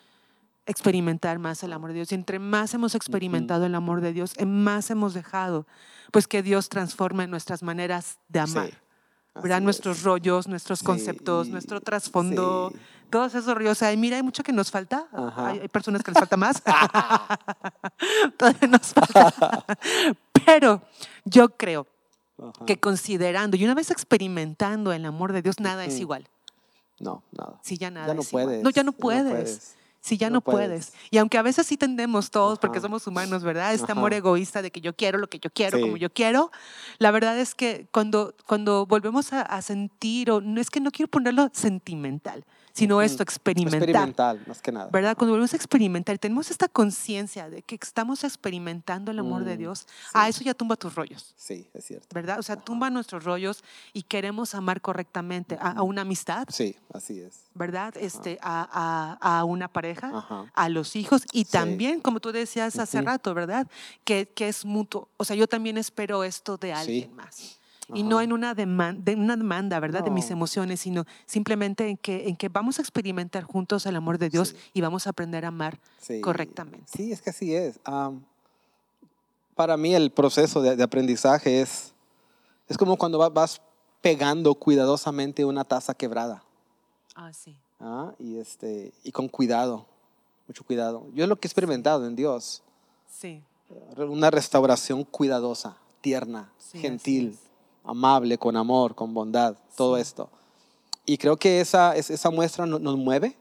experimentar 0.68 1.38
más 1.38 1.62
el 1.62 1.72
amor 1.72 1.90
de 1.90 1.96
Dios. 1.96 2.12
Y 2.12 2.14
entre 2.14 2.38
más 2.38 2.74
hemos 2.74 2.94
experimentado 2.94 3.66
el 3.66 3.74
amor 3.74 4.00
de 4.00 4.12
Dios, 4.12 4.34
más 4.46 4.90
hemos 4.90 5.14
dejado 5.14 5.66
pues 6.12 6.28
que 6.28 6.42
Dios 6.42 6.68
transforme 6.68 7.26
nuestras 7.26 7.62
maneras 7.62 8.18
de 8.28 8.40
amar. 8.40 8.70
¿verdad? 9.34 9.60
Nuestros 9.60 10.02
rollos, 10.02 10.46
nuestros 10.48 10.82
conceptos, 10.82 11.48
nuestro 11.48 11.80
trasfondo, 11.80 12.72
todos 13.08 13.34
esos 13.34 13.54
rollos. 13.54 13.80
O 13.80 13.96
mira, 13.96 14.16
hay 14.16 14.22
mucho 14.22 14.42
que 14.42 14.52
nos 14.52 14.70
falta. 14.70 15.06
Hay, 15.36 15.68
personas 15.68 16.02
que 16.02 16.10
les 16.10 16.18
falta 16.18 16.36
más. 16.36 16.62
Todavía 18.36 18.68
nos 18.68 18.92
falta. 18.92 19.64
Pero 20.44 20.82
yo 21.24 21.50
creo 21.50 21.86
que 22.66 22.78
considerando 22.78 23.56
y 23.56 23.64
una 23.64 23.74
vez 23.74 23.90
experimentando 23.90 24.92
el 24.92 25.04
amor 25.04 25.32
de 25.32 25.42
Dios, 25.42 25.60
nada 25.60 25.84
es 25.84 25.98
igual. 26.00 26.28
No, 26.98 27.22
nada. 27.30 27.60
Sí, 27.62 27.78
ya 27.78 27.90
nada. 27.90 28.08
Ya 28.08 28.14
no 28.14 28.22
puedes. 28.22 28.62
No, 28.62 28.70
ya 28.70 28.82
no 28.82 28.92
puedes 28.92 29.77
si 30.00 30.16
ya 30.16 30.30
no, 30.30 30.40
puedes. 30.40 30.92
Y 31.10 31.18
aunque 31.18 31.38
a 31.38 31.42
veces 31.42 31.66
sí 31.66 31.76
tendemos 31.76 32.30
todos, 32.30 32.58
porque 32.58 32.80
somos 32.80 33.06
humanos, 33.06 33.42
¿verdad? 33.42 33.74
Este 33.74 33.92
amor 33.92 34.14
egoísta 34.14 34.62
de 34.62 34.70
que 34.70 34.80
yo 34.80 34.94
quiero 34.94 35.18
lo 35.18 35.28
que 35.28 35.38
yo 35.38 35.50
quiero, 35.50 35.80
como 35.80 35.96
yo 35.96 36.10
quiero, 36.10 36.50
la 36.98 37.10
verdad 37.10 37.38
es 37.38 37.54
que 37.54 37.88
cuando, 37.92 38.34
cuando 38.46 38.86
volvemos 38.86 39.32
a, 39.32 39.42
a 39.42 39.62
sentir, 39.62 40.30
o 40.30 40.40
no 40.40 40.60
es 40.60 40.70
que 40.70 40.80
no 40.80 40.90
quiero 40.90 41.10
ponerlo 41.10 41.50
sentimental, 41.52 42.44
sino 42.78 43.02
esto, 43.02 43.22
experimentar. 43.22 43.82
Experimental, 43.82 44.42
más 44.46 44.62
que 44.62 44.72
nada. 44.72 44.88
¿Verdad? 44.92 45.16
Cuando 45.16 45.32
volvemos 45.32 45.52
a 45.52 45.56
experimentar 45.56 46.14
y 46.14 46.18
tenemos 46.18 46.50
esta 46.50 46.68
conciencia 46.68 47.50
de 47.50 47.62
que 47.62 47.76
estamos 47.80 48.24
experimentando 48.24 49.10
el 49.10 49.18
amor 49.18 49.44
de 49.44 49.56
mm, 49.56 49.58
Dios, 49.58 49.86
a 50.12 50.28
eso 50.28 50.44
ya 50.44 50.54
tumba 50.54 50.76
tus 50.76 50.94
rollos. 50.94 51.34
Sí, 51.36 51.68
es 51.74 51.84
cierto. 51.84 52.06
¿Verdad? 52.14 52.38
O 52.38 52.42
sea, 52.42 52.56
tumba 52.56 52.90
nuestros 52.90 53.24
rollos 53.24 53.64
y 53.92 54.02
queremos 54.02 54.54
amar 54.54 54.80
correctamente 54.80 55.58
a, 55.60 55.82
una 55.82 56.02
amistad. 56.02 56.46
Sí, 56.50 56.76
así 56.94 57.20
es. 57.20 57.40
¿Verdad? 57.54 57.94
Este, 57.96 58.38
a, 58.42 59.18
a, 59.20 59.44
una 59.44 59.68
pareja, 59.68 60.48
a 60.54 60.68
los 60.68 60.94
hijos 60.94 61.22
y 61.32 61.44
también, 61.44 62.00
como 62.00 62.20
tú 62.20 62.30
decías 62.32 62.78
hace 62.78 63.02
rato, 63.02 63.34
¿verdad? 63.34 63.66
Que, 64.04 64.28
que 64.28 64.48
es 64.48 64.64
mutuo. 64.64 65.08
O 65.16 65.24
sea, 65.24 65.34
yo 65.34 65.48
también 65.48 65.78
espero 65.78 66.22
esto 66.24 66.56
de 66.56 66.72
alguien 66.72 67.14
más 67.14 67.57
y 67.94 68.02
no 68.02 68.20
en 68.20 68.32
una 68.32 68.54
demanda, 68.54 69.12
una 69.12 69.36
demanda 69.36 69.80
¿verdad? 69.80 70.04
De 70.04 70.10
mis 70.10 70.30
emociones, 70.30 70.80
sino 70.80 71.04
simplemente 71.26 71.88
en 71.88 71.96
que, 71.96 72.28
en 72.28 72.36
que 72.36 72.48
vamos 72.48 72.78
a 72.78 72.82
experimentar 72.82 73.44
juntos 73.44 73.86
el 73.86 73.96
amor 73.96 74.18
de 74.18 74.28
Dios 74.28 74.54
y 74.72 74.80
vamos 74.80 75.06
a 75.06 75.10
aprender 75.10 75.44
a 75.44 75.48
amar 75.48 75.78
correctamente. 76.22 76.84
Sí, 76.86 77.12
es 77.12 77.22
que 77.22 77.30
así 77.30 77.54
es. 77.54 77.80
para 79.54 79.76
mí 79.76 79.94
el 79.94 80.10
proceso 80.10 80.60
de, 80.60 80.82
aprendizaje 80.82 81.60
es, 81.60 81.94
es 82.68 82.76
como 82.76 82.96
cuando 82.96 83.18
vas 83.18 83.60
pegando 84.00 84.54
cuidadosamente 84.54 85.44
una 85.44 85.64
taza 85.64 85.94
quebrada. 85.94 86.42
Ah, 87.14 87.32
sí. 87.32 87.56
¿Ah? 87.80 88.12
Y, 88.18 88.36
este, 88.36 88.92
y 89.02 89.12
con 89.12 89.28
cuidado, 89.28 89.86
mucho 90.46 90.62
cuidado. 90.64 91.06
Yo 91.14 91.24
es 91.24 91.28
lo 91.28 91.36
que 91.36 91.46
he 91.46 91.48
experimentado 91.48 92.06
en 92.06 92.16
Dios. 92.16 92.62
Sí. 93.10 93.42
Una 93.96 94.30
restauración 94.30 95.04
cuidadosa, 95.04 95.76
tierna, 96.00 96.50
gentil 96.72 97.38
amable, 97.88 98.38
con 98.38 98.56
amor, 98.56 98.94
con 98.94 99.14
bondad, 99.14 99.56
todo 99.76 99.96
esto. 99.96 100.28
Y 101.06 101.16
creo 101.16 101.36
que 101.36 101.60
esa, 101.60 101.96
esa 101.96 102.30
muestra 102.30 102.66
nos 102.66 102.96
mueve 102.96 103.34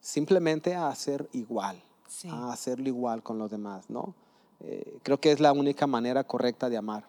simplemente 0.00 0.74
a 0.74 0.88
hacer 0.88 1.28
igual, 1.32 1.82
a 2.30 2.52
hacerlo 2.52 2.88
igual 2.88 3.22
con 3.22 3.38
los 3.38 3.50
demás, 3.50 3.88
¿no? 3.88 4.14
Eh, 4.60 4.98
creo 5.02 5.18
que 5.18 5.32
es 5.32 5.40
la 5.40 5.52
única 5.52 5.86
manera 5.86 6.24
correcta 6.24 6.68
de 6.68 6.76
amar. 6.76 7.04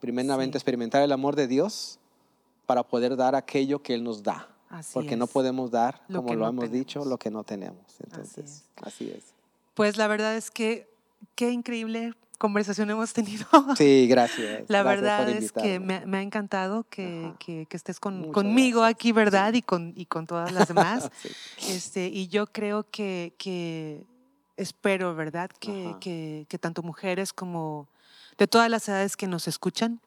Primeramente 0.00 0.58
experimentar 0.58 1.02
el 1.02 1.12
amor 1.12 1.36
de 1.36 1.46
Dios 1.46 1.98
para 2.66 2.82
poder 2.82 3.16
dar 3.16 3.34
aquello 3.34 3.82
que 3.82 3.94
Él 3.94 4.04
nos 4.04 4.22
da. 4.22 4.48
porque 4.92 5.16
no 5.16 5.26
podemos 5.26 5.70
dar, 5.70 6.00
como 6.12 6.34
lo 6.34 6.48
hemos 6.48 6.70
dicho, 6.70 7.04
lo 7.04 7.18
que 7.18 7.30
no 7.30 7.44
tenemos. 7.44 7.84
Entonces, 8.00 8.64
así 8.82 9.10
es. 9.10 9.34
Pues 9.74 9.96
la 9.96 10.06
verdad 10.06 10.36
es 10.36 10.50
que 10.50 10.88
qué 11.34 11.50
increíble 11.50 12.14
conversación 12.42 12.90
hemos 12.90 13.12
tenido. 13.12 13.46
Sí, 13.76 14.08
gracias. 14.08 14.64
La 14.66 14.82
verdad 14.82 15.28
es 15.28 15.52
que 15.52 15.78
me, 15.78 15.94
ha 15.94 16.22
encantado 16.22 16.84
que, 16.90 17.32
que, 17.38 17.68
estés 17.70 18.00
con, 18.00 18.32
conmigo 18.32 18.82
aquí, 18.82 19.12
¿verdad? 19.12 19.52
Y, 19.54 19.62
con, 19.62 19.92
y 19.96 20.06
con 20.06 20.26
todas 20.26 20.50
las 20.50 20.66
demás. 20.66 21.08
este, 21.68 22.08
y 22.08 22.26
yo 22.26 22.48
creo 22.48 22.84
que, 22.90 23.32
que 23.38 24.04
espero, 24.56 25.14
¿verdad? 25.14 25.50
Que, 25.60 25.94
que, 26.48 26.58
tanto 26.58 26.82
mujeres 26.82 27.32
como 27.32 27.88
de 28.38 28.48
todas 28.48 28.68
las 28.68 28.88
edades 28.88 29.16
que 29.16 29.28
nos 29.28 29.46
escuchan, 29.46 30.00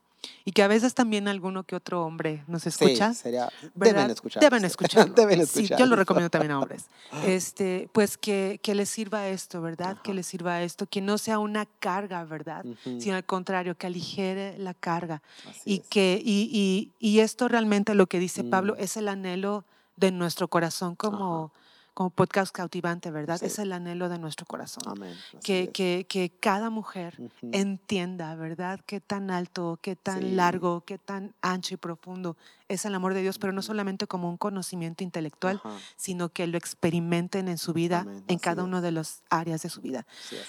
y 0.44 0.52
que 0.52 0.64
a 0.64 0.68
veces 0.68 0.94
también 0.94 1.28
alguno 1.28 1.64
que 1.64 1.76
otro 1.76 2.06
hombre 2.06 2.44
nos 2.48 2.66
escucha. 2.68 3.14
Sí, 3.16 3.22
sería, 3.22 3.50
deben 3.74 4.10
escuchar. 4.10 4.42
Deben 4.42 4.66
escuchar. 4.66 5.12
Sí, 5.48 5.68
yo 5.78 5.86
lo 5.86 5.96
recomiendo 5.96 6.30
también 6.30 6.52
a 6.52 6.60
hombres. 6.60 6.86
Este, 7.26 7.90
pues 7.94 8.18
que, 8.18 8.60
que 8.62 8.76
les 8.76 8.90
sirva 8.90 9.28
esto, 9.28 9.62
¿verdad? 9.62 9.98
Que 10.04 10.14
les 10.14 10.26
sirva 10.28 10.62
esto, 10.62 10.86
que 10.88 11.02
no 11.02 11.18
sea 11.18 11.40
una 11.40 11.66
carga, 11.80 12.24
¿verdad? 12.26 12.66
Sino 12.84 13.16
al 13.16 13.26
contrario, 13.26 13.76
que 13.78 13.88
aligere 13.88 14.58
la 14.58 14.74
carga. 14.74 15.22
y, 15.64 15.80
que, 15.80 16.22
y, 16.24 16.50
y, 16.52 16.92
y, 17.00 17.20
esto 17.20 17.48
realmente 17.48 17.96
lo 17.96 18.08
que 18.08 18.20
dice 18.20 18.44
Pablo 18.44 18.74
mm. 18.74 18.84
es 18.84 18.98
el 18.98 19.08
anhelo 19.08 19.66
de 19.96 20.12
nuestro 20.12 20.48
corazón 20.48 20.96
como 20.96 21.52
como 21.96 22.10
podcast 22.10 22.54
cautivante, 22.54 23.10
¿verdad? 23.10 23.42
Es 23.42 23.58
el 23.58 23.72
anhelo 23.72 24.10
de 24.10 24.20
nuestro 24.20 24.46
corazón. 24.46 24.84
Amén. 24.86 25.16
Que, 25.42 25.70
que, 25.72 26.06
que, 26.08 26.30
cada 26.30 26.70
mujer 26.70 27.18
entienda, 27.54 28.36
¿verdad? 28.36 28.82
Qué 28.86 29.00
tan 29.00 29.32
alto, 29.32 29.80
qué 29.82 29.96
tan 29.96 30.36
largo, 30.36 30.82
qué 30.82 30.98
tan 30.98 31.34
ancho 31.42 31.74
y 31.74 31.78
profundo 31.78 32.36
es 32.68 32.84
el 32.84 32.94
amor 32.96 33.14
de 33.14 33.22
Dios, 33.22 33.40
pero 33.40 33.54
no 33.54 33.62
solamente 33.62 34.08
como 34.08 34.30
un 34.30 34.36
conocimiento 34.36 35.06
intelectual, 35.06 35.62
sino 35.96 36.30
que 36.30 36.48
lo 36.48 36.58
experimenten 36.58 37.48
en 37.48 37.58
su 37.58 37.72
vida, 37.72 38.06
en 38.28 38.40
cada 38.40 38.64
una 38.66 38.82
de 38.82 38.92
las 38.92 39.24
áreas 39.30 39.62
de 39.62 39.70
su 39.70 39.80
vida. 39.80 40.06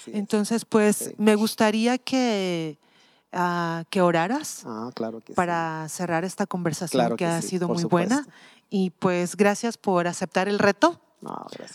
Entonces, 0.07 0.65
pues 0.65 1.13
me 1.17 1.35
gustaría 1.35 1.97
que... 1.97 2.77
Uh, 3.33 3.83
que 3.89 4.01
oraras 4.01 4.63
ah, 4.65 4.89
claro 4.95 5.19
que 5.19 5.33
para 5.33 5.85
cerrar 5.89 6.23
esta 6.23 6.47
conversación 6.47 7.17
que, 7.17 7.25
ha 7.25 7.41
sido 7.41 7.67
muy 7.67 7.83
buena. 7.83 8.25
Y 8.69 8.91
pues 8.91 9.35
gracias 9.35 9.77
por 9.77 10.07
aceptar 10.07 10.47
el 10.47 10.59
reto. 10.59 11.01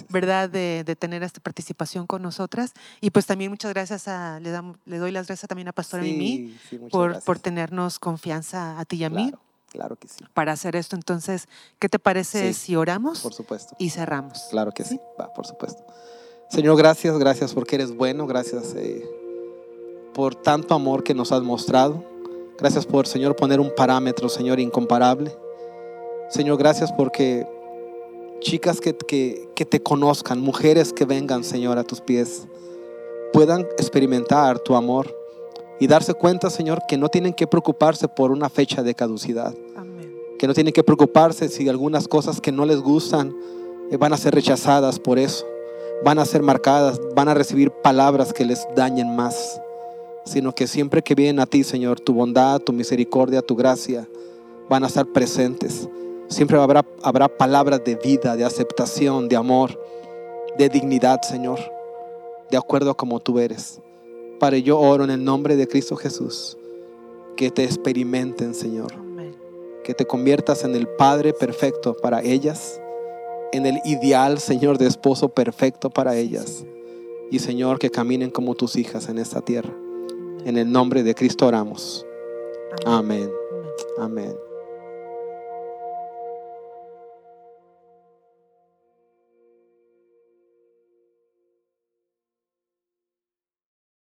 ¿Verdad? 0.09 0.49
De, 0.49 0.85
de, 0.85 0.97
tener 0.97 1.23
esta 1.23 1.41
participación 1.41 2.07
con 2.07 2.23
nosotras. 2.23 2.73
Y 3.01 3.11
pues 3.11 3.27
también 3.27 3.51
muchas 3.51 3.73
gracias 3.73 4.09
a, 4.09 4.41
le, 4.41 4.53
le 4.85 4.99
doy 4.99 5.11
las 5.11 5.27
gracias 5.27 5.49
también 5.49 5.69
a 5.69 5.73
Pastora 5.73 6.03
Mimi 6.03 6.57
por, 6.91 7.23
por 7.23 7.39
tenernos 7.39 7.99
confianza 7.99 8.79
a 8.79 8.85
ti 8.85 8.97
y 8.97 9.05
a 9.05 9.11
mí. 9.11 9.33
Claro 9.71 9.97
que 9.97 10.07
sí. 10.07 10.25
Para 10.35 10.53
hacer 10.53 10.77
esto. 10.77 10.97
Entonces, 10.97 11.49
¿qué 11.79 11.89
te 11.89 11.99
parece 11.99 12.53
si 12.53 12.77
oramos? 12.77 13.21
Por 13.21 13.33
supuesto. 13.33 13.75
Y 13.79 13.91
cerramos. 13.91 14.49
Claro 14.51 14.73
que 14.73 14.85
sí, 14.85 15.01
Va, 15.19 15.33
por 15.33 15.47
supuesto. 15.47 15.83
Señor, 16.51 16.77
gracias, 16.77 17.19
gracias 17.19 17.55
porque 17.55 17.77
eres 17.77 17.97
bueno, 17.97 18.27
gracias 18.27 18.75
eh, 18.77 19.09
por 20.13 20.35
tanto 20.35 20.75
amor 20.75 21.03
que 21.03 21.15
nos 21.15 21.33
has 21.33 21.43
mostrado. 21.43 22.05
Gracias 22.59 22.85
por, 22.85 23.07
Señor, 23.07 23.35
poner 23.35 23.59
un 23.59 23.75
parámetro, 23.75 24.29
Señor, 24.29 24.61
incomparable. 24.61 25.35
Señor, 26.29 26.59
gracias 26.59 26.93
porque 26.93 27.47
chicas 28.43 28.81
que, 28.81 28.95
que, 29.55 29.65
te 29.65 29.83
conozcan, 29.83 30.41
mujeres 30.41 30.93
que 30.93 31.05
vengan, 31.05 31.45
Señor, 31.45 31.79
a 31.79 31.85
tus 31.85 32.01
pies, 32.01 32.47
puedan 33.33 33.63
experimentar 33.79 34.59
tu 34.59 34.75
amor 34.75 35.17
y 35.81 35.87
darse 35.87 36.15
cuenta, 36.15 36.51
Señor, 36.51 36.83
que 36.87 36.99
no 36.99 37.09
tienen 37.09 37.33
que 37.33 37.47
preocuparse 37.47 38.09
por 38.09 38.31
una 38.31 38.51
fecha 38.51 38.83
de 38.83 38.95
caducidad. 38.95 39.55
Que 40.39 40.47
no 40.47 40.55
tienen 40.55 40.73
que 40.73 40.83
preocuparse 40.83 41.49
si 41.49 41.69
algunas 41.69 42.09
cosas 42.09 42.41
que 42.41 42.53
no 42.53 42.67
les 42.67 42.81
gustan 42.81 43.35
eh, 43.91 43.97
van 43.97 44.13
a 44.13 44.17
ser 44.17 44.35
rechazadas 44.35 44.99
por 44.99 45.19
eso. 45.19 45.47
Van 46.05 46.19
a 46.19 46.25
ser 46.25 46.43
marcadas, 46.43 47.01
van 47.15 47.29
a 47.29 47.35
recibir 47.35 47.71
palabras 47.71 48.33
que 48.33 48.45
les 48.45 48.67
dañen 48.75 49.15
más. 49.15 49.61
Sino 50.25 50.53
que 50.53 50.67
siempre 50.67 51.03
que 51.03 51.15
vienen 51.15 51.39
a 51.39 51.47
ti, 51.47 51.63
Señor, 51.63 52.01
tu 52.01 52.13
bondad, 52.13 52.61
tu 52.61 52.73
misericordia, 52.73 53.41
tu 53.41 53.55
gracia, 53.55 54.09
van 54.69 54.83
a 54.83 54.89
estar 54.89 55.07
presentes 55.07 55.89
Siempre 56.33 56.59
habrá, 56.59 56.85
habrá 57.03 57.29
palabras 57.29 57.85
de 57.85 57.95
vida, 57.97 58.37
de 58.37 58.45
aceptación, 58.45 59.29
de 59.29 59.37
amor, 59.37 59.79
de 60.57 60.69
dignidad, 60.69 61.21
Señor, 61.23 61.59
de 62.51 62.57
acuerdo 62.57 62.91
a 62.91 62.97
como 62.97 63.21
tú 63.21 63.39
eres. 63.39 63.81
Padre, 64.41 64.63
yo 64.63 64.81
oro 64.81 65.05
en 65.05 65.11
el 65.11 65.23
nombre 65.23 65.57
de 65.57 65.69
Cristo 65.69 65.95
Jesús, 65.95 66.57
que 67.37 67.51
te 67.51 67.65
experimenten, 67.65 68.55
Señor, 68.55 68.93
que 69.85 69.95
te 69.95 70.07
conviertas 70.07 70.65
en 70.65 70.75
el 70.75 70.89
Padre 70.89 71.33
perfecto 71.33 71.95
para 71.95 72.23
ellas, 72.23 72.81
en 73.53 73.67
el 73.67 73.81
ideal, 73.85 74.39
Señor, 74.39 74.79
de 74.79 74.87
esposo 74.87 75.29
perfecto 75.29 75.91
para 75.91 76.17
ellas. 76.17 76.65
Y 77.31 77.39
Señor, 77.39 77.79
que 77.79 77.91
caminen 77.91 78.31
como 78.31 78.55
tus 78.55 78.77
hijas 78.77 79.09
en 79.09 79.19
esta 79.19 79.43
tierra. 79.43 79.73
En 80.45 80.57
el 80.57 80.73
nombre 80.73 81.03
de 81.03 81.15
Cristo 81.15 81.47
oramos. 81.47 82.05
Amén. 82.85 83.31
Amén. 83.99 84.35